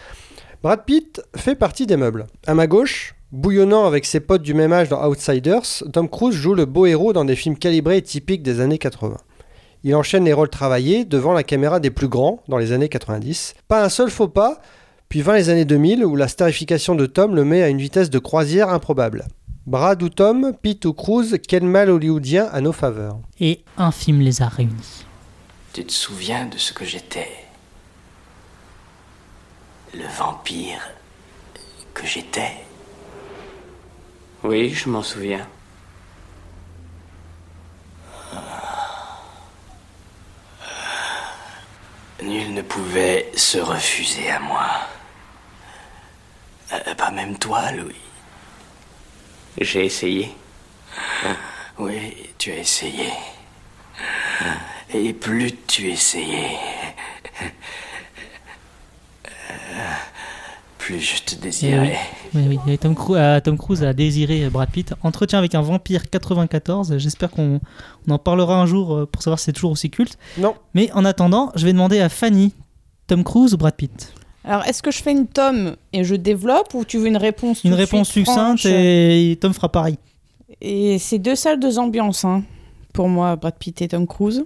Brad 0.61 0.85
Pitt 0.85 1.23
fait 1.37 1.55
partie 1.55 1.87
des 1.87 1.97
meubles. 1.97 2.27
À 2.45 2.55
ma 2.55 2.67
gauche, 2.67 3.15
bouillonnant 3.31 3.87
avec 3.87 4.05
ses 4.05 4.19
potes 4.19 4.43
du 4.43 4.55
même 4.55 4.73
âge 4.73 4.89
dans 4.89 5.09
Outsiders, 5.09 5.85
Tom 5.93 6.09
Cruise 6.09 6.35
joue 6.35 6.55
le 6.55 6.65
beau 6.65 6.87
héros 6.87 7.13
dans 7.13 7.25
des 7.25 7.37
films 7.37 7.57
calibrés 7.57 7.99
et 7.99 8.03
typiques 8.03 8.43
des 8.43 8.59
années 8.59 8.79
80. 8.79 9.17
Il 9.85 9.95
enchaîne 9.95 10.25
les 10.25 10.33
rôles 10.33 10.51
travaillés 10.51 11.05
devant 11.05 11.33
la 11.33 11.45
caméra 11.45 11.79
des 11.79 11.91
plus 11.91 12.09
grands 12.09 12.43
dans 12.49 12.59
les 12.59 12.73
années 12.73 12.89
90. 12.89 13.55
Pas 13.69 13.85
un 13.85 13.89
seul 13.89 14.11
faux 14.11 14.27
pas, 14.27 14.61
puis 15.09 15.23
20 15.23 15.35
les 15.37 15.49
années 15.49 15.65
2000 15.65 16.05
où 16.05 16.17
la 16.17 16.29
starification 16.29 16.95
de 16.95 17.07
Tom 17.07 17.35
le 17.35 17.45
met 17.45 17.63
à 17.63 17.69
une 17.69 17.79
vitesse 17.79 18.11
de 18.11 18.19
croisière 18.19 18.69
improbable. 18.69 19.27
Brad 19.67 20.03
ou 20.03 20.09
Tom, 20.09 20.53
Pitt 20.61 20.85
ou 20.85 20.93
Cruise, 20.93 21.39
quel 21.47 21.63
mal 21.63 21.91
hollywoodien 21.91 22.49
à 22.53 22.61
nos 22.61 22.73
faveurs. 22.73 23.19
Et 23.41 23.65
un 23.77 23.91
film 23.91 24.21
les 24.21 24.43
a 24.43 24.49
réunis. 24.49 25.07
Tu 25.73 25.85
te 25.85 25.93
souviens 25.93 26.47
de 26.47 26.59
ce 26.59 26.73
que 26.73 26.85
j'étais? 26.85 27.29
Le 29.95 30.05
vampire 30.19 30.81
que 31.95 32.07
j'étais? 32.07 32.53
Oui, 34.45 34.71
je 34.71 34.89
m'en 34.89 35.03
souviens. 35.03 35.47
Nul 42.23 42.53
ne 42.53 42.63
pouvait 42.63 43.31
se 43.37 43.59
refuser 43.59 44.29
à 44.29 44.41
moi. 44.41 44.69
Euh, 46.73 46.95
pas 46.95 47.11
même 47.11 47.39
toi, 47.39 47.73
Louis. 47.73 47.95
J'ai 49.61 49.87
essayé. 49.87 50.35
Oui, 51.79 52.15
tu 52.39 52.53
as 52.53 52.59
essayé. 52.59 53.09
Et 54.95 55.13
plus 55.13 55.53
tu 55.67 55.91
essayais, 55.91 56.59
plus 60.79 61.01
je 61.01 61.23
te 61.23 61.35
désirais. 61.35 61.99
Oui, 62.35 62.43
oui. 62.49 62.59
Et 62.73 62.79
Tom, 62.79 62.95
Cruise, 62.95 63.19
euh, 63.21 63.41
Tom 63.41 63.59
Cruise 63.59 63.85
a 63.85 63.93
désiré 63.93 64.49
Brad 64.49 64.71
Pitt. 64.71 64.95
Entretien 65.03 65.39
avec 65.39 65.55
un 65.55 65.61
vampire 65.61 66.09
94. 66.09 66.97
J'espère 66.97 67.31
qu'on 67.31 67.61
on 68.07 68.13
en 68.13 68.19
parlera 68.19 68.59
un 68.59 68.67
jour 68.67 68.95
euh, 68.95 69.07
pour 69.07 69.23
savoir 69.23 69.39
si 69.39 69.47
c'est 69.47 69.53
toujours 69.53 69.73
aussi 69.73 69.91
culte. 69.91 70.17
Non. 70.39 70.55
Mais 70.75 70.91
en 70.93 71.05
attendant, 71.05 71.53
je 71.55 71.67
vais 71.67 71.73
demander 71.73 72.01
à 72.01 72.09
Fanny 72.09 72.55
Tom 73.07 73.25
Cruise 73.25 73.53
ou 73.55 73.59
Brad 73.59 73.75
Pitt? 73.75 74.15
Alors, 74.49 74.65
est-ce 74.65 74.83
que 74.83 74.91
je 74.91 75.03
fais 75.03 75.13
une 75.13 75.27
tome 75.27 75.77
et 75.93 76.05
je 76.05 76.15
développe 76.15 76.73
ou 76.75 76.85
tu 76.85 76.99
veux 76.99 77.07
une 77.07 77.17
réponse 77.19 77.63
Une 77.65 77.75
réponse 77.75 78.09
suite 78.09 78.27
succincte 78.27 78.65
et 78.65 79.37
Tom 79.41 79.53
fera 79.53 79.69
pareil. 79.71 79.99
Et 80.61 80.99
c'est 80.99 81.19
deux 81.19 81.37
salles, 81.37 81.61
deux 81.61 81.79
ambiances. 81.79 82.25
hein. 82.25 82.43
Pour 82.95 83.09
moi, 83.09 83.37
Brad 83.37 83.55
Pitt 83.59 83.81
et 83.83 83.89
Tom 83.89 84.07
Cruise. 84.07 84.45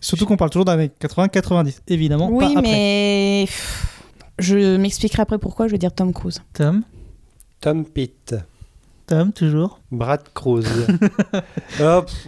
Surtout 0.00 0.26
qu'on 0.26 0.36
parle 0.36 0.50
toujours 0.50 0.66
d'années 0.66 0.90
80-90. 1.00 1.78
Évidemment, 1.88 2.28
oui, 2.30 2.54
pas 2.54 2.60
mais 2.60 3.46
je 4.38 4.76
m'expliquerai 4.76 5.22
après 5.22 5.38
pourquoi. 5.38 5.66
Je 5.66 5.72
vais 5.72 5.78
dire 5.78 5.92
Tom 5.92 6.12
Cruise. 6.12 6.40
Tom, 6.52 6.82
Tom 7.60 7.84
Pitt, 7.84 8.34
Tom, 9.06 9.32
toujours. 9.32 9.80
Brad 9.90 10.20
Cruise. 10.34 10.68
Pff, 11.78 12.26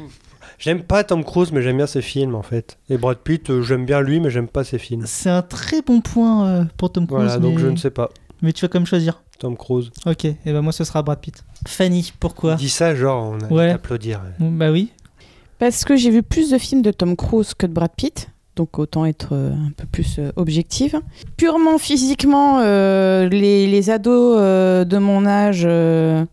j'aime 0.63 0.83
pas 0.83 1.05
Tom 1.05 1.25
Cruise, 1.25 1.53
mais 1.53 1.61
j'aime 1.63 1.77
bien 1.77 1.87
ses 1.87 2.01
films 2.03 2.35
en 2.35 2.43
fait. 2.43 2.79
Et 2.89 2.97
Brad 2.97 3.19
Pitt, 3.19 3.51
euh, 3.51 3.63
j'aime 3.63 3.85
bien 3.85 4.01
lui, 4.01 4.21
mais 4.21 4.31
j'aime 4.31 4.49
pas 4.49 4.65
ses 4.65 4.79
films. 4.79 5.03
C'est 5.07 5.29
un 5.31 5.43
très 5.43 5.83
bon 5.83 6.01
point 6.01 6.47
euh, 6.47 6.65
pour 6.77 6.91
Tom 6.93 7.07
Cruise. 7.07 7.23
Voilà, 7.23 7.39
donc 7.39 7.57
mais... 7.57 7.61
je 7.61 7.67
ne 7.67 7.77
sais 7.77 7.91
pas. 7.91 8.09
mais 8.41 8.53
tu 8.53 8.65
vas 8.65 8.69
quand 8.69 8.79
même 8.79 8.87
choisir. 8.87 9.23
Tom 9.39 9.57
Cruise. 9.57 9.91
Ok, 10.07 10.25
et 10.25 10.37
ben 10.47 10.63
moi 10.63 10.73
ce 10.73 10.85
sera 10.85 11.03
Brad 11.03 11.19
Pitt. 11.21 11.43
Fanny, 11.67 12.13
pourquoi? 12.21 12.55
Dis 12.55 12.69
ça, 12.69 12.95
genre, 12.95 13.33
on 13.33 13.41
a 13.45 13.49
Ouais. 13.53 13.71
applaudir. 13.71 14.21
Bah 14.39 14.71
oui. 14.71 14.93
Parce 15.59 15.85
que 15.85 15.97
j'ai 15.97 16.11
vu 16.11 16.23
plus 16.23 16.51
de 16.51 16.59
films 16.59 16.83
de 16.83 16.91
Tom 16.93 17.17
Cruise 17.17 17.55
que 17.55 17.67
de 17.67 17.73
Brad 17.73 17.91
Pitt. 17.97 18.29
Donc 18.55 18.79
autant 18.79 19.07
être 19.07 19.31
euh, 19.33 19.51
un 19.53 19.71
peu 19.75 19.87
plus 19.91 20.17
euh, 20.19 20.31
objective. 20.37 21.01
Purement 21.39 21.79
physiquement, 21.79 22.59
euh, 22.61 23.27
les, 23.29 23.67
les 23.67 23.89
ados 23.91 24.37
euh, 24.39 24.85
de 24.85 24.99
mon 24.99 25.25
âge 25.25 25.63
euh, 25.65 26.25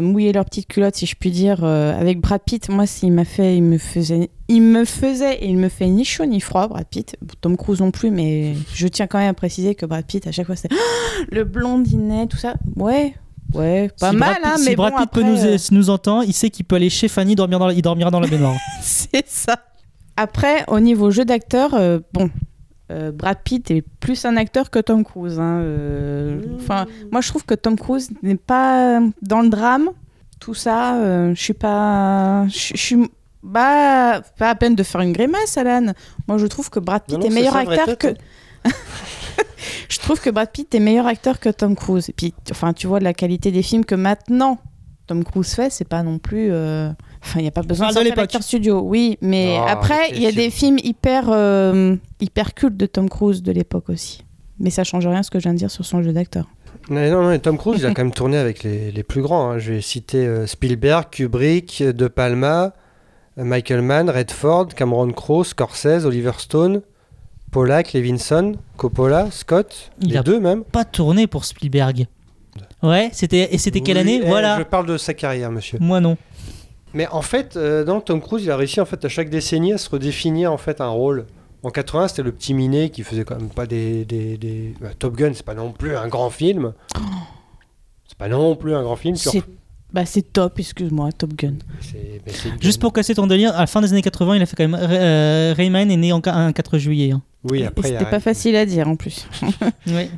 mouillaient 0.00 0.32
leurs 0.32 0.44
petites 0.44 0.66
culottes, 0.66 0.96
si 0.96 1.06
je 1.06 1.14
puis 1.14 1.30
dire, 1.30 1.62
avec 1.64 2.20
Brad 2.20 2.40
Pitt. 2.44 2.68
Moi, 2.68 2.86
s'il 2.86 3.12
m'a 3.12 3.24
fait, 3.24 3.56
il 3.56 3.62
me 3.62 3.78
faisait, 3.78 4.30
il 4.48 4.62
me 4.62 4.84
faisait 4.84 5.36
et 5.36 5.46
il 5.48 5.56
me 5.56 5.68
fait 5.68 5.86
ni 5.86 6.04
chaud 6.04 6.24
ni 6.26 6.40
froid, 6.40 6.66
Brad 6.66 6.86
Pitt. 6.86 7.16
Tom 7.40 7.56
Cruise 7.56 7.80
non 7.80 7.92
plus, 7.92 8.10
mais 8.10 8.54
je 8.74 8.88
tiens 8.88 9.06
quand 9.06 9.18
même 9.18 9.30
à 9.30 9.34
préciser 9.34 9.76
que 9.76 9.86
Brad 9.86 10.04
Pitt, 10.04 10.26
à 10.26 10.32
chaque 10.32 10.46
fois, 10.46 10.56
c'était 10.56 10.74
le 11.30 11.44
blondinet, 11.44 12.26
tout 12.26 12.38
ça. 12.38 12.54
Ouais, 12.74 13.14
ouais, 13.54 13.88
pas 14.00 14.10
si 14.10 14.16
mal, 14.16 14.36
Brad 14.40 14.42
Pitt, 14.42 14.46
hein, 14.52 14.56
si 14.58 14.68
mais 14.70 14.74
Brad 14.76 14.92
bon, 14.94 14.98
Pitt 14.98 15.10
peut 15.12 15.20
après, 15.20 15.32
nous, 15.32 15.44
euh, 15.44 15.56
nous 15.70 15.90
entend, 15.90 16.22
il 16.22 16.32
sait 16.32 16.50
qu'il 16.50 16.64
peut 16.64 16.74
aller 16.74 16.90
chez 16.90 17.06
Fanny, 17.06 17.36
dormir 17.36 17.60
dans 17.60 17.68
la- 17.68 17.74
il 17.74 17.82
dormira 17.82 18.10
dans 18.10 18.18
la 18.20 18.26
baignoire. 18.26 18.56
C'est 18.82 19.24
ça. 19.28 19.56
Après, 20.20 20.64
au 20.68 20.80
niveau 20.80 21.10
jeu 21.10 21.24
d'acteur, 21.24 21.72
euh, 21.72 21.98
bon, 22.12 22.28
euh, 22.92 23.10
Brad 23.10 23.38
Pitt 23.42 23.70
est 23.70 23.80
plus 24.00 24.26
un 24.26 24.36
acteur 24.36 24.68
que 24.68 24.78
Tom 24.78 25.02
Cruise. 25.02 25.40
hein, 25.40 25.60
euh, 25.62 26.42
Enfin, 26.56 26.84
moi, 27.10 27.22
je 27.22 27.28
trouve 27.30 27.46
que 27.46 27.54
Tom 27.54 27.74
Cruise 27.78 28.10
n'est 28.22 28.36
pas 28.36 29.00
dans 29.22 29.40
le 29.40 29.48
drame. 29.48 29.88
Tout 30.38 30.52
ça, 30.52 30.96
euh, 30.96 31.34
je 31.34 31.40
suis 31.40 31.54
pas, 31.54 32.46
je 32.48 32.76
suis 32.76 33.10
bah, 33.42 34.20
pas 34.36 34.50
à 34.50 34.54
peine 34.54 34.74
de 34.74 34.82
faire 34.82 35.00
une 35.00 35.12
grimace, 35.12 35.56
Alan. 35.56 35.94
Moi, 36.28 36.36
je 36.36 36.46
trouve 36.46 36.68
que 36.68 36.80
Brad 36.80 37.02
Pitt 37.06 37.16
Non, 37.16 37.24
est 37.24 37.30
meilleur 37.30 37.56
acteur 37.56 37.96
que. 37.96 38.08
je 39.88 39.98
trouve 40.00 40.20
que 40.20 40.28
Brad 40.28 40.50
Pitt 40.50 40.74
est 40.74 40.80
meilleur 40.80 41.06
acteur 41.06 41.40
que 41.40 41.48
Tom 41.48 41.74
Cruise. 41.74 42.10
Et 42.10 42.12
puis, 42.12 42.34
enfin, 42.50 42.74
tu 42.74 42.86
vois 42.86 43.00
la 43.00 43.14
qualité 43.14 43.52
des 43.52 43.62
films 43.62 43.86
que 43.86 43.94
maintenant 43.94 44.58
Tom 45.06 45.24
Cruise 45.24 45.54
fait, 45.54 45.70
c'est 45.70 45.88
pas 45.88 46.02
non 46.02 46.18
plus. 46.18 46.50
Euh, 47.22 47.26
Enfin, 47.26 47.40
il 47.40 47.42
n'y 47.42 47.48
a 47.48 47.52
pas 47.52 47.62
besoin 47.62 47.88
de 47.90 47.94
de 48.10 48.14
l'acteur 48.16 48.42
studio. 48.42 48.80
Oui, 48.80 49.18
mais 49.20 49.56
après, 49.56 50.10
il 50.12 50.20
y 50.22 50.26
a 50.26 50.32
des 50.32 50.50
films 50.50 50.78
hyper, 50.82 51.24
euh, 51.28 51.96
hyper 52.20 52.54
cultes 52.54 52.76
de 52.76 52.86
Tom 52.86 53.08
Cruise 53.08 53.42
de 53.42 53.52
l'époque 53.52 53.88
aussi. 53.90 54.24
Mais 54.58 54.70
ça 54.70 54.84
change 54.84 55.06
rien 55.06 55.22
ce 55.22 55.30
que 55.30 55.38
je 55.38 55.44
viens 55.44 55.52
de 55.54 55.58
dire 55.58 55.70
sur 55.70 55.84
son 55.84 56.02
jeu 56.02 56.12
d'acteur. 56.12 56.46
Non, 56.90 57.22
non, 57.30 57.38
Tom 57.38 57.56
Cruise, 57.58 57.80
il 57.80 57.86
a 57.86 57.94
quand 57.94 58.02
même 58.02 58.12
tourné 58.12 58.36
avec 58.38 58.62
les, 58.62 58.90
les 58.90 59.02
plus 59.02 59.22
grands. 59.22 59.50
hein. 59.50 59.58
Je 59.58 59.74
vais 59.74 59.80
citer 59.80 60.26
euh, 60.26 60.46
Spielberg, 60.46 61.06
Kubrick, 61.10 61.82
De 61.82 62.08
Palma, 62.08 62.72
euh, 63.38 63.44
Michael 63.44 63.82
Mann, 63.82 64.10
Redford, 64.10 64.68
Cameron 64.74 65.12
Crowe, 65.12 65.44
Scorsese, 65.44 66.04
Oliver 66.06 66.32
Stone, 66.38 66.80
Pollack, 67.52 67.92
Levinson, 67.92 68.56
Coppola, 68.76 69.28
Scott, 69.30 69.90
Il 70.00 70.10
les 70.10 70.16
a- 70.18 70.22
deux 70.22 70.40
même. 70.40 70.64
Pas 70.64 70.84
tourné 70.84 71.26
pour 71.26 71.44
Spielberg. 71.44 72.06
Ouais, 72.82 73.10
c'était 73.12 73.54
et 73.54 73.58
c'était 73.58 73.80
quelle 73.80 73.98
année? 73.98 74.20
eh, 74.22 74.26
Voilà. 74.26 74.58
Je 74.58 74.62
parle 74.64 74.86
de 74.86 74.96
sa 74.96 75.14
carrière, 75.14 75.50
monsieur. 75.52 75.78
Moi 75.80 76.00
non. 76.00 76.16
Mais 76.94 77.06
en 77.08 77.22
fait, 77.22 77.56
euh, 77.56 77.84
non, 77.84 78.00
Tom 78.00 78.20
Cruise, 78.20 78.44
il 78.44 78.50
a 78.50 78.56
réussi 78.56 78.80
en 78.80 78.84
fait 78.84 79.04
à 79.04 79.08
chaque 79.08 79.30
décennie 79.30 79.72
à 79.72 79.78
se 79.78 79.88
redéfinir 79.90 80.52
en 80.52 80.58
fait 80.58 80.80
un 80.80 80.88
rôle. 80.88 81.26
En 81.62 81.70
80, 81.70 82.08
c'était 82.08 82.22
le 82.22 82.32
petit 82.32 82.54
minet 82.54 82.88
qui 82.90 83.02
faisait 83.02 83.24
quand 83.24 83.36
même 83.36 83.50
pas 83.50 83.66
des, 83.66 84.04
des, 84.06 84.36
des- 84.38 84.74
bah, 84.80 84.88
Top 84.98 85.14
Gun, 85.16 85.32
c'est 85.34 85.44
pas 85.44 85.54
non 85.54 85.72
plus 85.72 85.94
un 85.96 86.08
grand 86.08 86.30
film. 86.30 86.72
C'est 88.08 88.16
pas 88.18 88.28
non 88.28 88.56
plus 88.56 88.74
un 88.74 88.82
grand 88.82 88.96
film. 88.96 89.14
C'est 89.16 89.44
Bah, 89.92 90.06
c'est 90.06 90.32
top, 90.32 90.58
excuse-moi, 90.58 91.10
Top 91.12 91.34
Gun. 91.34 91.54
Juste 92.60 92.80
pour 92.80 92.92
casser 92.92 93.14
ton 93.14 93.26
délire, 93.26 93.54
à 93.56 93.60
la 93.60 93.66
fin 93.66 93.80
des 93.82 93.92
années 93.92 94.02
80, 94.02 94.36
il 94.36 94.42
a 94.42 94.46
fait 94.46 94.56
quand 94.56 94.68
même. 94.68 94.78
euh, 94.80 95.52
Rayman 95.56 95.90
est 95.90 95.96
né 95.96 96.12
en 96.12 96.20
un 96.24 96.52
4 96.52 96.78
juillet. 96.78 97.10
hein. 97.12 97.22
Oui, 97.44 97.64
après. 97.64 97.88
a 97.94 97.98
c'était 97.98 98.10
pas 98.10 98.20
facile 98.20 98.54
à 98.56 98.64
dire 98.66 98.88
en 98.88 98.96
plus. 98.96 99.26
Ouais. 99.86 100.10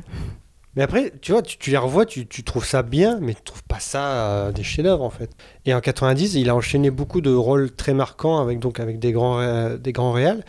Mais 0.75 0.83
après, 0.83 1.13
tu 1.21 1.31
vois, 1.31 1.41
tu, 1.43 1.69
les 1.69 1.77
revois, 1.77 2.05
tu, 2.05 2.25
trouves 2.43 2.65
ça 2.65 2.81
bien, 2.81 3.19
mais 3.21 3.35
tu 3.35 3.41
trouves 3.43 3.63
pas 3.63 3.79
ça 3.79 4.05
euh, 4.05 4.51
des 4.51 4.63
chefs-d'œuvre 4.63 5.03
en 5.03 5.09
fait. 5.11 5.29
Et 5.65 5.73
en 5.73 5.81
90, 5.81 6.35
il 6.35 6.49
a 6.49 6.55
enchaîné 6.55 6.89
beaucoup 6.89 7.21
de 7.21 7.31
rôles 7.33 7.71
très 7.71 7.93
marquants 7.93 8.39
avec 8.39 8.59
donc 8.59 8.79
avec 8.79 8.99
des 8.99 9.11
grands 9.11 9.35
ré- 9.35 9.77
des 9.77 9.91
grands 9.91 10.11
réals. 10.11 10.43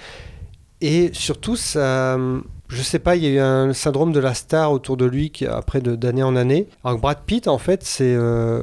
Et 0.80 1.10
surtout, 1.12 1.56
ça, 1.56 2.18
je 2.68 2.82
sais 2.82 2.98
pas, 2.98 3.16
il 3.16 3.24
y 3.24 3.26
a 3.26 3.30
eu 3.30 3.38
un 3.38 3.72
syndrome 3.72 4.12
de 4.12 4.20
la 4.20 4.34
star 4.34 4.72
autour 4.72 4.96
de 4.96 5.04
lui 5.04 5.30
qui 5.30 5.46
après 5.46 5.80
d'année 5.80 6.22
en 6.22 6.36
année. 6.36 6.68
Alors 6.84 6.96
que 6.96 7.02
Brad 7.02 7.20
Pitt, 7.26 7.46
en 7.48 7.58
fait, 7.58 7.84
c'est 7.84 8.14
euh, 8.14 8.62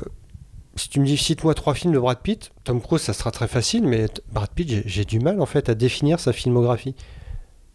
si 0.76 0.90
tu 0.90 1.00
me 1.00 1.06
dis 1.06 1.18
cite-moi 1.18 1.54
trois 1.54 1.74
films 1.74 1.94
de 1.94 2.00
Brad 2.00 2.20
Pitt, 2.20 2.52
Tom 2.64 2.82
Cruise, 2.82 3.02
ça 3.02 3.14
sera 3.14 3.32
très 3.32 3.48
facile, 3.48 3.88
mais 3.88 4.06
Brad 4.32 4.50
Pitt, 4.50 4.84
j'ai 4.86 5.06
du 5.06 5.20
mal 5.20 5.42
en 5.42 5.46
fait 5.46 5.70
à 5.70 5.76
définir 5.76 6.20
sa 6.20 6.34
filmographie 6.34 6.96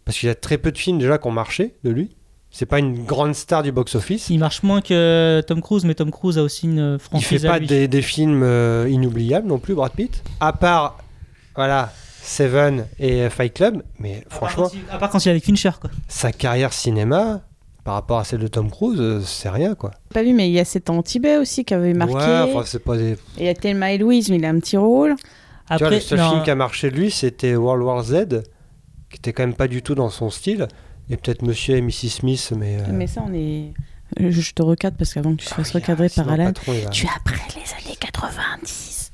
parce 0.05 0.19
qu'il 0.19 0.29
y 0.29 0.33
a 0.33 0.35
très 0.35 0.59
peu 0.59 0.73
de 0.73 0.79
films 0.79 0.99
déjà 0.99 1.19
qui 1.19 1.27
ont 1.27 1.33
marché 1.33 1.75
de 1.85 1.91
lui. 1.91 2.17
C'est 2.51 2.67
pas 2.67 2.79
une 2.79 3.05
grande 3.05 3.35
star 3.35 3.63
du 3.63 3.71
box-office. 3.73 4.31
Il 4.31 4.39
marche 4.39 4.63
moins 4.63 4.81
que 4.81 5.43
Tom 5.47 5.61
Cruise, 5.61 5.85
mais 5.85 5.95
Tom 5.95 6.11
Cruise 6.11 6.39
a 6.39 6.43
aussi 6.43 6.67
une 6.67 6.95
Il 6.95 6.99
franchise 6.99 7.43
fait 7.43 7.47
à 7.49 7.53
pas 7.53 7.59
lui. 7.59 7.67
des, 7.67 7.87
des 7.89 8.03
films 8.03 8.43
euh, 8.43 8.89
inoubliables 8.89 9.47
non 9.47 9.59
plus, 9.59 9.75
Brad 9.75 9.93
Pitt. 9.93 10.23
À 10.41 10.53
part, 10.55 10.99
voilà, 11.55 11.93
Seven 12.23 12.87
et 12.99 13.23
euh, 13.23 13.31
Fight 13.31 13.53
Club, 13.53 13.83
mais 13.99 14.25
franchement, 14.31 14.71
À 14.91 14.97
part 14.99 15.11
quand 15.11 15.23
il 15.25 15.29
est 15.29 15.33
avec 15.33 15.45
Fincher, 15.45 15.71
quoi. 15.81 15.91
sa 16.09 16.33
carrière 16.33 16.73
cinéma, 16.73 17.43
par 17.85 17.95
rapport 17.95 18.19
à 18.19 18.25
celle 18.25 18.41
de 18.41 18.49
Tom 18.49 18.71
Cruise, 18.71 18.99
euh, 19.01 19.21
c'est 19.21 19.51
rien 19.51 19.75
quoi. 19.75 19.91
Pas 20.15 20.23
vu, 20.23 20.33
mais 20.33 20.49
il 20.49 20.53
y 20.53 20.59
a 20.61 20.65
cet 20.65 20.89
Antibet 20.89 21.37
aussi 21.37 21.65
qui 21.65 21.75
avait 21.75 21.93
marqué. 21.95 22.15
Ouais, 22.15 22.53
enfin, 22.55 22.63
c'est 22.65 22.83
pas 22.83 22.97
des. 22.97 23.13
Et 23.13 23.17
il 23.39 23.45
y 23.45 23.49
a 23.49 23.55
Thelma 23.55 23.93
et 23.93 23.99
Louise, 23.99 24.31
mais 24.31 24.37
il 24.37 24.45
a 24.47 24.49
un 24.49 24.59
petit 24.61 24.77
rôle. 24.79 25.15
tu 25.17 25.23
vois, 25.69 25.77
Après, 25.77 25.91
le 25.97 26.01
seul 26.01 26.19
non, 26.21 26.31
film 26.31 26.43
qui 26.43 26.51
a 26.51 26.55
marché 26.55 26.91
de 26.91 26.97
lui, 26.97 27.11
c'était 27.11 27.55
World 27.55 27.83
War 27.85 28.03
Z, 28.03 28.43
qui 29.11 29.19
était 29.19 29.33
quand 29.35 29.43
même 29.43 29.55
pas 29.55 29.69
du 29.69 29.83
tout 29.83 29.95
dans 29.95 30.09
son 30.11 30.31
style. 30.31 30.69
Et 31.11 31.17
peut-être 31.17 31.43
Monsieur 31.43 31.77
et 31.77 31.81
Mrs. 31.83 32.09
Smith, 32.11 32.53
mais. 32.57 32.79
euh, 32.81 32.93
Mais 32.93 33.07
ça, 33.07 33.23
on 33.27 33.33
est. 33.33 33.73
Je 34.19 34.31
je 34.31 34.53
te 34.55 34.63
recadre 34.63 34.97
parce 34.97 35.13
qu'avant 35.15 35.33
que 35.35 35.41
tu 35.43 35.47
te 35.49 35.55
fasses 35.55 35.71
ah, 35.75 35.79
recadrer 35.79 36.09
par 36.09 36.29
Alan, 36.29 36.47
patron, 36.47 36.73
tu 36.93 37.07
es 37.07 37.09
après 37.17 37.41
les 37.57 37.87
années 37.87 37.97
90. 37.99 39.11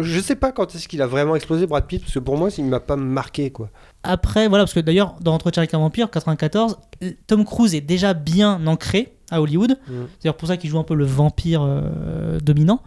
Je 0.00 0.20
sais 0.20 0.36
pas 0.36 0.52
quand 0.52 0.74
est-ce 0.74 0.88
qu'il 0.88 1.02
a 1.02 1.06
vraiment 1.06 1.36
explosé 1.36 1.66
Brad 1.66 1.86
Pitt, 1.86 2.00
parce 2.00 2.14
que 2.14 2.18
pour 2.18 2.38
moi, 2.38 2.48
il 2.56 2.64
m'a 2.64 2.80
pas 2.80 2.96
marqué 2.96 3.50
quoi. 3.50 3.68
Après, 4.02 4.48
voilà, 4.48 4.64
parce 4.64 4.72
que 4.72 4.80
d'ailleurs, 4.80 5.16
dans 5.20 5.34
Entretien 5.34 5.60
avec 5.60 5.74
un 5.74 5.78
vampire, 5.78 6.10
94, 6.10 6.78
Tom 7.26 7.44
Cruise 7.44 7.74
est 7.74 7.82
déjà 7.82 8.14
bien 8.14 8.66
ancré 8.66 9.12
à 9.30 9.42
Hollywood. 9.42 9.72
Mm. 9.72 9.92
C'est 10.14 10.22
d'ailleurs 10.24 10.36
pour 10.36 10.48
ça 10.48 10.56
qu'il 10.56 10.70
joue 10.70 10.78
un 10.78 10.84
peu 10.84 10.94
le 10.94 11.04
vampire 11.04 11.62
euh, 11.62 12.40
dominant. 12.40 12.80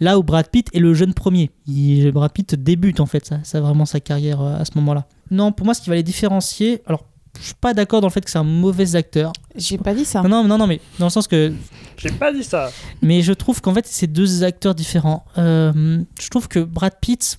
Là 0.00 0.18
où 0.18 0.22
Brad 0.22 0.48
Pitt 0.48 0.68
est 0.74 0.80
le 0.80 0.92
jeune 0.92 1.14
premier. 1.14 1.50
Il, 1.66 2.10
Brad 2.12 2.32
Pitt 2.32 2.54
débute 2.54 3.00
en 3.00 3.06
fait, 3.06 3.24
ça, 3.24 3.38
ça 3.42 3.60
vraiment 3.60 3.86
sa 3.86 4.00
carrière 4.00 4.40
euh, 4.42 4.58
à 4.58 4.64
ce 4.66 4.72
moment-là. 4.76 5.06
Non, 5.30 5.52
pour 5.52 5.64
moi, 5.64 5.74
ce 5.74 5.80
qui 5.80 5.88
va 5.88 5.96
les 5.96 6.02
différencier, 6.02 6.82
alors 6.86 7.04
je 7.40 7.46
suis 7.46 7.54
pas 7.54 7.74
d'accord 7.74 8.00
dans 8.00 8.06
le 8.08 8.12
fait 8.12 8.20
que 8.24 8.30
c'est 8.30 8.38
un 8.38 8.44
mauvais 8.44 8.94
acteur. 8.96 9.32
J'ai 9.56 9.78
pas 9.78 9.94
dit 9.94 10.04
ça. 10.04 10.22
Non, 10.22 10.44
non, 10.44 10.58
non, 10.58 10.66
mais 10.66 10.80
dans 10.98 11.06
le 11.06 11.10
sens 11.10 11.26
que 11.26 11.52
J'ai 11.96 12.10
pas 12.12 12.32
dit 12.32 12.44
ça. 12.44 12.70
mais 13.02 13.22
je 13.22 13.32
trouve 13.32 13.60
qu'en 13.60 13.74
fait, 13.74 13.86
c'est 13.86 14.06
deux 14.06 14.44
acteurs 14.44 14.74
différents. 14.74 15.24
Euh, 15.38 16.00
je 16.20 16.28
trouve 16.28 16.48
que 16.48 16.60
Brad 16.60 16.94
Pitt 17.00 17.38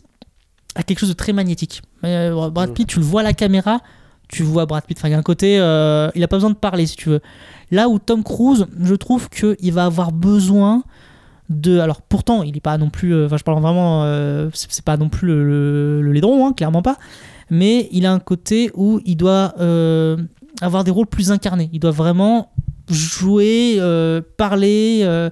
a 0.76 0.84
quelque 0.84 1.00
chose 1.00 1.10
de 1.10 1.14
très 1.14 1.34
magnétique. 1.34 1.82
Euh, 2.04 2.50
Brad 2.50 2.74
Pitt, 2.74 2.88
tu 2.88 3.00
le 3.00 3.06
vois 3.06 3.22
à 3.22 3.24
la 3.24 3.34
caméra, 3.34 3.82
tu 4.28 4.44
vois 4.44 4.66
Brad 4.66 4.84
Pitt. 4.86 4.98
Enfin, 4.98 5.08
il 5.10 5.12
y 5.12 5.16
a 5.16 5.18
un 5.18 5.24
côté, 5.24 5.60
euh, 5.60 6.10
il 6.16 6.24
a 6.24 6.28
pas 6.28 6.38
besoin 6.38 6.50
de 6.50 6.56
parler, 6.56 6.86
si 6.86 6.96
tu 6.96 7.10
veux. 7.10 7.22
Là 7.72 7.88
où 7.90 8.00
Tom 8.00 8.24
Cruise, 8.24 8.66
je 8.82 8.96
trouve 8.96 9.30
qu'il 9.30 9.72
va 9.74 9.86
avoir 9.86 10.12
besoin 10.12 10.84
de. 11.50 11.80
Alors, 11.80 12.02
pourtant, 12.02 12.44
il 12.44 12.56
est 12.56 12.62
pas 12.62 12.78
non 12.78 12.90
plus. 12.90 13.14
euh, 13.14 13.26
Enfin, 13.28 13.38
je 13.38 13.44
parle 13.44 13.62
vraiment. 13.62 14.04
euh, 14.06 14.50
c'est 14.54 14.72
c'est 14.72 14.86
pas 14.86 14.98
non 14.98 15.10
plus 15.10 15.28
le, 15.28 15.44
le, 15.46 16.02
le 16.02 16.12
laidron, 16.14 16.48
hein, 16.48 16.54
clairement 16.54 16.82
pas. 16.82 16.98
Mais 17.52 17.90
il 17.92 18.06
a 18.06 18.14
un 18.14 18.20
côté 18.20 18.72
où 18.76 19.02
il 19.06 19.18
doit 19.18 19.54
euh, 19.60 20.16
avoir 20.62 20.86
des 20.86 20.90
rôles 20.90 21.06
plus 21.06 21.32
incarnés. 21.32 21.70
Il 21.74 21.80
doit 21.80 21.92
vraiment 21.92 22.50
jouer, 22.90 23.76
euh, 23.80 24.22
parler, 24.38 25.02
euh, 25.04 25.30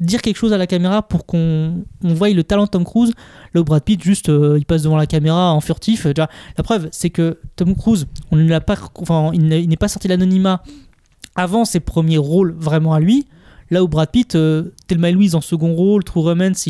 dire 0.00 0.22
quelque 0.22 0.36
chose 0.36 0.52
à 0.52 0.58
la 0.58 0.66
caméra 0.66 1.02
pour 1.02 1.24
qu'on 1.24 1.84
on 2.02 2.14
voie 2.14 2.30
le 2.30 2.42
talent 2.42 2.64
de 2.64 2.68
Tom 2.68 2.84
Cruise. 2.84 3.12
Là 3.54 3.60
où 3.60 3.64
Brad 3.64 3.84
Pitt, 3.84 4.02
juste, 4.02 4.26
il 4.28 4.66
passe 4.66 4.82
devant 4.82 4.96
la 4.96 5.06
caméra 5.06 5.52
en 5.52 5.60
furtif. 5.60 6.04
La 6.16 6.28
preuve, 6.64 6.88
c'est 6.90 7.10
que 7.10 7.38
Tom 7.54 7.76
Cruise, 7.76 8.08
on 8.32 8.36
ne 8.36 8.58
pas, 8.58 8.76
enfin, 8.96 9.30
il 9.32 9.46
n'est 9.46 9.76
pas 9.76 9.88
sorti 9.88 10.08
de 10.08 10.12
l'anonymat 10.12 10.64
avant 11.36 11.64
ses 11.64 11.78
premiers 11.78 12.18
rôles 12.18 12.56
vraiment 12.58 12.92
à 12.92 12.98
lui. 12.98 13.26
Là 13.70 13.84
où 13.84 13.88
Brad 13.88 14.10
Pitt, 14.10 14.36
Thelma 14.88 15.12
Louise 15.12 15.36
en 15.36 15.40
second 15.40 15.74
rôle, 15.74 16.02
True 16.02 16.22
Romance, 16.22 16.68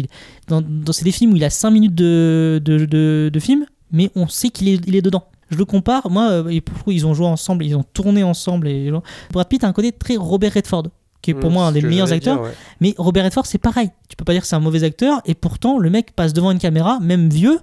dans, 0.48 0.60
dans 0.60 0.92
c'est 0.92 1.04
des 1.04 1.12
films 1.12 1.32
où 1.32 1.36
il 1.36 1.44
a 1.44 1.50
5 1.50 1.70
minutes 1.70 1.94
de 1.94 3.30
film, 3.40 3.64
mais 3.92 4.10
on 4.14 4.26
sait 4.28 4.48
qu'il 4.50 4.68
est, 4.68 4.80
il 4.86 4.96
est 4.96 5.02
dedans. 5.02 5.24
Je 5.50 5.56
le 5.58 5.64
compare, 5.66 6.10
moi, 6.10 6.30
euh, 6.30 6.48
et 6.48 6.60
pour 6.62 6.76
le 6.78 6.82
coup, 6.82 6.90
ils 6.92 7.06
ont 7.06 7.12
joué 7.14 7.26
ensemble, 7.26 7.64
ils 7.66 7.76
ont 7.76 7.84
tourné 7.92 8.22
ensemble. 8.22 8.68
Et, 8.68 8.90
Brad 9.32 9.48
Pitt 9.48 9.62
a 9.64 9.68
un 9.68 9.72
côté 9.74 9.92
très 9.92 10.16
Robert 10.16 10.54
Redford, 10.54 10.84
qui 11.20 11.32
est 11.32 11.34
pour 11.34 11.50
Mm, 11.50 11.52
moi 11.52 11.66
un 11.66 11.72
c'est 11.74 11.80
des 11.82 11.86
meilleurs 11.88 12.12
acteurs. 12.12 12.36
dire, 12.36 12.44
ouais. 12.44 12.52
Mais 12.80 12.94
Robert 12.96 13.24
Redford, 13.24 13.44
c'est 13.46 13.58
pareil. 13.58 13.90
Tu 14.08 14.16
peux 14.16 14.24
pas 14.24 14.32
dire 14.32 14.40
que 14.42 14.48
c'est 14.48 14.56
un 14.56 14.60
mauvais 14.60 14.82
acteur, 14.82 15.20
et 15.26 15.34
pourtant, 15.34 15.78
le 15.78 15.90
mec 15.90 16.12
passe 16.16 16.32
devant 16.32 16.50
une 16.52 16.58
caméra, 16.58 16.98
même 17.00 17.28
vieux, 17.28 17.60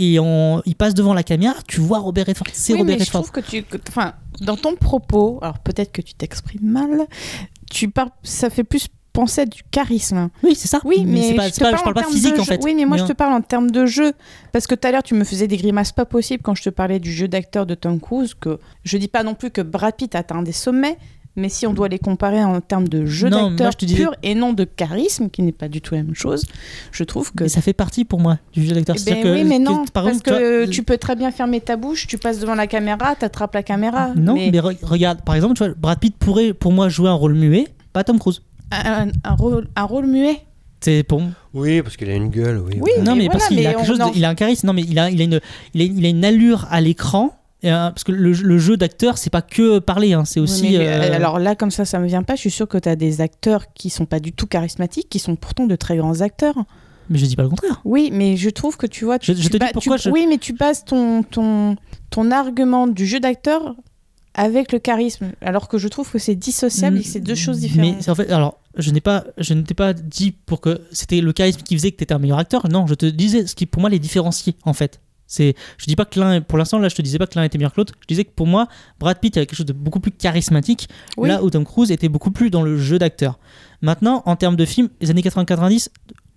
et 0.00 0.20
en- 0.20 0.62
il 0.64 0.76
passe 0.76 0.94
devant 0.94 1.12
la 1.12 1.24
caméra, 1.24 1.54
tu 1.66 1.80
vois 1.80 1.98
Robert 1.98 2.26
Redford. 2.26 2.46
C'est 2.52 2.72
oui, 2.74 2.78
Robert 2.80 2.98
mais 2.98 3.04
je 3.04 3.10
Redford. 3.10 3.22
trouve 3.22 3.32
que 3.42 3.50
tu. 3.50 3.64
que- 3.64 3.78
Enfin, 3.88 4.12
dans 4.42 4.56
ton 4.56 4.76
propos, 4.76 5.40
alors 5.42 5.58
peut-être 5.58 5.90
que 5.90 6.02
tu 6.02 6.14
t'exprimes 6.14 6.70
mal, 6.70 7.06
tu 7.68 7.90
parles, 7.90 8.10
ça 8.22 8.48
fait 8.48 8.62
plus 8.64 8.86
penser 9.20 9.40
à 9.42 9.46
du 9.46 9.62
charisme. 9.70 10.28
Oui, 10.42 10.54
c'est 10.54 10.68
ça. 10.68 10.80
Oui, 10.84 11.04
mais, 11.06 11.34
pas, 11.34 11.48
je, 11.48 11.54
te 11.54 11.58
pas- 11.60 11.70
parle 11.70 11.78
je 11.78 11.82
parle 11.84 11.98
en 11.98 12.02
pas 12.02 12.08
physique 12.08 12.36
de 12.36 12.40
en 12.40 12.44
fait. 12.44 12.60
Oui, 12.64 12.74
mais 12.74 12.84
moi 12.84 12.96
Mais, 12.96 13.02
je 13.02 13.08
te 13.08 13.12
parle 13.12 13.32
en 13.32 13.40
termes 13.40 13.70
de 13.70 13.84
jeu. 13.86 14.12
Parce 14.52 14.66
que 14.66 14.74
tout 14.74 14.86
à 14.86 14.92
l'heure, 14.92 15.02
tu 15.02 15.14
me 15.14 15.24
faisais 15.24 15.46
des 15.48 15.56
grimaces 15.56 15.92
pas 15.92 16.04
possibles 16.04 16.42
quand 16.42 16.54
je 16.54 16.62
te 16.62 16.70
parlais 16.70 16.98
du 17.00 17.12
jeu 17.12 17.26
d'acteur 17.28 17.66
de 17.66 17.74
Tom 17.74 18.00
Cruise. 18.00 18.34
Que 18.34 18.58
je 18.84 18.96
dis 18.96 19.08
pas 19.08 19.22
non 19.22 19.34
plus 19.34 19.50
que 19.50 19.60
Brad 19.60 19.94
Pitt 19.96 20.14
atteint 20.14 20.42
des 20.42 20.52
sommets, 20.52 20.98
mais 21.36 21.48
si 21.48 21.66
on 21.66 21.72
doit 21.72 21.88
les 21.88 21.98
comparer 21.98 22.42
en 22.44 22.60
termes 22.60 22.88
de 22.88 23.06
jeu 23.06 23.28
d'acteur 23.30 23.70
je 23.72 23.76
te 23.76 23.84
disais- 23.84 24.02
pur 24.02 24.12
et 24.22 24.34
non 24.34 24.52
de 24.52 24.64
charisme, 24.64 25.30
qui 25.30 25.42
n'est 25.42 25.52
pas 25.52 25.68
du 25.68 25.80
tout 25.80 25.94
la 25.94 26.02
même 26.02 26.14
chose, 26.14 26.44
je 26.92 27.04
trouve 27.04 27.32
que. 27.32 27.44
mais 27.44 27.48
ça 27.48 27.60
fait 27.60 27.72
partie 27.72 28.04
pour 28.04 28.18
moi 28.20 28.38
du 28.52 28.64
jeu 28.64 28.74
d'acteur. 28.74 28.96
Eh 28.98 29.10
ben 29.10 29.22
que- 29.22 29.34
oui, 29.34 29.44
mais 29.44 29.58
que- 29.58 29.62
non, 29.64 29.84
par 29.92 30.04
parce 30.04 30.16
exemple, 30.18 30.30
que 30.30 30.64
vois, 30.64 30.72
tu 30.72 30.82
peux 30.82 30.96
très 30.98 31.16
bien 31.16 31.30
fermer 31.30 31.60
ta 31.60 31.76
bouche, 31.76 32.06
tu 32.06 32.18
passes 32.18 32.38
devant 32.40 32.54
la 32.56 32.66
caméra, 32.66 33.14
t'attrapes 33.16 33.54
la 33.54 33.62
caméra. 33.62 34.12
Non, 34.16 34.34
mais, 34.34 34.50
re- 34.50 34.76
regarde, 34.84 35.22
par 35.22 35.34
exemple, 35.34 35.54
tu 35.54 35.64
vois, 35.64 35.74
Brad 35.76 35.98
Pitt 35.98 36.16
pourrait 36.16 36.52
pour 36.54 36.72
moi 36.72 36.88
jouer 36.88 37.08
un 37.08 37.14
rôle 37.14 37.34
muet, 37.34 37.66
pas 37.92 38.02
Tom 38.04 38.18
Cruise. 38.18 38.42
Un, 38.70 39.08
un 39.24 39.34
rôle, 39.34 39.68
un 39.76 39.84
rôle 39.84 40.06
muet. 40.06 40.40
C'est 40.80 41.02
pour 41.02 41.20
Oui, 41.54 41.82
parce 41.82 41.96
qu'il 41.96 42.08
a 42.08 42.14
une 42.14 42.28
gueule, 42.28 42.62
oui. 42.64 42.78
Oui, 42.80 42.90
non, 43.02 43.16
mais, 43.16 43.28
parce 43.28 43.48
qu'il 43.48 43.66
a 43.66 43.76
en- 43.78 44.24
a 44.24 44.28
un 44.28 44.34
charisme. 44.34 44.66
Non, 44.66 44.72
mais 44.72 44.82
il 44.82 44.98
a, 44.98 45.10
il 45.10 45.20
a 45.20 45.24
une, 45.24 45.40
il 45.74 45.80
a, 45.82 45.84
il 45.84 46.06
a 46.06 46.08
une 46.08 46.24
allure 46.24 46.66
à 46.70 46.80
l'écran. 46.80 47.34
euh, 47.64 47.90
parce 47.90 48.04
que 48.04 48.12
le, 48.12 48.30
le 48.30 48.58
jeu 48.58 48.76
d'acteur, 48.76 49.18
c'est 49.18 49.30
pas 49.30 49.42
que 49.42 49.80
parler, 49.80 50.12
hein, 50.12 50.24
c'est 50.24 50.38
aussi. 50.38 50.62
Oui, 50.68 50.78
mais, 50.78 50.86
euh, 50.86 51.12
Alors 51.14 51.40
là, 51.40 51.56
comme 51.56 51.72
ça, 51.72 51.84
ça 51.84 51.98
me 51.98 52.06
vient 52.06 52.22
pas. 52.22 52.36
Je 52.36 52.40
suis 52.42 52.50
sûre 52.52 52.68
que 52.68 52.78
tu 52.78 52.88
as 52.88 52.94
des 52.94 53.20
acteurs 53.20 53.72
qui 53.74 53.90
sont 53.90 54.06
pas 54.06 54.20
du 54.20 54.32
tout 54.32 54.46
charismatiques, 54.46 55.08
qui 55.08 55.18
sont 55.18 55.34
pourtant 55.34 55.66
de 55.66 55.74
très 55.74 55.96
grands 55.96 56.20
acteurs. 56.20 56.54
Mais 57.10 57.18
je 57.18 57.26
dis 57.26 57.34
pas 57.34 57.42
le 57.42 57.48
contraire. 57.48 57.80
Oui, 57.84 58.10
mais 58.12 58.36
je 58.36 58.50
trouve 58.50 58.76
que 58.76 58.86
tu 58.86 59.04
vois. 59.04 59.16
Je- 59.20 59.32
tu 59.32 59.42
je 59.42 59.48
te 59.48 59.56
dis 59.56 59.66
tu- 59.66 59.72
pourquoi 59.72 59.96
je- 59.96 60.10
Oui, 60.10 60.26
mais 60.28 60.38
tu 60.38 60.52
bases 60.52 60.84
ton, 60.84 61.24
ton, 61.24 61.74
ton 62.10 62.30
argument 62.30 62.86
du 62.86 63.04
jeu 63.06 63.18
d'acteur 63.18 63.74
avec 64.34 64.72
le 64.72 64.78
charisme, 64.78 65.32
alors 65.40 65.68
que 65.68 65.78
je 65.78 65.88
trouve 65.88 66.10
que 66.10 66.18
c'est 66.18 66.34
dissociable 66.36 66.98
et 66.98 67.02
que 67.02 67.08
c'est 67.08 67.20
deux 67.20 67.34
choses 67.34 67.58
différentes. 67.60 67.96
Mais 67.98 68.08
en 68.10 68.14
fait, 68.14 68.30
alors, 68.30 68.58
je 68.76 68.90
n'ai 68.90 69.00
pas, 69.00 69.24
je 69.38 69.54
ne 69.54 69.62
t'ai 69.62 69.74
pas 69.74 69.92
dit 69.92 70.32
pour 70.32 70.60
que 70.60 70.80
c'était 70.92 71.20
le 71.20 71.32
charisme 71.32 71.62
qui 71.62 71.76
faisait 71.76 71.90
que 71.90 71.96
tu 71.96 72.04
étais 72.04 72.14
un 72.14 72.18
meilleur 72.18 72.38
acteur. 72.38 72.68
Non, 72.70 72.86
je 72.86 72.94
te 72.94 73.06
disais 73.06 73.46
ce 73.46 73.54
qui 73.54 73.66
pour 73.66 73.80
moi 73.80 73.90
les 73.90 73.98
différenciait 73.98 74.54
en 74.64 74.72
fait. 74.72 75.00
C'est, 75.30 75.54
je 75.76 75.84
dis 75.86 75.94
pas 75.96 76.06
que 76.06 76.18
l'un, 76.18 76.40
pour 76.40 76.56
l'instant 76.56 76.78
là, 76.78 76.88
je 76.88 76.94
te 76.94 77.02
disais 77.02 77.18
pas 77.18 77.26
que 77.26 77.38
l'un 77.38 77.42
était 77.44 77.58
meilleur 77.58 77.72
que 77.72 77.80
l'autre. 77.80 77.94
Je 78.00 78.06
disais 78.06 78.24
que 78.24 78.30
pour 78.34 78.46
moi, 78.46 78.66
Brad 78.98 79.18
Pitt 79.18 79.36
avait 79.36 79.44
quelque 79.44 79.56
chose 79.58 79.66
de 79.66 79.74
beaucoup 79.74 80.00
plus 80.00 80.10
charismatique, 80.12 80.88
Oui. 81.18 81.28
là 81.28 81.42
où 81.42 81.50
Tom 81.50 81.64
Cruise 81.66 81.90
était 81.90 82.08
beaucoup 82.08 82.30
plus 82.30 82.48
dans 82.48 82.62
le 82.62 82.78
jeu 82.78 82.98
d'acteur. 82.98 83.38
Maintenant, 83.82 84.22
en 84.24 84.36
termes 84.36 84.56
de 84.56 84.64
films, 84.64 84.88
les 85.02 85.10
années 85.10 85.20
80-90, 85.20 85.88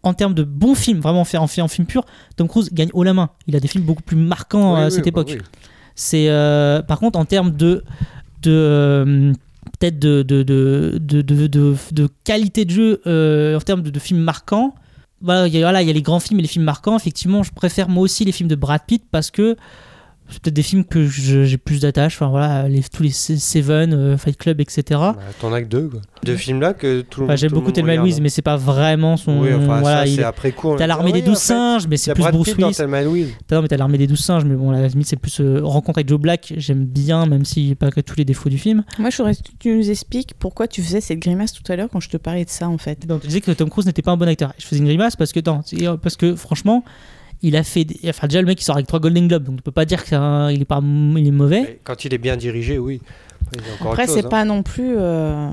en 0.03 0.13
termes 0.13 0.33
de 0.33 0.43
bons 0.43 0.75
films, 0.75 0.99
vraiment 0.99 1.23
fait 1.23 1.37
en, 1.37 1.47
fait 1.47 1.61
en 1.61 1.67
film 1.69 1.87
pur, 1.87 2.05
Tom 2.35 2.47
Cruise 2.49 2.69
gagne 2.73 2.89
haut 2.93 3.03
la 3.03 3.13
main. 3.13 3.29
Il 3.47 3.55
a 3.55 3.59
des 3.61 3.67
films 3.69 3.85
beaucoup 3.85 4.03
plus 4.03 4.17
marquants 4.17 4.73
Oui, 4.73 4.79
à 4.81 4.85
oui, 4.87 4.91
cette 4.91 5.03
bah 5.05 5.09
époque. 5.09 5.29
oui. 5.35 5.41
C'est 5.95 6.29
euh, 6.29 6.81
par 6.81 6.99
contre 6.99 7.19
en 7.19 7.25
termes 7.25 7.51
de 7.51 7.83
de 8.41 8.51
euh, 8.51 9.33
peut-être 9.79 9.99
de 9.99 10.23
de, 10.23 12.07
qualité 12.23 12.65
de 12.65 12.71
jeu 12.71 13.01
euh, 13.07 13.57
en 13.57 13.61
termes 13.61 13.81
de, 13.81 13.99
films 13.99 14.21
marquants. 14.21 14.75
Voilà, 15.21 15.47
il 15.47 15.53
y 15.53 15.63
a 15.63 15.81
les 15.81 16.01
grands 16.01 16.19
films 16.19 16.39
et 16.39 16.43
les 16.43 16.47
films 16.47 16.65
marquants. 16.65 16.97
Effectivement, 16.97 17.43
je 17.43 17.51
préfère 17.51 17.89
moi 17.89 18.03
aussi 18.03 18.25
les 18.25 18.31
films 18.31 18.49
de 18.49 18.55
Brad 18.55 18.81
Pitt 18.87 19.03
parce 19.11 19.29
que 19.29 19.55
c'est 20.31 20.41
peut-être 20.41 20.53
des 20.55 20.63
films 20.63 20.85
que 20.85 21.05
j'ai 21.07 21.57
plus 21.57 21.81
d'attache. 21.81 22.15
Enfin 22.15 22.29
voilà, 22.29 22.67
les, 22.67 22.81
tous 22.83 23.03
les 23.03 23.09
Se- 23.11 23.37
Seven, 23.37 23.93
euh, 23.93 24.17
Fight 24.17 24.37
Club, 24.37 24.59
etc. 24.61 24.83
Bah, 24.91 25.15
T'en 25.39 25.53
as 25.53 25.61
que 25.61 25.67
deux, 25.67 25.87
quoi. 25.89 26.01
Deux 26.23 26.35
films-là 26.35 26.73
que 26.73 27.01
tout 27.01 27.21
le 27.21 27.27
monde. 27.27 27.37
j'aime 27.37 27.51
beaucoup 27.51 27.71
Thelma. 27.71 27.95
Louise, 27.95 28.21
mais 28.21 28.29
c'est 28.29 28.41
pas 28.41 28.57
vraiment 28.57 29.17
son. 29.17 29.41
Oui, 29.41 29.49
enfin, 29.53 29.79
voilà, 29.81 30.05
c'est 30.07 30.23
après 30.23 30.51
coup. 30.51 30.75
T'as 30.77 30.87
l'armée 30.87 31.11
des 31.11 31.21
douze 31.21 31.37
singes, 31.37 31.87
mais 31.87 31.97
c'est 31.97 32.13
plus 32.13 32.23
Bruce 32.31 32.53
Willis. 32.55 32.77
Non, 33.51 33.61
mais 33.61 33.67
t'as 33.67 33.77
l'armée 33.77 33.97
des 33.97 34.07
douze 34.07 34.19
singes, 34.21 34.45
mais 34.45 34.55
bon, 34.55 34.71
à 34.71 34.79
la 34.79 34.87
limite, 34.87 35.07
c'est 35.07 35.15
plus 35.17 35.39
euh, 35.41 35.59
Rencontre 35.63 35.99
avec 35.99 36.09
Joe 36.09 36.19
Black. 36.19 36.53
J'aime 36.57 36.85
bien, 36.85 37.25
même 37.25 37.45
s'il 37.45 37.65
n'y 37.65 37.71
a 37.71 37.75
pas 37.75 37.91
que 37.91 38.01
tous 38.01 38.15
les 38.15 38.25
défauts 38.25 38.49
du 38.49 38.57
film. 38.57 38.83
Moi, 38.99 39.09
je 39.09 39.17
voudrais 39.17 39.35
que 39.35 39.39
tu 39.59 39.75
nous 39.75 39.89
expliques 39.89 40.33
pourquoi 40.39 40.67
tu 40.67 40.81
faisais 40.81 41.01
cette 41.01 41.19
grimace 41.19 41.53
tout 41.53 41.63
à 41.71 41.75
l'heure 41.75 41.89
quand 41.91 41.99
je 41.99 42.09
te 42.09 42.17
parlais 42.17 42.45
de 42.45 42.49
ça, 42.49 42.69
en 42.69 42.77
fait. 42.77 43.05
Donc, 43.07 43.21
tu 43.21 43.27
disais 43.27 43.41
que 43.41 43.51
Tom 43.51 43.69
Cruise 43.69 43.85
n'était 43.85 44.01
pas 44.01 44.11
un 44.11 44.17
bon 44.17 44.27
acteur. 44.27 44.53
Je 44.57 44.65
faisais 44.65 44.79
une 44.79 44.85
grimace 44.87 45.15
parce 45.15 45.31
que, 45.33 45.39
non, 45.45 45.61
parce 45.97 46.15
que 46.17 46.35
franchement, 46.35 46.83
il 47.41 47.55
a 47.55 47.63
fait. 47.63 47.85
Enfin, 48.07 48.27
déjà, 48.27 48.41
le 48.41 48.47
mec, 48.47 48.61
il 48.61 48.63
sort 48.63 48.75
avec 48.75 48.87
trois 48.87 48.99
Golden 48.99 49.27
Globes, 49.27 49.43
donc 49.43 49.57
tu 49.57 49.61
peux 49.63 49.71
pas 49.71 49.85
dire 49.85 50.03
qu'il 50.03 50.15
est, 50.15 50.65
pas... 50.65 50.81
il 51.17 51.27
est 51.27 51.31
mauvais. 51.31 51.61
Mais 51.61 51.79
Quand 51.83 52.05
il 52.05 52.13
est 52.13 52.17
bien 52.17 52.37
dirigé, 52.37 52.77
oui. 52.77 53.01
Après, 53.81 54.07
c'est 54.07 54.25
hein. 54.25 54.29
pas 54.29 54.45
non 54.45 54.63
plus. 54.63 54.93
euh, 54.97 55.49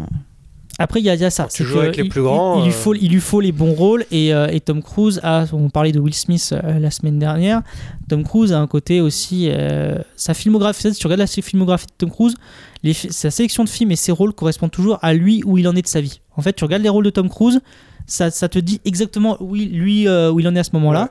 Après, 0.78 1.01
il 1.01 1.07
y, 1.07 1.11
a- 1.11 1.14
il 1.14 1.20
y 1.20 1.24
a 1.24 1.30
ça. 1.30 1.45
Quand 1.45 1.49
tu 1.53 1.64
joues 1.64 1.80
avec 1.80 1.97
les 1.97 2.05
il- 2.05 2.09
plus 2.09 2.20
il- 2.20 2.24
grands, 2.24 2.59
Il, 2.61 2.64
lui 2.66 2.70
euh, 2.70 2.72
faut, 2.72 2.95
il 2.95 3.09
lui 3.11 3.20
faut 3.20 3.41
les 3.41 3.51
bons 3.53 3.72
rôles. 3.72 4.05
Et, 4.12 4.32
euh, 4.32 4.47
et 4.49 4.61
Tom 4.61 4.82
Cruise 4.82 5.18
a. 5.22 5.45
On 5.53 5.70
parlait 5.70 5.91
de 5.93 5.99
Will 5.99 6.14
Smith 6.14 6.53
euh, 6.53 6.78
la 6.78 6.91
semaine 6.91 7.18
dernière. 7.18 7.62
Tom 8.09 8.22
Cruise 8.22 8.53
a 8.53 8.59
un 8.61 8.66
côté 8.66 9.01
aussi. 9.01 9.49
euh, 9.51 9.99
sa 10.16 10.34
filmographie. 10.34 10.93
Si 10.93 11.01
tu 11.01 11.07
regardes 11.07 11.20
la 11.20 11.26
filmographie 11.26 11.86
de 11.86 11.93
Tom 11.99 12.11
Cruise, 12.11 12.36
les 12.84 12.93
sa 12.93 13.30
sélection 13.30 13.64
de 13.64 13.68
films 13.68 13.91
et 13.91 13.97
ses 13.97 14.12
rôles 14.12 14.32
correspondent 14.32 14.70
toujours 14.70 14.99
à 15.03 15.12
lui 15.14 15.43
où 15.45 15.59
il 15.59 15.66
en 15.66 15.74
est 15.74 15.82
de 15.82 15.89
sa 15.89 16.01
vie. 16.01 16.20
En 16.36 16.43
fait, 16.43 16.53
tu 16.53 16.62
regardes 16.64 16.82
les 16.84 16.89
rôles 16.89 17.05
de 17.05 17.11
Tom 17.11 17.28
Cruise, 17.28 17.61
ça, 18.07 18.30
ça 18.30 18.49
te 18.49 18.59
dit 18.61 18.80
exactement 18.84 19.36
où 19.41 19.57
il, 19.57 19.76
lui, 19.76 20.07
euh, 20.07 20.30
où 20.30 20.39
il 20.39 20.47
en 20.47 20.55
est 20.55 20.61
à 20.61 20.64
ce 20.64 20.70
moment-là. 20.74 21.11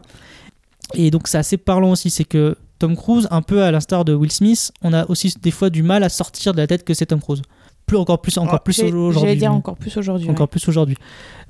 Et 0.93 1.11
donc, 1.11 1.27
c'est 1.27 1.37
assez 1.37 1.57
parlant 1.57 1.91
aussi. 1.91 2.09
C'est 2.09 2.23
que 2.23 2.55
Tom 2.79 2.95
Cruise, 2.95 3.27
un 3.31 3.41
peu 3.41 3.63
à 3.63 3.71
l'instar 3.71 4.05
de 4.05 4.13
Will 4.13 4.31
Smith, 4.31 4.71
on 4.83 4.93
a 4.93 5.05
aussi 5.09 5.33
des 5.41 5.51
fois 5.51 5.69
du 5.69 5.83
mal 5.83 6.03
à 6.03 6.09
sortir 6.09 6.53
de 6.53 6.57
la 6.59 6.67
tête 6.67 6.83
que 6.83 6.93
c'est 6.93 7.07
Tom 7.07 7.19
Cruise. 7.19 7.41
Plus, 7.85 7.95
encore 7.97 8.21
plus, 8.21 8.37
encore 8.37 8.55
Ah, 8.55 8.59
plus 8.59 8.77
aujourd'hui. 8.83 9.19
J'allais 9.21 9.35
dire 9.37 9.53
encore 9.53 9.77
plus 9.77 9.95
aujourd'hui. 9.95 10.29
Encore 10.29 10.41
ouais. 10.41 10.47
plus 10.47 10.67
aujourd'hui. 10.67 10.97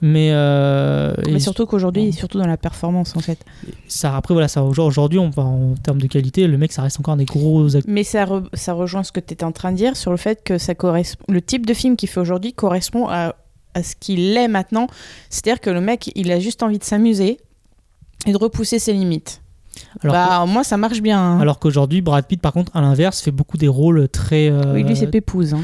Mais, 0.01 0.29
euh, 0.31 1.15
Mais 1.25 1.39
surtout 1.39 1.65
qu'aujourd'hui, 1.65 2.13
surtout 2.13 2.37
dans 2.37 2.45
la 2.45 2.57
performance, 2.57 3.15
en 3.15 3.21
fait. 3.21 3.43
ça, 3.87 4.15
après, 4.15 4.35
voilà, 4.35 4.47
ça, 4.47 4.61
aujourd'hui, 4.63 5.17
on 5.17 5.31
en 5.35 5.73
termes 5.81 5.99
de 5.99 6.05
qualité, 6.05 6.45
le 6.45 6.59
mec, 6.59 6.71
ça 6.71 6.83
reste 6.83 6.99
encore 6.99 7.15
des 7.17 7.25
gros 7.25 7.75
acteurs. 7.75 7.91
Mais 7.91 8.03
ça, 8.03 8.23
re- 8.25 8.45
ça 8.53 8.73
rejoint 8.73 9.01
ce 9.03 9.11
que 9.11 9.19
tu 9.19 9.33
étais 9.33 9.45
en 9.45 9.51
train 9.51 9.71
de 9.71 9.77
dire 9.77 9.97
sur 9.97 10.11
le 10.11 10.17
fait 10.17 10.43
que 10.43 10.59
ça 10.59 10.75
correspond, 10.75 11.25
le 11.27 11.41
type 11.41 11.65
de 11.65 11.73
film 11.73 11.95
qu'il 11.95 12.07
fait 12.07 12.19
aujourd'hui 12.19 12.53
correspond 12.53 13.07
à, 13.09 13.33
à 13.73 13.81
ce 13.81 13.95
qu'il 13.99 14.37
est 14.37 14.47
maintenant. 14.47 14.85
C'est-à-dire 15.31 15.59
que 15.59 15.71
le 15.71 15.81
mec, 15.81 16.11
il 16.13 16.31
a 16.31 16.39
juste 16.39 16.61
envie 16.61 16.77
de 16.77 16.83
s'amuser 16.83 17.39
et 18.25 18.31
de 18.31 18.37
repousser 18.37 18.79
ses 18.79 18.93
limites. 18.93 19.41
Alors 20.01 20.15
bah, 20.15 20.45
moi, 20.47 20.63
ça 20.63 20.75
marche 20.75 21.01
bien. 21.01 21.19
hein. 21.19 21.39
Alors 21.39 21.59
qu'aujourd'hui, 21.59 22.01
Brad 22.01 22.25
Pitt, 22.25 22.41
par 22.41 22.51
contre, 22.51 22.75
à 22.75 22.81
l'inverse, 22.81 23.21
fait 23.21 23.29
beaucoup 23.31 23.57
des 23.57 23.67
rôles 23.67 24.09
très. 24.09 24.49
euh, 24.49 24.73
Oui, 24.73 24.83
lui, 24.83 24.95
c'est 24.95 25.05
Pépouze. 25.05 25.53
hein. 25.53 25.61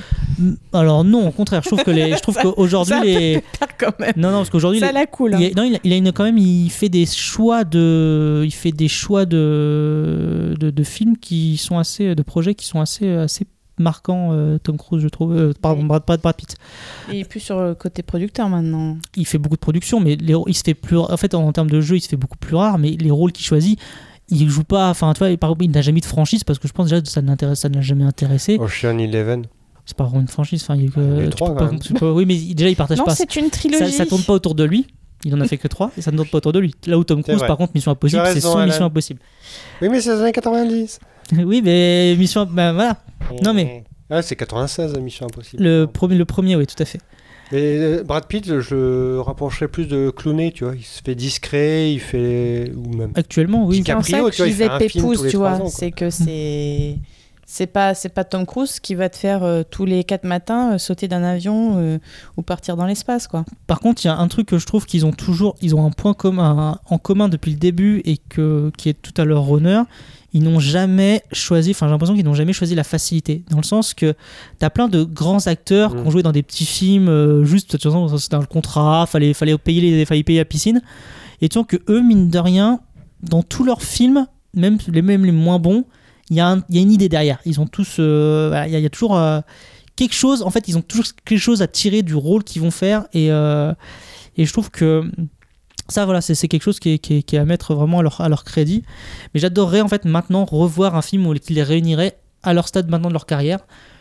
Alors 0.72 1.04
non, 1.04 1.28
au 1.28 1.32
contraire, 1.32 1.62
je 1.64 1.70
trouve 1.70 1.84
que 1.84 1.90
les, 1.90 2.14
je 2.16 2.22
trouve 2.22 2.38
qu'aujourd'hui 2.42 2.96
les. 3.04 3.44
Quand 3.80 3.98
même. 4.00 4.14
Non, 4.16 4.30
non, 4.30 4.38
parce 4.38 4.52
qu'aujourd'hui. 4.52 4.80
Ça 4.80 4.88
les- 4.88 4.94
la 4.94 5.02
hein. 5.02 5.08
il, 5.40 5.42
y 5.42 5.46
a- 5.48 5.54
non, 5.56 5.64
il 5.64 5.76
a, 5.76 5.80
il 5.84 5.94
a 5.94 5.96
une, 5.96 6.12
quand 6.12 6.24
même, 6.26 6.38
il 6.38 6.70
fait 6.70 6.90
des 6.90 7.08
choix 7.08 7.64
de, 7.64 8.44
il 8.46 8.52
fait 8.54 8.72
des 8.72 8.88
choix 8.88 9.26
de, 9.26 10.54
de, 10.60 10.70
de 10.70 10.84
films 10.84 11.18
qui 11.18 11.58
sont 11.58 11.80
assez, 11.80 12.14
de 12.14 12.22
projets 12.22 12.54
qui 12.54 12.68
sont 12.68 12.82
assez, 12.82 13.10
assez 13.10 13.46
marquants. 13.78 14.30
euh, 14.32 14.58
Tom 14.60 14.78
Cruise, 14.78 15.02
je 15.02 15.08
trouve, 15.08 15.34
euh, 15.36 15.54
pardon, 15.62 15.84
Brad, 15.84 16.04
Brad, 16.06 16.22
Brad 16.22 16.36
Pitt. 16.36 16.56
Il 17.12 17.16
est 17.20 17.24
plus 17.28 17.40
sur 17.40 17.60
le 17.62 17.76
côté 17.76 18.04
producteur 18.04 18.50
maintenant. 18.50 18.98
il 19.16 19.26
fait 19.26 19.38
beaucoup 19.38 19.56
de 19.56 19.62
production, 19.62 20.00
mais 20.00 20.16
les, 20.16 20.36
il 20.48 20.54
se 20.56 20.64
fait 20.64 20.74
plus. 20.74 20.98
En 20.98 21.18
fait, 21.18 21.34
en, 21.34 21.52
termes 21.52 21.70
de 21.70 21.82
jeu, 21.82 21.96
il 21.98 22.02
se 22.02 22.08
fait 22.10 22.16
beaucoup 22.18 22.38
plus 22.38 22.56
rare. 22.56 22.78
Mais 22.78 22.92
les 22.92 23.12
rôles 23.12 23.32
qu'il 23.32 23.46
choisit, 23.46 23.80
il 24.30 24.50
joue 24.50 24.64
pas. 24.64 24.90
Enfin, 24.90 25.14
tu 25.14 25.20
vois, 25.20 25.36
par 25.38 25.50
exemple, 25.50 25.66
il 25.66 25.72
n'a 25.72 25.82
jamais 25.82 26.00
de 26.02 26.06
franchise 26.06 26.44
parce 26.44 26.60
que 26.60 26.68
je 26.68 26.74
pense 26.74 26.86
déjà 26.90 27.02
que 27.02 27.08
ça 27.08 27.22
n'intéresse, 27.22 27.60
ça 27.62 27.70
ne 27.70 27.76
l'a 27.76 27.82
jamais 27.82 28.06
intéressé. 28.06 28.58
Ocean 28.60 28.98
Eleven. 28.98 29.46
C'est 29.86 29.98
pas 29.98 30.06
vraiment 30.06 30.22
une 30.22 30.28
franchise. 30.30 30.64
Enfin, 30.64 30.76
il 30.76 30.86
y 30.86 30.88
a 30.88 30.92
que- 30.92 31.00
Il 31.00 31.04
y 31.04 31.12
en 31.12 31.18
a 31.18 31.22
eu 31.24 31.30
tu 31.30 31.30
trois, 31.32 31.50
peux 31.50 31.54
quand 31.56 31.66
pas- 31.66 31.72
même. 31.72 31.80
tu 31.82 31.94
peux- 31.94 32.10
oui, 32.12 32.26
mais 32.26 32.38
déjà, 32.54 32.70
il 32.70 32.76
partage 32.76 32.98
Non, 33.00 33.04
pas. 33.06 33.16
c'est 33.16 33.36
une 33.36 33.46
Ça, 33.46 33.50
trilogie. 33.52 33.92
ça 33.92 34.06
tourne 34.06 34.24
pas 34.24 34.34
autour 34.34 34.56
de 34.56 34.64
lui. 34.64 34.88
Il 35.26 35.34
en 35.36 35.40
a 35.42 35.46
fait 35.48 35.58
que 35.58 35.68
trois 35.70 35.90
et 35.98 36.02
ça 36.02 36.12
ne 36.12 36.18
tourne 36.18 36.28
pas 36.30 36.38
autour 36.40 36.52
de 36.52 36.60
lui. 36.60 36.74
Là 36.86 36.98
où 36.98 37.04
Tom 37.06 37.24
Cruise, 37.24 37.40
par 37.40 37.56
contre, 37.58 37.72
Mission 37.76 37.92
Impossible, 37.92 38.22
c'est 38.34 38.42
son. 38.42 38.64
Mission 38.66 38.86
Impossible. 38.86 39.20
Oui, 39.82 39.88
mais 39.90 40.02
c'est 40.02 40.14
les 40.16 40.22
années 40.22 40.32
90. 40.34 41.00
oui, 41.46 41.62
mais 41.64 42.16
Mission. 42.18 42.46
Ben 42.50 42.74
voilà. 42.74 42.98
Non, 43.44 43.54
mais 43.54 43.84
Ah, 44.10 44.22
c'est 44.22 44.36
96, 44.36 44.98
Mission 45.00 45.26
Impossible. 45.26 45.64
le 45.64 45.86
premier, 45.86 46.16
le 46.16 46.26
premier, 46.26 46.56
oui, 46.56 46.68
tout 46.68 46.82
à 46.82 46.86
fait. 46.86 47.00
Mais 47.52 47.60
euh, 47.62 48.04
Brad 48.04 48.26
Pitt, 48.26 48.60
je 48.62 48.74
le 48.76 49.22
rapprocherais 49.22 49.68
plus 49.68 49.86
de 49.88 50.10
Clooney, 50.10 50.52
tu 50.52 50.64
vois. 50.64 50.76
Il 50.76 50.84
se 50.84 51.02
fait 51.04 51.14
discret, 51.16 51.94
il 51.94 52.00
fait. 52.00 52.72
Ou 52.76 52.96
même. 52.96 53.12
Actuellement, 53.16 53.66
oui. 53.66 53.84
Tu 53.84 53.92
vois, 53.92 54.02
je 54.02 54.08
il 54.10 54.32
fait 54.32 54.46
disais 54.48 54.66
un 54.66 54.80
film 54.80 55.04
Pépouze, 55.04 55.18
tous 55.20 55.24
les 55.26 55.30
tu 55.30 55.38
vois. 55.38 55.62
C'est 55.70 55.92
que 55.92 56.10
c'est. 56.10 56.96
C'est 57.56 57.68
pas, 57.68 57.94
c'est 57.94 58.10
pas 58.10 58.24
Tom 58.24 58.48
Cruise 58.48 58.80
qui 58.80 58.96
va 58.96 59.10
te 59.10 59.16
faire 59.16 59.44
euh, 59.44 59.62
tous 59.62 59.86
les 59.86 60.04
quatre 60.04 60.24
matins 60.24 60.74
euh, 60.74 60.78
sauter 60.80 61.08
d'un 61.08 61.22
avion 61.22 61.76
euh, 61.78 62.00
ou 62.36 62.42
partir 62.42 62.76
dans 62.76 62.88
l'espace, 62.88 63.28
quoi. 63.28 63.46
Par 63.68 63.80
contre, 63.80 64.04
il 64.04 64.08
y 64.08 64.10
a 64.10 64.18
un 64.18 64.28
truc 64.28 64.48
que 64.48 64.58
je 64.58 64.66
trouve 64.66 64.88
qu'ils 64.88 65.06
ont 65.06 65.12
toujours, 65.12 65.56
ils 65.62 65.76
ont 65.76 65.86
un 65.86 65.92
point 65.92 66.16
commun 66.16 66.80
en 66.90 66.98
commun 66.98 67.30
depuis 67.30 67.52
le 67.52 67.58
début 67.58 68.02
et 68.06 68.18
que 68.18 68.72
qui 68.76 68.90
est 68.90 69.00
tout 69.00 69.14
à 69.22 69.24
leur 69.24 69.52
honneur. 69.52 69.86
Ils 70.34 70.42
n'ont 70.42 70.60
jamais 70.60 71.22
choisi, 71.32 71.70
enfin 71.70 71.86
j'ai 71.86 71.92
l'impression 71.92 72.16
qu'ils 72.16 72.26
n'ont 72.26 72.34
jamais 72.34 72.54
choisi 72.54 72.74
la 72.74 72.84
facilité, 72.84 73.44
dans 73.52 73.58
le 73.58 73.64
sens 73.64 73.94
que 73.94 74.16
t'as 74.58 74.72
plein 74.72 74.88
de 74.88 75.04
grands 75.04 75.46
acteurs 75.46 75.92
qui 75.92 76.02
Mm. 76.02 76.08
ont 76.08 76.10
joué 76.10 76.24
dans 76.24 76.32
des 76.32 76.42
petits 76.42 76.66
films, 76.66 77.08
euh, 77.08 77.44
juste 77.44 77.68
de 77.68 77.78
toute 77.78 77.84
façon 77.84 78.18
c'était 78.18 78.34
un 78.34 78.46
contrat, 78.46 79.06
fallait 79.06 79.36
fallait 79.36 79.56
payer 79.60 79.80
les, 79.80 80.06
fallait 80.06 80.24
payer 80.24 80.40
la 80.40 80.46
piscine, 80.46 80.82
et 81.40 81.50
tu 81.50 81.54
sens 81.54 81.68
que 81.68 81.78
eux 81.88 82.02
mine 82.02 82.32
de 82.32 82.40
rien, 82.40 82.80
dans 83.22 83.44
tous 83.44 83.64
leurs 83.64 83.84
films, 83.84 84.26
même 84.56 84.80
les 84.88 85.04
même 85.04 85.24
les 85.24 85.32
moins 85.32 85.60
bons, 85.60 85.86
il 86.34 86.38
y, 86.38 86.42
a 86.42 86.58
y 86.70 86.82
une 86.82 86.92
idée 86.92 87.10
derrière. 87.10 87.40
Ils 87.46 87.60
ont 87.62 87.68
tous, 87.68 87.98
euh, 88.00 88.48
voilà, 88.50 88.68
il 88.68 88.72
y, 88.74 88.76
a- 88.76 88.80
il 88.80 88.84
y 88.84 88.86
a 88.86 88.90
toujours 88.90 89.16
euh, 89.18 89.40
quelque 89.96 90.14
chose. 90.16 90.42
En 90.42 90.50
fait, 90.50 90.68
ils 90.68 90.78
ont 90.78 90.82
toujours 90.82 91.06
quelque 91.26 91.40
chose 91.40 91.62
à 91.62 91.68
tirer 91.68 92.02
du 92.02 92.16
rôle 92.16 92.44
qu'ils 92.44 92.62
vont 92.62 92.72
faire. 92.72 93.06
Et, 93.14 93.32
euh, 93.32 93.74
et 94.38 94.46
je 94.46 94.52
trouve 94.52 94.72
que 94.72 95.10
ça, 95.90 96.06
voilà, 96.06 96.22
c'est 96.22 96.48
quelque 96.48 96.64
chose 96.64 96.80
qui 96.80 96.92
est, 96.94 96.98
qui 96.98 97.16
est- 97.18 97.22
qui 97.24 97.36
est 97.36 97.40
à 97.40 97.46
mettre 97.46 97.76
vraiment 97.76 98.00
à 98.00 98.04
leur, 98.04 98.20
à 98.22 98.30
leur 98.30 98.44
crédit. 98.44 98.84
Mais 99.34 99.40
j'adorerais 99.40 99.82
en 99.82 99.88
fait 99.88 100.06
maintenant 100.06 100.46
revoir 100.46 100.96
un 100.96 101.02
film 101.02 101.28
où- 101.28 101.34
qui 101.36 101.54
les 101.54 101.64
réunirait 101.64 102.18
à 102.42 102.54
leur 102.54 102.68
stade 102.68 102.90
maintenant 102.90 103.10
de 103.10 103.14
leur 103.14 103.26
carrière. 103.26 103.60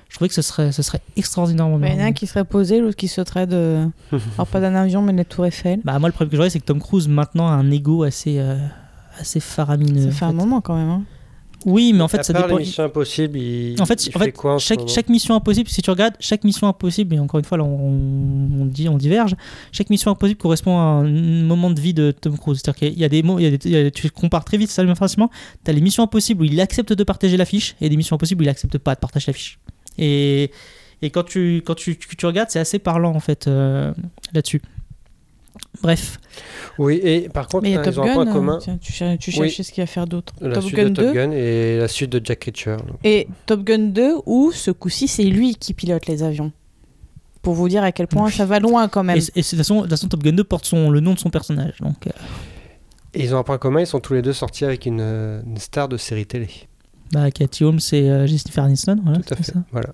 Je 0.09 0.17
trouvais 0.17 0.29
que 0.29 0.35
ce 0.35 0.43
serait, 0.43 0.73
ce 0.73 0.83
serait 0.83 1.01
extraordinairement 1.17 1.79
Bah, 1.79 1.87
Il 1.89 1.91
y 1.91 1.93
en 1.93 1.95
a 1.95 1.99
bien. 2.01 2.07
un 2.09 2.13
qui 2.13 2.27
serait 2.27 2.45
posé, 2.45 2.81
l'autre 2.81 2.97
qui 2.97 3.09
sauterait 3.09 3.47
de. 3.47 3.87
Alors, 4.37 4.47
pas 4.47 4.61
d'un 4.61 4.75
avion, 4.75 5.01
mais 5.03 5.13
de 5.13 5.19
la 5.19 5.25
Tour 5.25 5.47
Eiffel. 5.47 5.81
Bah, 5.85 5.99
moi, 5.99 6.09
le 6.09 6.13
problème 6.13 6.31
que 6.31 6.37
j'aurais, 6.37 6.51
c'est 6.51 6.61
que 6.61 6.65
Tom 6.67 6.81
Cruise 6.81 7.09
maintenant 7.09 7.49
a 7.49 7.53
un 7.53 7.71
ego 7.71 8.03
assez, 8.03 8.39
euh, 8.39 8.59
assez 9.19 9.41
faramineux. 9.41 10.03
Ça 10.03 10.09
en 10.09 10.13
fait 10.13 10.25
un 10.27 10.29
fait. 10.29 10.35
moment 10.35 10.61
quand 10.61 10.77
même. 10.77 10.89
hein. 10.91 11.03
Oui, 11.65 11.93
mais 11.93 12.03
en 12.03 12.09
fait, 12.09 12.19
à 12.19 12.23
ça 12.23 12.33
part 12.33 12.43
dépend. 12.45 12.57
les 12.59 12.65
Missions 12.65 12.85
Impossibles, 12.85 13.39
il, 13.39 13.81
En 13.81 13.87
fait, 13.87 14.07
il 14.07 14.17
en 14.17 14.19
fait 14.19 14.25
fait 14.27 14.33
quoi 14.33 14.55
en 14.55 14.59
chaque, 14.59 15.09
mission 15.09 15.35
impossible, 15.35 15.69
si 15.69 15.83
tu 15.83 15.91
regardes, 15.91 16.15
chaque 16.21 16.45
mission 16.45 16.67
impossible, 16.67 17.15
et 17.15 17.19
encore 17.19 17.39
une 17.39 17.45
fois, 17.45 17.59
là, 17.59 17.65
on, 17.65 17.93
on 18.61 18.65
dit, 18.67 18.89
on 18.89 18.97
diverge, 18.97 19.37
chaque 19.73 19.91
mission 19.91 20.11
impossible 20.11 20.39
correspond 20.39 20.79
à 20.79 20.83
un 20.83 21.09
moment 21.09 21.71
de 21.71 21.81
vie 21.81 21.95
de 21.95 22.11
Tom 22.11 22.37
Cruise. 22.39 22.61
C'est-à-dire 22.63 22.91
qu'il 22.91 22.99
y 22.99 23.05
a 23.05 23.09
des 23.09 23.23
mots, 23.23 23.39
tu 23.39 24.11
compares 24.11 24.45
très 24.45 24.57
vite, 24.57 24.71
ça 24.71 24.83
facilement. 24.95 25.31
Tu 25.65 25.71
as 25.71 25.75
les 25.75 25.81
missions 25.81 26.03
impossibles 26.03 26.43
où 26.43 26.45
il 26.45 26.61
accepte 26.61 26.93
de 26.93 27.05
partager 27.05 27.37
l'affiche, 27.37 27.77
et 27.81 27.89
des 27.89 27.97
missions 27.97 28.17
impossibles 28.17 28.43
où 28.43 28.45
il 28.45 28.49
accepte 28.51 28.79
pas 28.79 28.95
de 28.95 29.01
partager 29.01 29.27
l'affiche. 29.29 29.59
Et, 29.99 30.51
et 31.03 31.11
quand, 31.11 31.25
tu, 31.25 31.63
quand 31.65 31.75
tu, 31.75 31.97
tu, 31.97 32.17
tu 32.17 32.27
regardes, 32.27 32.51
c'est 32.51 32.61
assez 32.61 32.79
parlant, 32.79 33.15
en 33.15 33.21
fait, 33.21 33.47
euh, 33.47 33.93
là-dessus. 34.33 34.63
Bref. 35.83 36.19
Oui, 36.79 37.01
et 37.03 37.29
par 37.29 37.47
contre, 37.49 37.63
Mais 37.63 37.71
il 37.71 37.73
y 37.73 37.77
a 37.77 37.81
euh, 37.81 37.85
Top 37.85 37.95
ils 37.95 38.01
ont 38.01 38.05
un 38.05 38.13
point 38.15 38.25
Gun. 38.27 38.33
commun. 38.33 38.55
euh, 38.57 38.61
tiens, 38.61 38.79
tu, 38.81 38.93
cher- 38.93 39.17
tu 39.19 39.31
Oui. 39.31 39.37
cherchais 39.49 39.63
ce 39.63 39.71
qu'il 39.73 39.79
y 39.79 39.81
a 39.81 39.85
à 39.85 39.87
faire 39.87 40.07
d'autre. 40.07 40.35
La 40.41 40.55
Top 40.55 40.65
suite 40.65 40.77
Gun 40.77 40.91
de 40.91 40.95
Top 40.95 41.05
2 41.07 41.13
Gun 41.13 41.31
et 41.33 41.79
la 41.79 41.89
suite 41.89 42.11
de 42.11 42.21
Jack 42.25 42.45
Reacher. 42.45 42.77
donc. 42.77 42.97
et 43.05 43.27
Top 43.47 43.65
Gun 43.65 43.79
2 43.89 44.15
où 44.27 44.53
ce 44.53 44.71
coup-ci 44.71 45.09
c'est 45.09 45.25
lui 45.25 45.55
qui 45.55 45.73
pilote 45.75 46.07
les 46.07 46.23
avions. 46.23 46.53
Pour 47.41 47.55
vous 47.55 47.69
dire 47.69 47.83
à 47.83 47.91
quel 47.91 48.07
point 48.07 48.31
ça 48.31 48.45
va 48.47 48.61
loin 48.61 48.87
quand 48.89 49.03
même. 49.03 49.17
Et, 49.17 49.21
et 49.21 49.43
de, 49.43 49.47
toute 49.49 49.57
façon, 49.59 49.77
de 49.77 49.81
toute 49.83 49.91
façon, 49.91 50.09
Top 50.09 50.23
Gun 50.23 50.33
2 50.33 50.45
porte 50.45 50.65
son, 50.67 50.91
le 50.91 51.01
nom 51.01 51.15
de 51.15 51.19
son 51.19 51.31
personnage. 51.31 51.75
Donc, 51.81 52.07
euh, 52.07 52.11
Et 53.15 53.25
ils 53.25 53.35
ont 53.35 53.39
un 53.39 53.43
point 53.43 53.59
commun, 53.59 53.81
ils 53.81 53.87
sont 53.87 53.99
tous 54.01 54.15
les 54.15 54.23
deux 54.23 54.33
sortis 54.33 54.65
avec 54.65 54.87
une, 54.87 55.01
une 55.01 55.57
star 55.59 55.89
de 55.89 55.97
série 55.97 56.25
télé. 56.27 56.49
bah, 57.13 57.31
Cathy 57.33 57.65
Holmes 57.65 57.81
et 57.93 58.09
euh, 58.11 58.27
Jennifer 58.29 58.63
Aniston. 58.63 59.01
Voilà, 59.03 59.19
Tout 59.21 59.35
à 59.35 59.37
c'est 59.39 59.45
fait. 59.47 59.53
ça. 59.53 59.59
Voilà. 59.73 59.89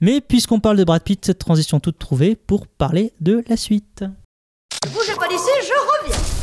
Mais 0.00 0.20
puisqu'on 0.22 0.60
parle 0.60 0.76
de 0.78 0.84
Brad 0.84 1.02
Pitt, 1.02 1.22
cette 1.24 1.38
transition 1.38 1.80
toute 1.80 1.98
trouvée 1.98 2.34
pour 2.36 2.66
parler 2.66 3.12
de 3.20 3.44
la 3.48 3.56
suite. 3.58 4.04
Bougez 4.88 5.14
pas 5.14 5.28
d'ici, 5.28 5.44
je 5.62 5.74
reviens. 5.74 6.39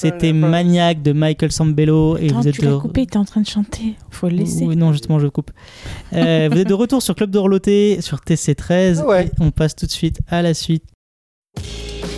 C'était 0.00 0.32
Maniac 0.32 1.02
de 1.02 1.12
Michael 1.12 1.50
Sambello. 1.50 2.16
Et 2.18 2.26
Attends, 2.26 2.40
vous 2.40 2.48
êtes 2.48 2.54
tu 2.54 2.62
l'as 2.62 2.70
de... 2.72 2.76
coupé, 2.76 3.06
t'es 3.06 3.16
en 3.16 3.24
train 3.24 3.40
de 3.40 3.46
chanter. 3.46 3.96
Faut 4.10 4.28
le 4.28 4.36
laisser. 4.36 4.64
Oui, 4.64 4.76
non, 4.76 4.92
justement, 4.92 5.18
je 5.18 5.26
coupe. 5.26 5.50
Euh, 6.12 6.48
vous 6.50 6.58
êtes 6.58 6.68
de 6.68 6.74
retour 6.74 7.02
sur 7.02 7.14
Club 7.14 7.30
d'Orloté, 7.30 8.00
sur 8.00 8.18
TC13. 8.18 9.00
Ah 9.02 9.06
ouais. 9.06 9.26
et 9.26 9.30
on 9.40 9.50
passe 9.50 9.74
tout 9.74 9.86
de 9.86 9.90
suite 9.90 10.20
à 10.28 10.42
la 10.42 10.54
suite. 10.54 10.84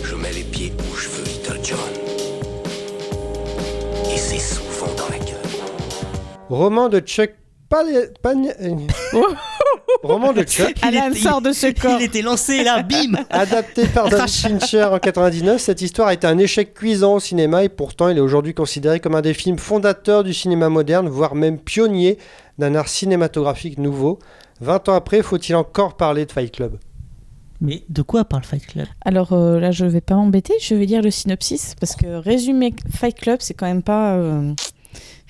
Je 0.03 0.15
mets 0.15 0.31
les 0.33 0.43
pieds 0.43 0.71
où 0.77 0.95
je 0.95 1.09
veux, 1.09 1.23
Little 1.23 1.59
John. 1.63 1.79
Et 4.13 4.17
c'est 4.17 4.37
souvent 4.37 4.93
dans 4.95 5.09
la 5.09 5.17
gueule. 5.17 5.37
Roman 6.49 6.87
de 6.89 6.99
Chuck 6.99 7.31
Palahniuk. 7.69 8.91
Roman 10.03 10.33
de 10.33 10.43
Chuck. 10.43 10.75
Alan 10.81 11.13
sort 11.13 11.41
de 11.41 11.51
ce 11.51 11.67
corps. 11.79 11.99
Il 11.99 12.05
était 12.05 12.21
lancé 12.21 12.63
là, 12.63 12.83
bim 12.83 13.23
Adapté 13.29 13.85
par 13.87 14.09
David 14.09 14.29
Fincher 14.29 14.83
en 14.85 14.99
99, 14.99 15.61
cette 15.61 15.81
histoire 15.81 16.09
a 16.09 16.13
été 16.13 16.27
un 16.27 16.37
échec 16.37 16.73
cuisant 16.73 17.15
au 17.15 17.19
cinéma 17.19 17.63
et 17.63 17.69
pourtant 17.69 18.09
il 18.09 18.17
est 18.17 18.21
aujourd'hui 18.21 18.53
considéré 18.53 18.99
comme 18.99 19.15
un 19.15 19.21
des 19.21 19.33
films 19.33 19.59
fondateurs 19.59 20.23
du 20.23 20.33
cinéma 20.33 20.69
moderne, 20.69 21.09
voire 21.09 21.35
même 21.35 21.59
pionnier 21.59 22.17
d'un 22.57 22.75
art 22.75 22.87
cinématographique 22.87 23.77
nouveau. 23.77 24.19
20 24.61 24.89
ans 24.89 24.93
après, 24.95 25.21
faut-il 25.21 25.55
encore 25.55 25.97
parler 25.97 26.25
de 26.25 26.31
Fight 26.31 26.51
Club? 26.51 26.77
Mais 27.61 27.83
de 27.89 28.01
quoi 28.01 28.25
parle 28.25 28.43
Fight 28.43 28.65
Club? 28.65 28.87
Alors 29.05 29.33
euh, 29.33 29.59
là, 29.59 29.71
je 29.71 29.85
vais 29.85 30.01
pas 30.01 30.15
m'embêter, 30.15 30.53
je 30.59 30.73
vais 30.73 30.85
lire 30.85 31.01
le 31.01 31.11
synopsis 31.11 31.75
parce 31.79 31.95
que 31.95 32.07
résumer 32.15 32.73
Fight 32.91 33.15
Club, 33.15 33.37
c'est 33.41 33.53
quand 33.53 33.67
même 33.67 33.83
pas 33.83 34.15
euh, 34.15 34.53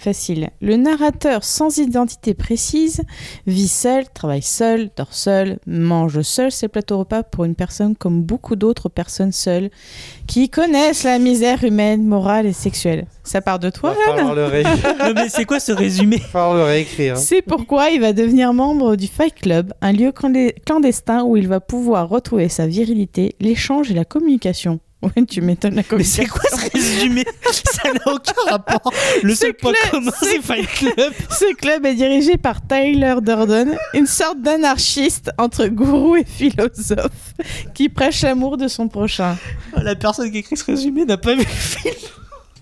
facile. 0.02 0.49
Le 0.62 0.76
narrateur 0.76 1.43
sans 1.43 1.78
identité 1.78 2.34
précise 2.34 3.02
vit 3.47 3.68
seul, 3.68 4.04
travaille 4.14 4.41
seul, 4.41 4.89
dort 4.97 5.14
seul, 5.14 5.60
mange 5.68 6.22
seul 6.24 6.52
ses 6.52 6.68
plateaux 6.68 6.97
repas 6.99 7.24
pour 7.24 7.45
une 7.45 7.56
personne 7.56 7.95
comme 7.95 8.24
beaucoup 8.24 8.56
d'autres 8.56 8.89
personnes 8.89 9.32
seules 9.32 9.70
qui 10.28 10.49
connaissent 10.49 11.04
la 11.04 11.20
misère 11.20 11.64
humaine, 11.64 12.06
morale 12.06 12.45
et 12.45 12.54
sexuelle. 12.54 13.06
Ça 13.24 13.41
part 13.41 13.60
de 13.60 13.70
toi, 13.70 13.91
Va 13.93 13.95
falloir 14.14 14.30
Anne 14.32 14.36
le, 14.36 14.45
ré- 14.45 14.64
Non, 14.99 15.14
mais 15.16 15.30
c'est 15.30 15.45
quoi 15.45 15.60
ce 15.60 15.72
résumé 15.72 16.18
le 16.34 16.64
réécrire. 16.64 17.14
hein. 17.14 17.18
C'est 17.18 17.41
pourquoi 17.41 17.89
il 17.91 18.02
va 18.02 18.14
devenir 18.14 18.54
membre 18.54 18.95
du 18.95 19.08
Fight 19.08 19.36
Club, 19.36 19.74
un 19.82 19.91
lieu 19.91 20.12
clandestin 20.66 21.24
où 21.24 21.38
il 21.38 21.47
va 21.47 21.60
pouvoir 21.60 22.10
retrouver 22.10 22.49
sa 22.49 22.66
virilité, 22.68 23.36
l'échange 23.39 23.91
et 23.91 23.93
la 23.93 24.06
communication. 24.06 24.80
Ouais, 25.02 25.26
tu 25.26 25.41
m'étonnes 25.41 25.74
la 25.76 25.82
Mais 25.97 26.04
c'est 26.04 26.26
quoi 26.28 26.41
ce 26.52 26.72
résumé? 26.72 27.24
Ça 27.52 27.91
n'a 27.91 28.14
aucun 28.14 28.34
rapport. 28.52 28.93
Le 29.24 29.34
seul 29.34 29.54
point 29.56 29.74
commun, 29.89 30.12
c'est 30.20 30.41
Fight 30.41 30.68
Club. 30.68 31.12
Ce 31.32 31.56
club 31.56 31.86
est 31.88 31.95
dirigé 31.95 32.38
par 32.38 32.62
Tyler 32.66 33.16
Durden, 33.22 33.76
une 33.95 34.06
sorte 34.06 34.41
d'anarchiste 34.41 35.32
entre 35.39 35.66
gourou 35.68 36.16
et 36.18 36.24
philosophe 36.24 37.34
qui 37.74 37.89
prêche 37.89 38.22
l'amour 38.22 38.58
de 38.58 38.68
son 38.68 38.88
prochain. 38.88 39.38
La 39.76 39.95
personne 39.95 40.32
qui 40.32 40.38
écrit 40.38 40.56
ce 40.56 40.66
résumé 40.66 41.04
n'a 41.06 41.18
pas 41.18 41.34
vu 41.34 41.39
le 41.39 41.45
film. 41.45 41.95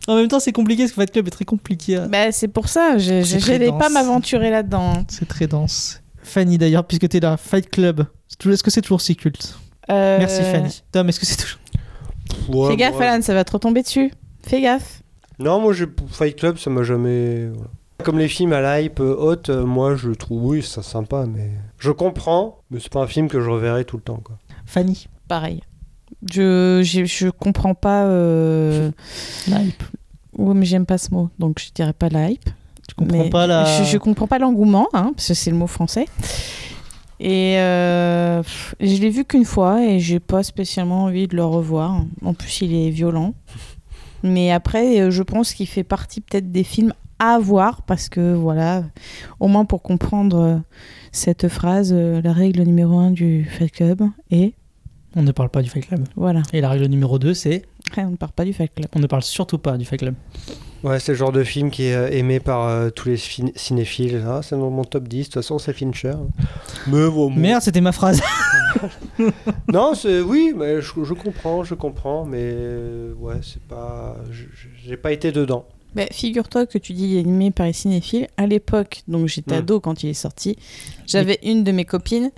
En 0.08 0.16
même 0.16 0.28
temps, 0.30 0.40
c'est 0.40 0.54
compliqué 0.54 0.84
parce 0.84 0.92
que 0.94 1.02
Fight 1.02 1.12
Club 1.12 1.28
est 1.28 1.32
très 1.32 1.46
compliqué. 1.46 1.98
à- 1.98 2.08
Bah, 2.08 2.32
c'est 2.32 2.48
pour 2.48 2.70
ça, 2.70 2.98
je 2.98 3.50
n'allais 3.52 3.72
pas 3.78 3.90
m'aventurer 3.90 4.50
là-dedans. 4.50 5.04
C'est 5.10 5.28
très 5.28 5.46
dense. 5.48 6.02
Fanny, 6.24 6.58
d'ailleurs, 6.58 6.86
puisque 6.86 7.10
t'es 7.10 7.20
là, 7.20 7.36
Fight 7.38 7.70
Club. 7.70 8.06
Est-ce 8.46 8.64
que 8.64 8.72
c'est 8.72 8.82
toujours 8.82 9.02
si 9.02 9.16
culte? 9.16 9.56
Euh, 9.92 10.18
Merci 10.20 10.42
Fanny. 10.44 10.84
Tom, 10.92 11.10
est-ce 11.10 11.20
que 11.20 11.26
c'est 11.26 11.36
toujours. 11.36 11.60
Ouais, 12.48 12.70
Fais 12.70 12.78
gaffe, 12.78 12.96
moi, 12.96 13.06
Alan, 13.06 13.22
ça 13.22 13.34
va 13.34 13.44
te 13.44 13.52
retomber 13.52 13.82
dessus. 13.82 14.12
Fais 14.44 14.62
gaffe. 14.62 15.02
Non, 15.40 15.60
moi, 15.60 15.74
je... 15.74 15.86
Fight 16.10 16.36
Club, 16.38 16.58
ça 16.58 16.70
m'a 16.70 16.84
jamais. 16.84 17.48
voilà. 17.48 17.70
Comme 18.04 18.18
les 18.18 18.28
films 18.30 18.54
à 18.54 18.62
la 18.62 18.82
hype 18.82 19.02
euh, 19.02 19.16
haute, 19.18 19.50
euh, 19.50 19.66
moi, 19.66 19.96
je 19.96 20.12
trouve, 20.12 20.46
oui, 20.46 20.64
c'est 20.64 20.82
sympa, 20.84 21.26
mais. 21.28 21.52
Je 21.80 21.92
comprends, 21.92 22.60
mais 22.72 22.80
c'est 22.80 22.92
pas 22.92 23.02
un 23.02 23.08
film 23.08 23.28
que 23.28 23.42
je 23.42 23.50
reverrai 23.50 23.84
tout 23.84 23.98
le 23.98 24.04
temps, 24.04 24.22
quoi. 24.24 24.38
Fanny. 24.66 25.08
Pareil. 25.28 25.62
Je, 26.30 26.82
je, 26.84 27.06
je 27.06 27.30
comprends 27.30 27.76
pas. 27.76 28.06
Euh... 28.06 28.92
La 29.50 29.62
hype. 29.62 29.84
Oui, 30.38 30.54
mais 30.56 30.66
j'aime 30.66 30.86
pas 30.86 30.98
ce 30.98 31.12
mot, 31.14 31.30
donc 31.40 31.60
je 31.60 31.72
dirais 31.74 31.94
pas 31.94 32.10
la 32.10 32.30
hype. 32.32 32.50
Tu 32.88 32.96
comprends 32.96 33.18
Mais 33.18 33.30
pas 33.30 33.48
la. 33.48 33.66
Je, 33.66 33.84
je 33.84 33.98
comprends 33.98 34.28
pas 34.28 34.40
l'engouement, 34.40 34.88
hein, 34.94 35.12
parce 35.16 35.28
que 35.28 35.34
c'est 35.34 35.52
le 35.52 35.58
mot 35.58 35.68
français. 35.68 36.06
Et 37.20 37.56
euh, 37.60 38.42
pff, 38.42 38.76
je 38.80 38.96
l'ai 39.02 39.10
vu 39.10 39.26
qu'une 39.26 39.46
fois 39.46 39.84
et 39.84 40.00
j'ai 40.00 40.20
pas 40.20 40.42
spécialement 40.44 41.04
envie 41.06 41.28
de 41.28 41.36
le 41.36 41.44
revoir. 41.44 42.04
En 42.24 42.34
plus, 42.34 42.62
il 42.62 42.74
est 42.74 42.90
violent. 42.90 43.34
Mais 44.24 44.52
après, 44.52 45.00
euh, 45.02 45.12
je 45.12 45.24
pense 45.24 45.54
qu'il 45.54 45.68
fait 45.68 45.84
partie 45.84 46.22
peut-être 46.22 46.52
des 46.52 46.64
films 46.64 46.94
à 47.20 47.38
voir 47.40 47.82
parce 47.84 48.08
que 48.10 48.34
voilà, 48.34 48.84
au 49.40 49.48
moins 49.48 49.66
pour 49.66 49.82
comprendre 49.82 50.38
euh, 50.40 50.58
cette 51.12 51.48
phrase, 51.50 51.92
euh, 51.94 52.22
la 52.22 52.32
règle 52.34 52.64
numéro 52.64 52.98
un 53.00 53.12
du 53.12 53.46
Fight 53.46 53.72
Club 53.72 54.04
et 54.32 54.54
On 55.16 55.22
ne 55.24 55.32
parle 55.32 55.50
pas 55.50 55.62
du 55.62 55.70
Fight 55.70 55.86
Club. 55.88 56.06
voilà, 56.16 56.44
Et 56.54 56.62
la 56.62 56.70
règle 56.70 56.86
numéro 56.86 57.20
2, 57.20 57.34
c'est 57.34 57.64
on 57.98 58.12
ne 58.12 58.16
parle 58.16 58.32
pas 58.32 58.46
du 58.46 58.54
Fight 58.54 58.72
Club. 58.74 58.88
on 58.96 59.00
ne 59.00 59.08
parle 59.08 59.24
surtout 59.24 59.58
pas 59.58 59.78
du 59.78 59.84
Fight 59.84 60.00
Club. 60.00 60.16
Ouais, 60.84 61.00
c'est 61.00 61.12
le 61.12 61.18
genre 61.18 61.32
de 61.34 61.44
film 61.44 61.72
qui 61.72 61.84
est 61.86 61.94
euh, 61.96 62.10
aimé 62.10 62.40
par 62.40 62.68
euh, 62.68 62.90
tous 62.90 63.10
les 63.10 63.18
cinéphiles. 63.18 64.24
Ah, 64.26 64.40
c'est 64.42 64.56
dans 64.58 64.70
mon 64.70 64.84
top 64.86 65.08
10, 65.10 65.18
de 65.20 65.24
toute 65.26 65.34
façon, 65.34 65.60
c'est 65.60 65.74
Fincher. 65.74 66.14
Mais 66.88 67.08
bon, 67.10 67.30
bon. 67.30 67.32
Merde, 67.32 67.62
c'était 67.62 67.82
ma 67.82 67.92
phrase. 67.92 68.22
Non, 69.74 69.94
c'est 69.96 70.22
oui, 70.22 70.54
mais 70.56 70.82
je, 70.82 70.92
je 71.04 71.14
comprends, 71.14 71.64
je 71.64 71.74
comprends, 71.76 72.24
mais 72.26 72.40
euh, 72.42 73.14
ouais, 73.20 73.36
c'est 73.42 73.62
pas, 73.64 74.16
j'ai 74.86 74.96
pas 74.96 75.12
été 75.12 75.32
dedans. 75.32 75.66
Bah, 75.96 76.06
Figure-toi 76.12 76.66
que 76.68 76.78
tu 76.78 76.94
dis 76.94 77.18
animé 77.18 77.52
par 77.52 77.66
les 77.66 77.74
cinéphiles. 77.74 78.28
À 78.38 78.46
l'époque, 78.48 79.02
donc 79.08 79.28
j'étais 79.28 79.56
Mm. 79.56 79.60
ado 79.60 79.80
quand 79.80 80.04
il 80.04 80.10
est 80.10 80.14
sorti, 80.14 80.56
j'avais 81.08 81.40
une 81.44 81.64
de 81.64 81.72
mes 81.72 81.84
copines, 81.84 82.32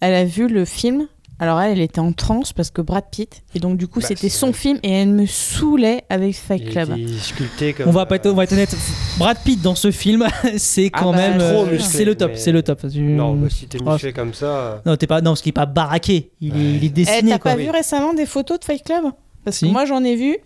elle 0.00 0.14
a 0.14 0.24
vu 0.24 0.48
le 0.48 0.64
film. 0.64 1.06
Alors 1.38 1.60
elle, 1.60 1.72
elle 1.72 1.80
était 1.82 1.98
en 2.00 2.12
transe 2.12 2.54
parce 2.54 2.70
que 2.70 2.80
Brad 2.80 3.04
Pitt, 3.10 3.42
et 3.54 3.58
donc 3.58 3.76
du 3.76 3.86
coup 3.88 4.00
Bah, 4.00 4.06
c'était 4.08 4.30
son 4.30 4.54
film 4.54 4.78
et 4.82 4.90
elle 4.90 5.10
me 5.10 5.26
saoulait 5.26 6.04
avec 6.08 6.34
Fight 6.34 6.70
Club. 6.70 6.96
était 6.96 7.12
sculpté 7.18 7.72
comme. 7.74 7.88
On 7.88 7.90
va, 7.90 8.06
pas 8.06 8.16
être, 8.16 8.30
on 8.30 8.34
va 8.34 8.44
être 8.44 8.52
honnête. 8.52 8.74
Brad 9.18 9.36
Pitt 9.44 9.60
dans 9.60 9.74
ce 9.74 9.90
film, 9.90 10.26
c'est 10.56 10.88
Ah 10.94 11.00
quand 11.00 11.10
bah, 11.12 11.18
même. 11.18 11.40
euh, 11.42 11.78
c'est 11.78 12.06
le 12.06 12.14
top, 12.14 12.30
mais- 12.32 12.36
c'est 12.38 12.52
le 12.52 12.62
top. 12.62 12.82
Non, 12.84 13.34
bah, 13.34 13.48
si 13.50 13.66
t'es 13.66 13.76
Oh, 13.84 13.90
musclé 13.92 14.14
comme 14.14 14.32
ça. 14.32 14.46
euh, 14.46 14.78
Non, 14.86 14.96
t'es 14.96 15.06
pas, 15.06 15.20
non, 15.20 15.32
parce 15.32 15.42
qu'il 15.42 15.50
est 15.50 15.52
pas 15.52 15.66
baraqué. 15.66 16.30
Il, 16.40 16.56
est, 16.56 16.58
il 16.76 16.84
est 16.84 16.86
Eh, 16.86 16.88
dessiné. 16.88 17.30
T'as 17.32 17.38
pas 17.38 17.56
vu 17.56 17.68
récemment 17.68 18.14
des 18.14 18.24
photos 18.26 18.58
de 18.60 18.64
Fight 18.64 18.82
Club? 18.82 19.04
Parce 19.44 19.58
Si. 19.58 19.66
que 19.66 19.70
moi 19.70 19.84
j'en 19.84 20.02
ai 20.04 20.16
vu 20.16 20.38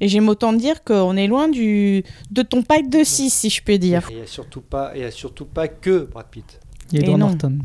et 0.00 0.08
j'aime 0.08 0.28
autant 0.30 0.54
dire 0.54 0.82
qu'on 0.82 1.16
est 1.16 1.26
loin 1.26 1.48
du 1.48 2.04
de 2.30 2.40
ton 2.42 2.62
pack 2.62 2.88
de 2.88 3.04
6 3.04 3.30
si 3.30 3.50
je 3.50 3.62
peux 3.62 3.76
dire. 3.76 4.08
Il 4.10 4.16
y 4.16 4.20
a 4.22 4.26
surtout 4.26 4.62
pas, 4.62 4.92
il 4.94 5.02
y 5.02 5.04
a 5.04 5.10
surtout 5.10 5.44
pas 5.44 5.68
que 5.68 6.08
Brad 6.10 6.26
Pitt. 6.30 6.58
Il 6.90 6.94
y 6.94 6.98
a 6.98 7.00
Et 7.02 7.04
Edward. 7.04 7.20
Norton. 7.20 7.58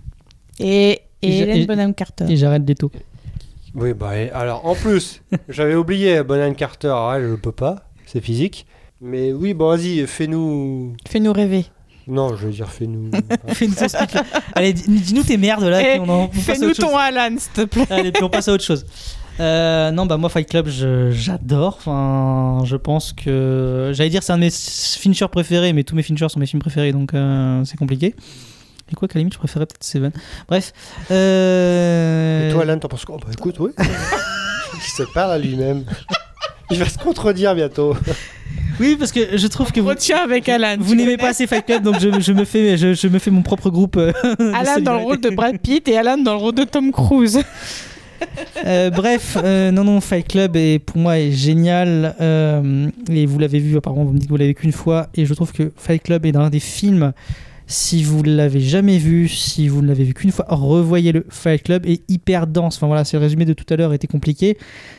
Et, 0.60 1.00
et, 1.24 1.28
Et 1.30 1.40
Hélène 1.42 1.66
Bonham 1.66 1.94
Carter. 1.94 2.26
Et 2.30 2.38
j'arrête 2.38 2.66
des 2.66 2.76
taux. 2.76 2.92
Oui, 3.76 3.94
bah 3.94 4.18
et- 4.18 4.30
alors 4.32 4.66
en 4.66 4.76
plus, 4.76 5.22
j'avais 5.50 5.76
oublié 5.76 6.22
Bonham 6.24 6.54
Carter. 6.56 6.94
Ah, 6.96 7.18
je 7.20 7.36
peux 7.36 7.52
pas, 7.52 7.90
c'est 8.06 8.22
physique. 8.22 8.66
Mais 9.02 9.34
oui, 9.34 9.54
bon, 9.54 9.70
vas-y, 9.76 10.06
fais-nous. 10.08 10.94
Fais-nous 11.08 11.34
rêver. 11.34 11.66
Non, 12.08 12.36
je 12.36 12.48
veux 12.48 12.52
dire, 12.52 12.70
fais-nous. 12.70 13.12
Fais-nous 13.48 13.76
ton 13.76 13.88
speech. 13.88 14.12
Allez, 14.56 14.74
dis- 14.74 14.84
dis-nous 14.88 15.24
tes 15.24 15.38
merdes 15.38 15.64
là. 15.64 15.82
Eh, 15.96 16.00
Fais-nous 16.34 16.74
ton 16.74 16.98
Alan, 16.98 17.36
s'il 17.38 17.52
te 17.54 17.62
plaît. 17.64 17.86
Allez, 17.90 18.12
puis 18.12 18.24
on 18.24 18.30
passe 18.30 18.50
à 18.50 18.54
autre 18.54 18.64
chose. 18.64 18.86
Euh, 19.40 19.90
non, 19.92 20.06
bah 20.06 20.18
moi 20.18 20.30
Fight 20.30 20.48
Club, 20.50 20.68
je- 20.68 21.12
j'adore. 21.12 21.78
Enfin, 21.80 22.64
je 22.66 22.76
pense 22.76 23.14
que 23.14 23.92
j'allais 23.94 24.10
dire 24.10 24.22
c'est 24.22 24.34
un 24.34 24.38
de 24.38 24.42
mes 24.44 24.52
Fincher 24.52 25.28
préférés, 25.32 25.72
mais 25.74 25.84
tous 25.84 25.96
mes 25.96 26.04
Fincher 26.04 26.28
sont 26.30 26.40
mes 26.40 26.46
films 26.46 26.62
préférés, 26.62 26.92
donc 26.92 27.14
euh, 27.14 27.64
c'est 27.64 27.78
compliqué. 27.78 28.16
Et 28.92 28.96
quoi 28.96 29.08
qu'à 29.08 29.16
la 29.16 29.20
limite, 29.20 29.34
je 29.34 29.40
préférais 29.40 29.66
peut-être 29.66 29.84
Seven. 29.84 30.12
Bref. 30.48 30.74
Euh... 31.12 32.50
Et 32.50 32.54
toi, 32.54 32.64
Alan, 32.64 32.78
t'en 32.80 32.88
penses 32.88 33.06
quoi? 33.06 33.18
Bah 33.18 33.28
écoute, 33.32 33.56
oui. 33.60 33.72
Il 34.76 34.82
se 34.82 35.04
parle 35.14 35.32
à 35.32 35.38
lui-même. 35.38 35.86
Il 36.72 36.78
va 36.80 36.90
se 36.90 36.98
contredire 36.98 37.56
bientôt. 37.56 37.96
Oui, 38.80 38.96
parce 38.98 39.12
que 39.12 39.38
je 39.38 39.48
trouve 39.48 39.72
que 39.72 39.80
vous, 39.80 39.90
Retiens 39.90 40.24
avec 40.24 40.50
Alan. 40.50 40.76
vous 40.80 40.96
n'aimez 40.96 41.18
pas 41.18 41.30
assez 41.30 41.46
Fight 41.48 41.66
Club, 41.66 41.84
donc 41.84 42.00
je, 42.00 42.20
je 42.20 42.34
me 42.34 42.44
fais, 42.44 42.76
je, 42.78 42.94
je 42.94 43.08
me 43.08 43.20
fais 43.20 43.30
mon 43.32 43.44
propre 43.44 43.70
groupe. 43.70 43.98
euh, 43.98 44.12
Alan 44.54 44.80
dans 44.82 44.94
le 44.98 45.04
rôle 45.04 45.22
de. 45.22 45.30
Brad 45.30 45.60
Pitt 45.60 45.88
et 45.88 45.98
Alan 45.98 46.18
dans 46.18 46.34
le 46.34 46.40
rôle 46.40 46.56
de 46.56 46.64
Tom 46.64 46.92
Cruise. 46.92 47.40
Euh, 48.66 48.90
bref, 48.90 49.38
euh, 49.44 49.70
non, 49.72 49.84
non, 49.84 50.00
Fight 50.00 50.26
Club 50.26 50.56
est 50.56 50.80
pour 50.80 50.96
moi 50.98 51.20
est 51.20 51.34
génial. 51.34 52.16
euh, 52.22 52.88
et 53.10 53.26
vous 53.26 53.38
l'avez 53.38 53.60
vu, 53.60 53.76
apparemment, 53.76 54.06
vous 54.06 54.14
me 54.14 54.18
dites 54.18 54.30
que 54.30 54.34
vous 54.34 54.38
l'avez 54.38 54.52
vu 54.52 54.56
qu'une 54.56 54.72
fois. 54.72 55.08
Et 55.16 55.26
je 55.26 55.34
trouve 55.34 55.52
que 55.52 55.74
Fight 55.76 56.02
Club 56.02 56.26
est 56.26 56.34
un 56.38 56.50
des 56.50 56.62
films. 56.62 57.12
Si 57.66 58.04
vous 58.04 58.22
l'avez 58.24 58.60
jamais 58.60 58.98
vu, 58.98 59.28
si 59.30 59.68
vous 59.70 59.82
ne 59.82 59.88
l'avez 59.88 60.04
vu 60.04 60.14
qu'une 60.14 60.32
fois, 60.32 60.46
revoyez-le. 60.50 61.26
Fight 61.30 61.64
Club 61.64 61.86
est 61.86 62.02
hyper 62.10 62.46
dense. 62.46 62.76
Enfin 62.76 62.88
voilà, 62.88 63.06
c'est 63.06 63.18
le 63.18 63.22
résumé 63.24 63.46
de 63.46 63.54
tout 63.54 63.66
à 63.74 63.78
l'heure 63.78 63.94
était 63.94 64.08
compliqué. 64.08 64.58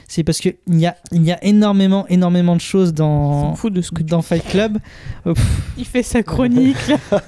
C'est 0.09 0.25
parce 0.25 0.41
que 0.41 0.49
il 0.69 0.81
y 0.81 0.87
a, 0.87 0.97
il 1.13 1.25
y 1.25 1.31
a 1.33 1.43
énormément, 1.45 2.07
énormément 2.09 2.57
de 2.57 2.61
choses 2.61 2.93
dans, 2.95 3.55
fout 3.55 3.73
de 3.73 3.81
ce 3.83 3.91
que 3.91 4.03
dans 4.03 4.23
Fight 4.23 4.45
Club. 4.49 4.79
Pff, 5.25 5.37
Il 5.79 5.85
fait 5.85 6.03
sa 6.03 6.23
chronique. 6.23 6.77
là. 6.89 6.97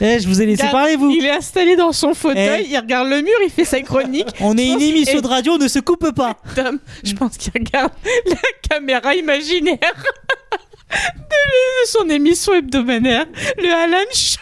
eh, 0.00 0.20
je 0.20 0.28
vous 0.28 0.40
ai 0.40 0.46
laissé 0.46 0.66
parler, 0.70 0.96
vous. 0.96 1.10
Il 1.10 1.24
est 1.24 1.30
installé 1.36 1.74
dans 1.76 1.92
son 1.92 2.14
fauteuil, 2.14 2.64
Eh. 2.66 2.70
il 2.72 2.78
regarde 2.78 3.08
le 3.08 3.16
mur, 3.20 3.34
il 3.44 3.50
fait 3.50 3.64
sa 3.64 3.80
chronique. 3.80 4.28
On 4.40 4.56
est 4.56 4.66
une 4.68 4.78
qu'il- 4.78 4.88
émission 4.96 5.20
de 5.20 5.26
radio, 5.26 5.52
on 5.54 5.58
ne 5.58 5.68
se 5.68 5.80
coupe 5.80 6.12
pas. 6.14 6.36
Tom, 6.54 6.78
je 7.02 7.14
pense 7.14 7.36
qu'il 7.36 7.52
regarde 7.52 7.92
la 8.26 8.36
caméra 8.68 9.14
imaginaire 9.14 9.78
de, 10.90 10.96
de 10.96 11.86
son 11.86 12.08
émission 12.10 12.54
hebdomadaire, 12.54 13.26
le 13.58 13.72
Alan 13.74 14.04
Show. 14.14 14.38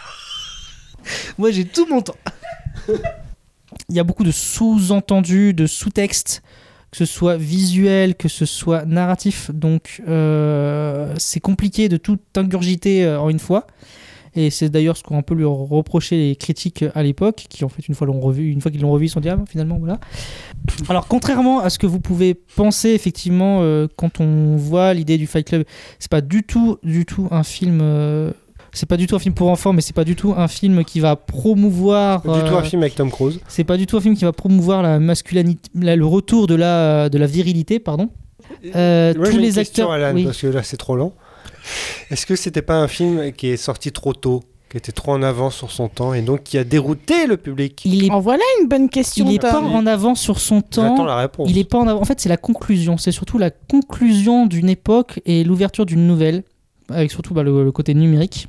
Moi, 1.39 1.51
j'ai 1.51 1.65
tout 1.65 1.87
mon 1.87 2.03
temps. 2.03 2.17
Il 3.89 3.95
y 3.95 4.01
a 4.01 4.05
beaucoup 4.05 4.25
de 4.25 4.31
sous-entendus, 4.31 5.55
de 5.55 5.67
sous-textes, 5.67 6.43
que 6.91 6.99
ce 6.99 7.05
soit 7.05 7.37
visuel, 7.37 8.15
que 8.15 8.29
ce 8.29 8.47
soit 8.47 8.85
narratif. 8.85 9.51
Donc 9.53 10.03
euh, 10.09 11.15
c'est 11.19 11.41
compliqué 11.41 11.89
de 11.89 11.97
tout 11.97 12.19
ingurgiter 12.37 13.05
euh, 13.05 13.21
en 13.21 13.29
une 13.29 13.39
fois. 13.39 13.67
Et 14.35 14.51
c'est 14.51 14.69
d'ailleurs 14.69 14.99
ce 14.99 15.03
qu'ont 15.03 15.17
un 15.17 15.23
peu 15.23 15.35
lui 15.35 15.45
reproché 15.45 16.17
les 16.17 16.37
critiques 16.37 16.85
à 16.95 17.03
l'époque, 17.03 17.47
qui 17.49 17.65
en 17.65 17.71
fait 17.71 17.89
une 17.89 17.95
fois 17.95 18.07
l'ont 18.07 18.21
revu, 18.21 18.51
une 18.51 18.61
fois 18.61 18.71
qu'ils 18.71 18.83
l'ont 18.83 18.91
revu, 18.91 19.07
ils 19.07 19.09
sont 19.09 19.21
dit 19.21 19.31
ah, 19.31 19.39
finalement 19.49 19.79
voilà. 19.79 19.99
Alors 20.89 21.09
contrairement 21.09 21.61
à 21.61 21.71
ce 21.71 21.79
que 21.79 21.87
vous 21.87 22.01
pouvez 22.01 22.35
penser 22.35 22.91
effectivement 22.91 23.61
euh, 23.63 23.89
quand 23.97 24.21
on 24.21 24.57
voit 24.57 24.93
l'idée 24.93 25.17
du 25.17 25.27
Fight 25.27 25.47
Club, 25.47 25.65
c'est 25.99 26.11
pas 26.11 26.21
du 26.21 26.43
tout, 26.43 26.79
du 26.83 27.07
tout 27.07 27.29
un 27.31 27.45
film. 27.45 27.81
C'est 28.77 28.87
pas 28.87 28.97
du 28.97 29.07
tout 29.07 29.17
un 29.17 29.19
film 29.19 29.35
pour 29.35 29.49
enfants, 29.51 29.73
mais 29.73 29.81
c'est 29.81 29.95
pas 29.95 30.05
du 30.05 30.15
tout 30.17 30.35
un 30.37 30.49
film 30.49 30.85
qui 30.85 31.01
va 31.01 31.17
promouvoir. 31.17 32.23
Pas 32.23 32.41
du 32.43 32.49
tout 32.49 32.55
euh, 32.55 32.59
un 32.59 32.63
film 32.63 32.83
avec 32.83 32.95
Tom 32.95 33.11
Cruise. 33.11 33.41
c'est 33.49 33.65
pas 33.65 33.77
du 33.77 33.87
tout 33.87 33.97
un 33.97 34.01
film 34.01 34.17
qui 34.17 34.25
va 34.25 34.33
promouvoir 34.33 34.83
la 34.83 34.99
masculinité, 35.01 35.71
la- 35.75 35.97
le 35.97 36.07
retour 36.07 36.47
de 36.47 36.55
la, 36.55 37.09
de 37.09 37.19
la 37.19 37.27
virilité, 37.27 37.79
pardon. 37.79 38.11
Euh, 38.75 39.13
Moi, 39.17 39.27
tous 39.27 39.33
j'ai 39.33 39.39
les 39.39 39.49
une 39.49 39.55
question, 39.55 39.91
acteurs. 39.91 39.93
Alan, 39.93 40.15
oui. 40.15 40.25
parce 40.25 40.41
que 40.41 40.47
là 40.47 40.63
c'est 40.63 40.77
trop 40.77 40.95
lent. 40.97 41.13
Est-ce 42.11 42.27
que 42.27 42.37
c'était 42.37 42.63
pas 42.63 42.77
un 42.77 42.89
film 42.89 43.33
qui 43.33 43.49
est 43.49 43.57
sorti 43.57 43.91
trop 43.91 44.13
tôt, 44.15 44.43
qui 44.71 44.77
était 44.77 44.93
trop 44.93 45.13
en 45.13 45.23
avance 45.23 45.57
sur 45.57 45.71
son 45.73 45.89
temps 45.89 46.15
et 46.15 46.23
donc 46.23 46.43
qui 46.45 46.59
a 46.59 46.65
dérouté 46.65 47.27
le 47.27 47.37
public 47.37 47.83
Il 47.85 48.05
est, 48.07 48.11
En 48.11 48.21
voilà 48.21 48.43
une 48.61 48.69
bonne 48.69 48.89
question. 48.89 49.25
il 49.29 49.35
est 49.35 49.39
Tom. 49.39 49.51
pas 49.51 49.61
en 49.61 49.87
avance 49.87 50.21
sur 50.21 50.39
son 50.39 50.63
J'attends 50.71 50.97
temps. 50.97 51.05
la 51.05 51.17
réponse. 51.17 51.49
Il 51.51 51.59
est 51.59 51.65
pas 51.69 51.79
en 51.79 51.89
avant. 51.89 52.01
En 52.01 52.05
fait, 52.05 52.21
c'est 52.21 52.29
la 52.29 52.37
conclusion. 52.37 52.99
C'est 52.99 53.11
surtout 53.13 53.39
la 53.39 53.51
conclusion 53.51 54.47
d'une 54.47 54.69
époque 54.69 55.21
et 55.27 55.43
l'ouverture 55.45 55.87
d'une 55.87 56.07
nouvelle, 56.07 56.45
avec 56.89 57.11
surtout 57.11 57.35
bah, 57.35 57.43
le, 57.43 57.65
le 57.65 57.73
côté 57.73 57.95
numérique. 57.95 58.47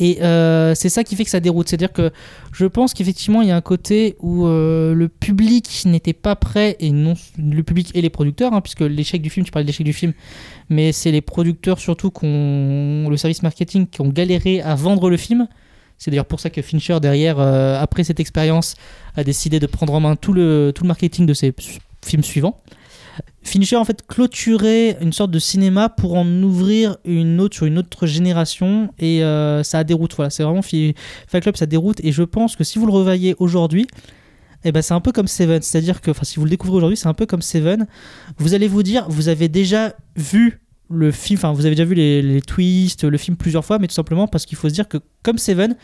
Et 0.00 0.22
euh, 0.22 0.74
c'est 0.74 0.88
ça 0.88 1.04
qui 1.04 1.14
fait 1.14 1.24
que 1.24 1.30
ça 1.30 1.40
déroute. 1.40 1.68
C'est-à-dire 1.68 1.92
que 1.92 2.10
je 2.52 2.64
pense 2.64 2.94
qu'effectivement, 2.94 3.42
il 3.42 3.48
y 3.48 3.50
a 3.50 3.56
un 3.56 3.60
côté 3.60 4.16
où 4.18 4.46
euh, 4.46 4.94
le 4.94 5.08
public 5.08 5.82
n'était 5.84 6.14
pas 6.14 6.34
prêt, 6.34 6.76
et 6.80 6.90
non 6.90 7.14
le 7.38 7.62
public 7.62 7.90
et 7.94 8.00
les 8.00 8.08
producteurs, 8.08 8.54
hein, 8.54 8.62
puisque 8.62 8.80
l'échec 8.80 9.20
du 9.20 9.28
film, 9.28 9.44
tu 9.44 9.52
parlais 9.52 9.64
de 9.64 9.68
l'échec 9.68 9.84
du 9.84 9.92
film, 9.92 10.14
mais 10.70 10.92
c'est 10.92 11.12
les 11.12 11.20
producteurs 11.20 11.78
surtout, 11.78 12.10
le 12.22 13.14
service 13.16 13.42
marketing, 13.42 13.86
qui 13.86 14.00
ont 14.00 14.08
galéré 14.08 14.62
à 14.62 14.74
vendre 14.74 15.10
le 15.10 15.18
film. 15.18 15.46
C'est 15.98 16.10
d'ailleurs 16.10 16.24
pour 16.24 16.40
ça 16.40 16.48
que 16.48 16.62
Fincher, 16.62 16.98
derrière, 16.98 17.38
euh, 17.38 17.78
après 17.78 18.04
cette 18.04 18.20
expérience, 18.20 18.76
a 19.16 19.22
décidé 19.22 19.60
de 19.60 19.66
prendre 19.66 19.92
en 19.92 20.00
main 20.00 20.16
tout 20.16 20.32
le, 20.32 20.72
tout 20.74 20.84
le 20.84 20.88
marketing 20.88 21.26
de 21.26 21.34
ses 21.34 21.52
films 22.02 22.24
suivants. 22.24 22.62
Fincher 23.42 23.76
en 23.76 23.84
fait 23.84 24.06
clôturait 24.06 24.98
une 25.00 25.12
sorte 25.12 25.30
de 25.30 25.38
cinéma 25.38 25.88
pour 25.88 26.14
en 26.14 26.26
ouvrir 26.42 26.98
une 27.04 27.40
autre 27.40 27.56
sur 27.56 27.66
une 27.66 27.78
autre 27.78 28.06
génération 28.06 28.92
et 28.98 29.24
euh, 29.24 29.62
ça 29.62 29.82
déroute. 29.82 30.14
Voilà, 30.14 30.28
c'est 30.30 30.42
vraiment 30.42 30.62
Fi- 30.62 30.94
Fight 31.26 31.42
Club, 31.42 31.56
ça 31.56 31.66
déroute 31.66 32.00
et 32.04 32.12
je 32.12 32.22
pense 32.22 32.54
que 32.54 32.64
si 32.64 32.78
vous 32.78 32.86
le 32.86 32.92
revoyez 32.92 33.34
aujourd'hui, 33.38 33.86
eh 34.64 34.72
ben 34.72 34.82
c'est 34.82 34.92
un 34.92 35.00
peu 35.00 35.10
comme 35.10 35.26
Seven, 35.26 35.62
c'est-à-dire 35.62 36.02
que, 36.02 36.10
enfin, 36.10 36.24
si 36.24 36.36
vous 36.36 36.44
le 36.44 36.50
découvrez 36.50 36.76
aujourd'hui, 36.76 36.98
c'est 36.98 37.08
un 37.08 37.14
peu 37.14 37.24
comme 37.24 37.40
Seven. 37.40 37.86
Vous 38.36 38.52
allez 38.52 38.68
vous 38.68 38.82
dire, 38.82 39.06
vous 39.08 39.28
avez 39.28 39.48
déjà 39.48 39.94
vu 40.16 40.60
le 40.90 41.10
film, 41.10 41.38
enfin, 41.38 41.52
vous 41.52 41.64
avez 41.64 41.76
déjà 41.76 41.86
vu 41.86 41.94
les 41.94 42.42
twists, 42.42 43.04
le 43.04 43.16
film 43.16 43.38
plusieurs 43.38 43.64
fois, 43.64 43.78
mais 43.78 43.86
tout 43.86 43.94
simplement 43.94 44.26
parce 44.26 44.44
qu'il 44.44 44.58
faut 44.58 44.68
se 44.68 44.74
dire 44.74 44.86
que, 44.86 44.98
comme 45.22 45.38
Seven, 45.38 45.76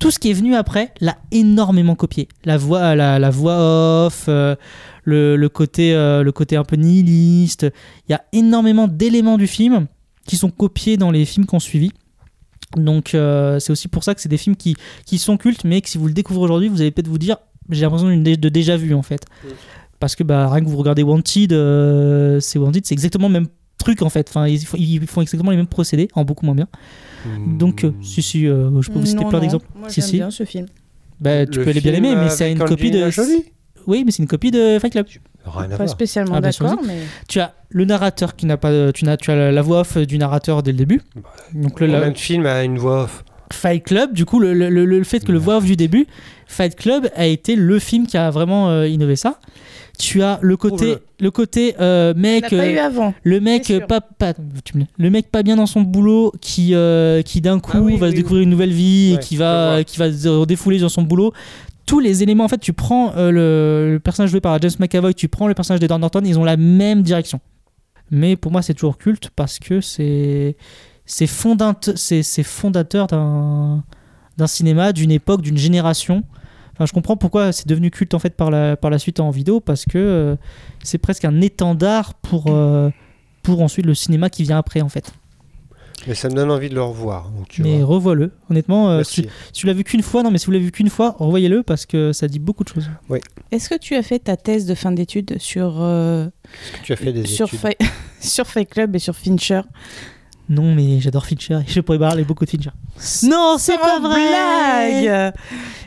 tout 0.00 0.10
ce 0.10 0.18
qui 0.18 0.30
est 0.30 0.34
venu 0.34 0.56
après 0.56 0.92
l'a 1.00 1.18
énormément 1.30 1.94
copié. 1.94 2.26
La 2.44 2.56
voix, 2.56 2.96
la, 2.96 3.20
la 3.20 3.30
voix 3.30 4.06
off, 4.06 4.24
euh, 4.28 4.56
le, 5.04 5.36
le 5.36 5.48
côté, 5.48 5.94
euh, 5.94 6.24
le 6.24 6.32
côté 6.32 6.56
un 6.56 6.64
peu 6.64 6.74
nihiliste. 6.74 7.66
Il 8.08 8.12
y 8.12 8.14
a 8.14 8.24
énormément 8.32 8.88
d'éléments 8.88 9.38
du 9.38 9.46
film 9.46 9.86
qui 10.26 10.36
sont 10.36 10.50
copiés 10.50 10.96
dans 10.96 11.10
les 11.10 11.24
films 11.26 11.46
qu'on 11.46 11.60
suivi. 11.60 11.92
Donc 12.76 13.14
euh, 13.14 13.58
c'est 13.60 13.72
aussi 13.72 13.88
pour 13.88 14.02
ça 14.02 14.14
que 14.14 14.20
c'est 14.20 14.28
des 14.28 14.38
films 14.38 14.56
qui, 14.56 14.74
qui 15.04 15.18
sont 15.18 15.36
cultes, 15.36 15.64
mais 15.64 15.80
que 15.82 15.88
si 15.88 15.98
vous 15.98 16.06
le 16.06 16.14
découvrez 16.14 16.44
aujourd'hui, 16.44 16.68
vous 16.68 16.80
allez 16.80 16.90
peut-être 16.90 17.08
vous 17.08 17.18
dire, 17.18 17.36
j'ai 17.68 17.82
l'impression 17.82 18.08
de 18.08 18.48
déjà 18.48 18.76
vu 18.76 18.94
en 18.94 19.02
fait. 19.02 19.26
Parce 19.98 20.16
que 20.16 20.24
bah, 20.24 20.48
rien 20.48 20.64
que 20.64 20.70
vous 20.70 20.78
regardez 20.78 21.02
Wanted, 21.02 21.50
c'est 22.40 22.58
Wanted, 22.58 22.86
c'est 22.86 22.94
exactement 22.94 23.28
le 23.28 23.34
même 23.34 23.48
truc 23.80 24.02
en 24.02 24.08
fait. 24.10 24.28
Enfin, 24.28 24.46
ils, 24.46 24.60
font- 24.64 24.76
ils 24.78 25.04
font 25.06 25.20
exactement 25.22 25.50
les 25.50 25.56
mêmes 25.56 25.66
procédés, 25.66 26.08
en 26.14 26.24
beaucoup 26.24 26.46
moins 26.46 26.54
bien. 26.54 26.68
Donc, 27.46 27.84
euh, 27.84 27.92
si, 28.02 28.22
si, 28.22 28.46
euh, 28.46 28.70
je 28.80 28.90
peux 28.90 28.98
vous 28.98 29.06
citer 29.06 29.22
Non, 29.22 29.28
plein 29.28 29.40
d'exemples. 29.40 29.66
Si, 29.88 30.00
si. 30.00 30.16
bien 30.16 30.30
ce 30.30 30.44
film. 30.44 30.66
Bah, 31.20 31.44
tu 31.46 31.58
Le 31.58 31.64
peux 31.64 31.70
les 31.72 31.80
bien 31.80 31.92
film 31.92 32.04
aimer, 32.06 32.16
mais 32.16 32.30
c'est 32.30 32.50
une 32.50 32.58
copie 32.58 32.90
de. 32.90 33.10
Jolie? 33.10 33.44
Oui, 33.86 34.04
mais 34.04 34.10
c'est 34.12 34.22
une 34.22 34.28
copie 34.28 34.50
de 34.50 34.78
Fight 34.78 34.92
Club. 34.92 35.06
Rien 35.44 35.64
à 35.64 35.68
Pas 35.68 35.76
voir. 35.76 35.88
spécialement 35.88 36.34
Ah, 36.36 36.40
bah, 36.40 36.50
d'accord, 36.50 36.80
mais. 36.86 37.00
Tu 37.28 37.40
as 37.40 37.54
le 37.70 37.84
narrateur 37.84 38.36
qui 38.36 38.46
n'a 38.46 38.56
pas. 38.56 38.92
Tu, 38.92 39.04
as 39.06 39.50
la- 39.50 39.62
voix 39.62 39.80
off 39.80 39.96
du 39.98 40.16
narrateur 40.18 40.62
dès 40.62 40.72
le 40.72 40.78
début. 40.78 41.00
Donc, 41.54 41.80
le, 41.80 41.86
la- 41.88 42.08
de 42.10 42.16
films 42.16 42.46
a 42.46 42.62
une 42.64 42.78
voix 42.78 43.04
off 43.04 43.24
Fight 43.52 43.82
Club, 43.84 44.12
du 44.12 44.24
coup, 44.24 44.38
le, 44.38 44.54
le- 44.54 44.70
le- 44.70 44.84
le 44.84 45.04
fait 45.04 45.20
que 45.24 45.32
le 45.32 45.38
voix 45.38 45.56
off 45.58 45.64
du 45.64 45.76
début, 45.76 46.06
Fight 46.46 46.76
Club 46.76 47.08
a 47.16 47.26
été 47.26 47.56
le 47.56 47.78
film 47.78 48.06
qui 48.06 48.16
a 48.16 48.30
vraiment 48.30 48.70
euh, 48.70 48.86
innové 48.86 49.16
ça. 49.16 49.38
Tu 50.00 50.22
as 50.22 50.38
le 50.42 50.56
côté, 50.56 50.96
le 51.20 51.30
côté 51.30 51.74
euh, 51.80 52.14
mec, 52.16 52.52
euh, 52.52 52.72
eu 52.72 52.78
avant. 52.78 53.12
le 53.22 53.40
mec 53.40 53.72
pas, 53.86 54.00
pas- 54.00 54.34
tu 54.64 54.78
me- 54.78 54.84
le 54.98 55.10
mec 55.10 55.30
pas 55.30 55.42
bien 55.42 55.56
dans 55.56 55.66
son 55.66 55.82
boulot, 55.82 56.32
qui, 56.40 56.74
euh, 56.74 57.22
qui 57.22 57.40
d'un 57.40 57.60
coup 57.60 57.72
Ah 57.74 57.80
oui, 57.80 57.96
va 57.96 58.06
oui, 58.06 58.12
se 58.12 58.16
découvrir 58.16 58.42
une 58.42 58.50
nouvelle 58.50 58.72
vie 58.72 59.10
Ouais, 59.12 59.16
et 59.16 59.18
qui 59.24 59.36
va, 59.36 59.84
qui 59.84 59.98
va 59.98 60.10
se 60.12 60.44
défouler 60.46 60.78
dans 60.78 60.88
son 60.88 61.02
boulot. 61.02 61.32
Tous 61.86 62.00
les 62.00 62.22
éléments, 62.22 62.44
en 62.44 62.48
fait, 62.48 62.58
tu 62.60 62.72
prends 62.72 63.14
euh, 63.16 63.30
le, 63.30 63.92
le 63.94 64.00
personnage 64.00 64.30
joué 64.30 64.40
par 64.40 64.60
James 64.60 64.70
McAvoy, 64.78 65.12
tu 65.12 65.28
prends 65.28 65.48
le 65.48 65.54
personnage 65.54 65.80
d'Edward 65.80 66.00
Norton, 66.00 66.22
ils 66.24 66.38
ont 66.38 66.44
la 66.44 66.56
même 66.56 67.02
direction. 67.02 67.40
Mais 68.10 68.36
pour 68.36 68.50
moi, 68.52 68.62
c'est 68.62 68.74
toujours 68.74 68.96
culte 68.98 69.30
parce 69.36 69.58
que 69.58 69.80
c'est 69.80 70.56
c'est 71.04 71.26
fondate- 71.26 71.96
c'est 71.96 72.22
c'est 72.22 72.42
fondateur 72.44 73.06
d'un 73.08 73.82
d'un 74.36 74.46
cinéma, 74.46 74.92
d'une 74.92 75.10
époque, 75.10 75.42
d'une 75.42 75.58
génération. 75.58 76.22
Enfin, 76.80 76.86
je 76.86 76.94
comprends 76.94 77.18
pourquoi 77.18 77.52
c'est 77.52 77.68
devenu 77.68 77.90
culte 77.90 78.14
en 78.14 78.18
fait 78.18 78.34
par 78.34 78.50
la, 78.50 78.74
par 78.74 78.90
la 78.90 78.98
suite 78.98 79.20
en 79.20 79.28
vidéo 79.28 79.60
parce 79.60 79.84
que 79.84 79.98
euh, 79.98 80.36
c'est 80.82 80.96
presque 80.96 81.26
un 81.26 81.42
étendard 81.42 82.14
pour, 82.14 82.46
euh, 82.48 82.88
pour 83.42 83.60
ensuite 83.60 83.84
le 83.84 83.92
cinéma 83.94 84.30
qui 84.30 84.44
vient 84.44 84.56
après 84.56 84.80
en 84.80 84.88
fait. 84.88 85.12
Mais 86.06 86.14
ça 86.14 86.30
me 86.30 86.34
donne 86.34 86.50
envie 86.50 86.70
de 86.70 86.74
le 86.74 86.82
revoir. 86.82 87.28
donc 87.32 87.48
tu 87.48 87.62
mais 87.62 87.76
vois. 87.80 87.86
revois-le, 87.88 88.32
honnêtement. 88.48 88.88
euh, 88.92 89.02
si, 89.02 89.24
si 89.24 89.52
tu 89.52 89.66
l'as 89.66 89.74
vu 89.74 89.84
qu'une 89.84 90.00
fois, 90.00 90.22
non 90.22 90.30
mais 90.30 90.38
si 90.38 90.46
vous 90.46 90.52
l'avez 90.52 90.64
vu 90.64 90.72
qu'une 90.72 90.88
fois, 90.88 91.14
revoyez-le 91.18 91.62
parce 91.62 91.84
que 91.84 92.14
ça 92.14 92.26
dit 92.28 92.38
beaucoup 92.38 92.64
de 92.64 92.70
choses. 92.70 92.88
Est-ce 93.50 93.68
que 93.68 93.76
tu 93.78 93.94
as 93.96 94.02
fait 94.02 94.18
ta 94.20 94.38
thèse 94.38 94.64
de 94.64 94.74
fin 94.74 94.90
d'études 94.92 95.36
sur, 95.38 95.82
euh, 95.82 96.28
Est-ce 96.44 96.80
que 96.80 96.86
tu 96.86 96.92
as 96.94 96.96
fait 96.96 97.12
des 97.12 97.26
sur, 97.26 97.46
études? 97.52 97.76
Sur 98.22 98.46
Fight 98.46 98.70
Club 98.70 98.96
et 98.96 98.98
sur 98.98 99.14
Fincher? 99.14 99.60
Non 100.52 100.74
mais 100.74 100.98
j'adore 101.00 101.24
Fincher 101.26 101.60
et 101.66 101.70
je 101.70 101.80
pourrais 101.80 101.98
parler 102.00 102.24
beaucoup 102.24 102.44
de 102.44 102.50
Fincher. 102.50 102.70
Non, 103.22 103.54
c'est 103.58 103.78
pas 103.78 104.00
vrai 104.00 104.20
blague 104.28 105.32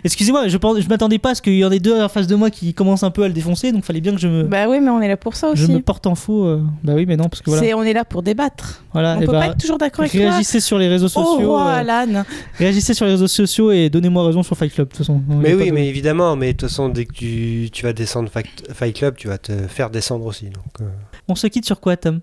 Excusez-moi, 0.06 0.48
je, 0.48 0.58
pense- 0.58 0.80
je 0.80 0.88
m'attendais 0.90 1.18
pas 1.20 1.32
à 1.32 1.36
ce 1.36 1.42
qu'il 1.42 1.58
y 1.58 1.64
en 1.66 1.72
ait 1.72 1.80
deux 1.80 2.02
en 2.02 2.10
face 2.10 2.28
de 2.28 2.36
moi 2.36 2.50
qui 2.50 2.74
commencent 2.74 3.04
un 3.04 3.12
peu 3.12 3.24
à 3.24 3.28
le 3.28 3.34
défoncer, 3.34 3.72
donc 3.72 3.84
fallait 3.86 4.02
bien 4.02 4.14
que 4.14 4.20
je 4.20 4.28
me, 4.28 4.44
Bah 4.44 4.68
oui, 4.68 4.80
mais 4.82 4.90
on 4.90 5.02
est 5.02 5.08
là 5.08 5.16
pour 5.18 5.36
ça 5.36 5.52
je 5.54 5.64
aussi. 5.64 5.74
me 5.74 5.80
porte 5.82 6.08
en 6.08 6.16
faux. 6.16 6.46
euh. 6.46 6.62
Bah 6.84 6.94
oui, 6.96 7.06
mais 7.06 7.16
non, 7.18 7.30
parce 7.30 7.42
que 7.42 7.50
voilà. 7.50 7.62
C'est- 7.66 7.74
On 7.74 7.84
est 7.84 7.94
là 7.94 8.04
pour 8.06 8.24
débattre. 8.24 8.84
voilà 8.94 9.16
on 9.18 9.20
peut 9.22 9.28
bah, 9.28 9.40
pas 9.40 9.46
être 9.48 9.58
toujours 9.58 9.78
d'accord 9.78 10.02
avec 10.02 10.12
toi. 10.12 10.22
réagissez 10.22 10.60
sur 10.62 10.78
les 10.78 10.88
réseaux 10.88 11.08
Oh, 11.08 11.24
sociaux. 11.26 11.50
roi 11.52 11.68
euh, 11.68 11.80
Alan. 11.80 12.24
réagissez 12.58 12.94
sur 12.94 13.06
les 13.06 13.12
réseaux 13.12 13.28
sociaux 13.28 13.72
et 13.72 13.90
donnez-moi 13.90 14.26
raison 14.26 14.44
sur 14.44 14.56
Fight 14.58 14.74
Club, 14.74 14.88
de 14.88 14.92
toute 14.94 15.00
façon. 15.00 15.22
Il 15.30 15.36
y 15.36 15.38
Mais 15.40 15.50
a 15.52 15.52
pas 15.58 15.64
oui, 15.64 15.70
de- 15.70 15.76
mais 15.76 15.88
évidemment, 15.88 16.36
mais 16.36 16.48
de 16.54 16.58
toute 16.58 16.70
façon, 16.70 16.90
dès 16.90 17.06
que 17.06 17.14
tu, 17.14 17.70
tu 17.72 17.84
vas 17.84 17.94
descendre 17.94 18.30
Fight, 18.30 18.48
Fight 18.74 18.96
Club, 18.96 19.16
tu 19.18 19.28
vas 19.28 19.38
te 19.38 19.52
faire 19.68 19.90
descendre 19.90 20.26
aussi. 20.26 20.46
Donc, 20.46 20.64
euh. 20.82 20.86
On 21.28 21.36
se 21.36 21.48
quitte 21.48 21.66
sur 21.66 21.80
quoi, 21.80 21.96
Tom? 21.98 22.20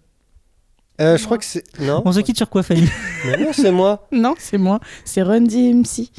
Euh, 1.00 1.16
je 1.16 1.24
crois 1.24 1.38
que 1.38 1.44
c'est. 1.44 1.64
Non 1.80 2.02
On 2.04 2.12
se 2.12 2.20
quitte 2.20 2.36
sur 2.36 2.48
quoi, 2.50 2.62
Fanny 2.62 2.86
Mais 3.26 3.36
non, 3.38 3.52
c'est 3.52 3.70
moi. 3.72 4.06
Non, 4.12 4.34
c'est 4.38 4.58
moi. 4.58 4.80
C'est 5.04 5.22
Run 5.22 5.42
DMC. 5.42 6.10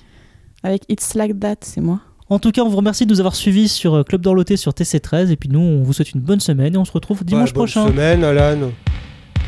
Avec 0.63 0.83
It's 0.89 1.13
Like 1.15 1.39
That, 1.39 1.55
c'est 1.61 1.81
moi. 1.81 1.99
En 2.29 2.39
tout 2.39 2.51
cas, 2.51 2.61
on 2.61 2.69
vous 2.69 2.77
remercie 2.77 3.05
de 3.05 3.11
nous 3.11 3.19
avoir 3.19 3.35
suivis 3.35 3.67
sur 3.67 3.93
euh, 3.95 4.03
Club 4.03 4.21
d'Orloté 4.21 4.57
sur 4.57 4.71
TC13. 4.71 5.29
Et 5.31 5.35
puis 5.35 5.49
nous, 5.49 5.59
on 5.59 5.83
vous 5.83 5.93
souhaite 5.93 6.11
une 6.13 6.21
bonne 6.21 6.39
semaine 6.39 6.73
et 6.75 6.77
on 6.77 6.85
se 6.85 6.91
retrouve 6.91 7.23
dimanche 7.23 7.49
Ouais, 7.49 7.53
bonne 7.53 7.63
prochain. 7.65 7.87
semaine, 7.87 8.23
Alan. 8.23 8.71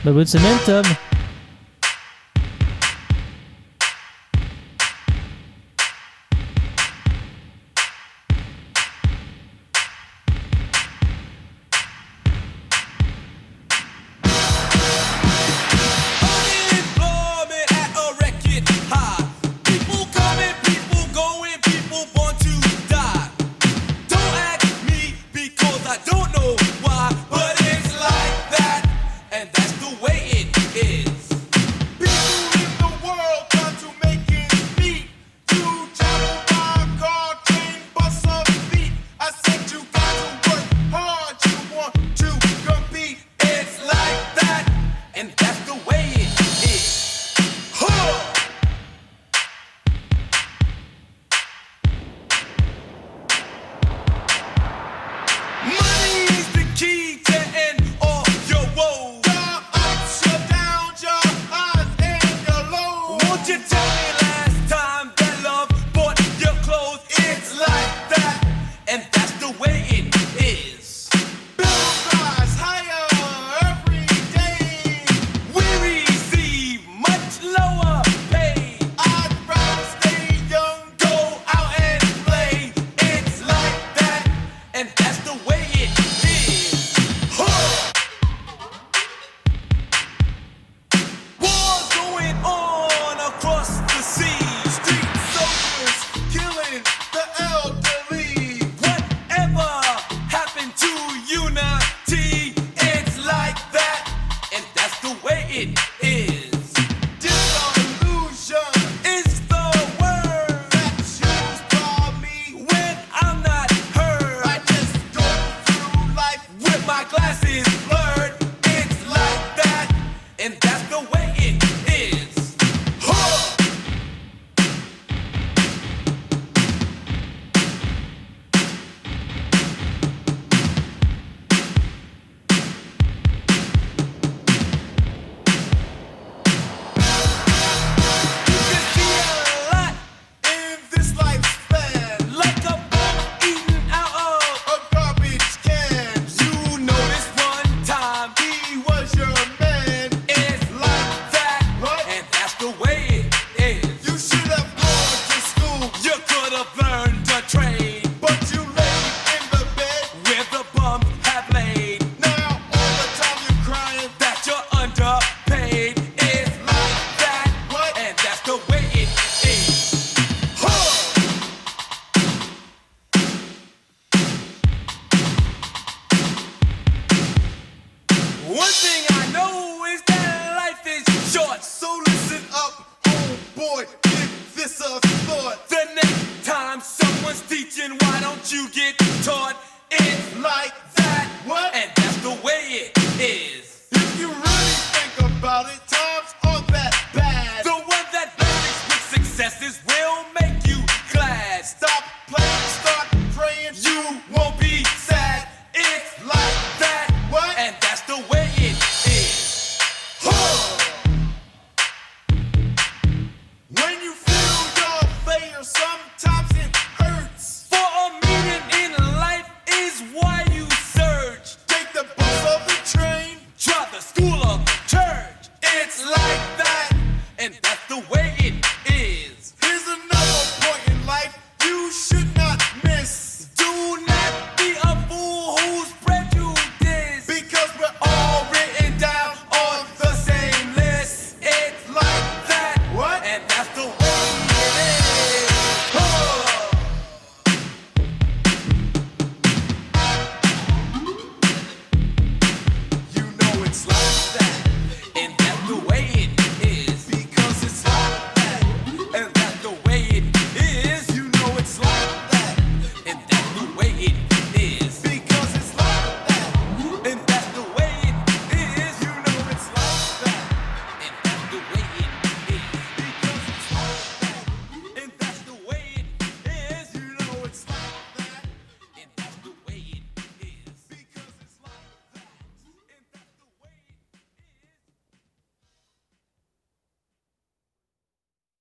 Bah, 0.03 0.11
bonne 0.11 0.25
semaine, 0.25 0.57
Tom. 0.65 0.83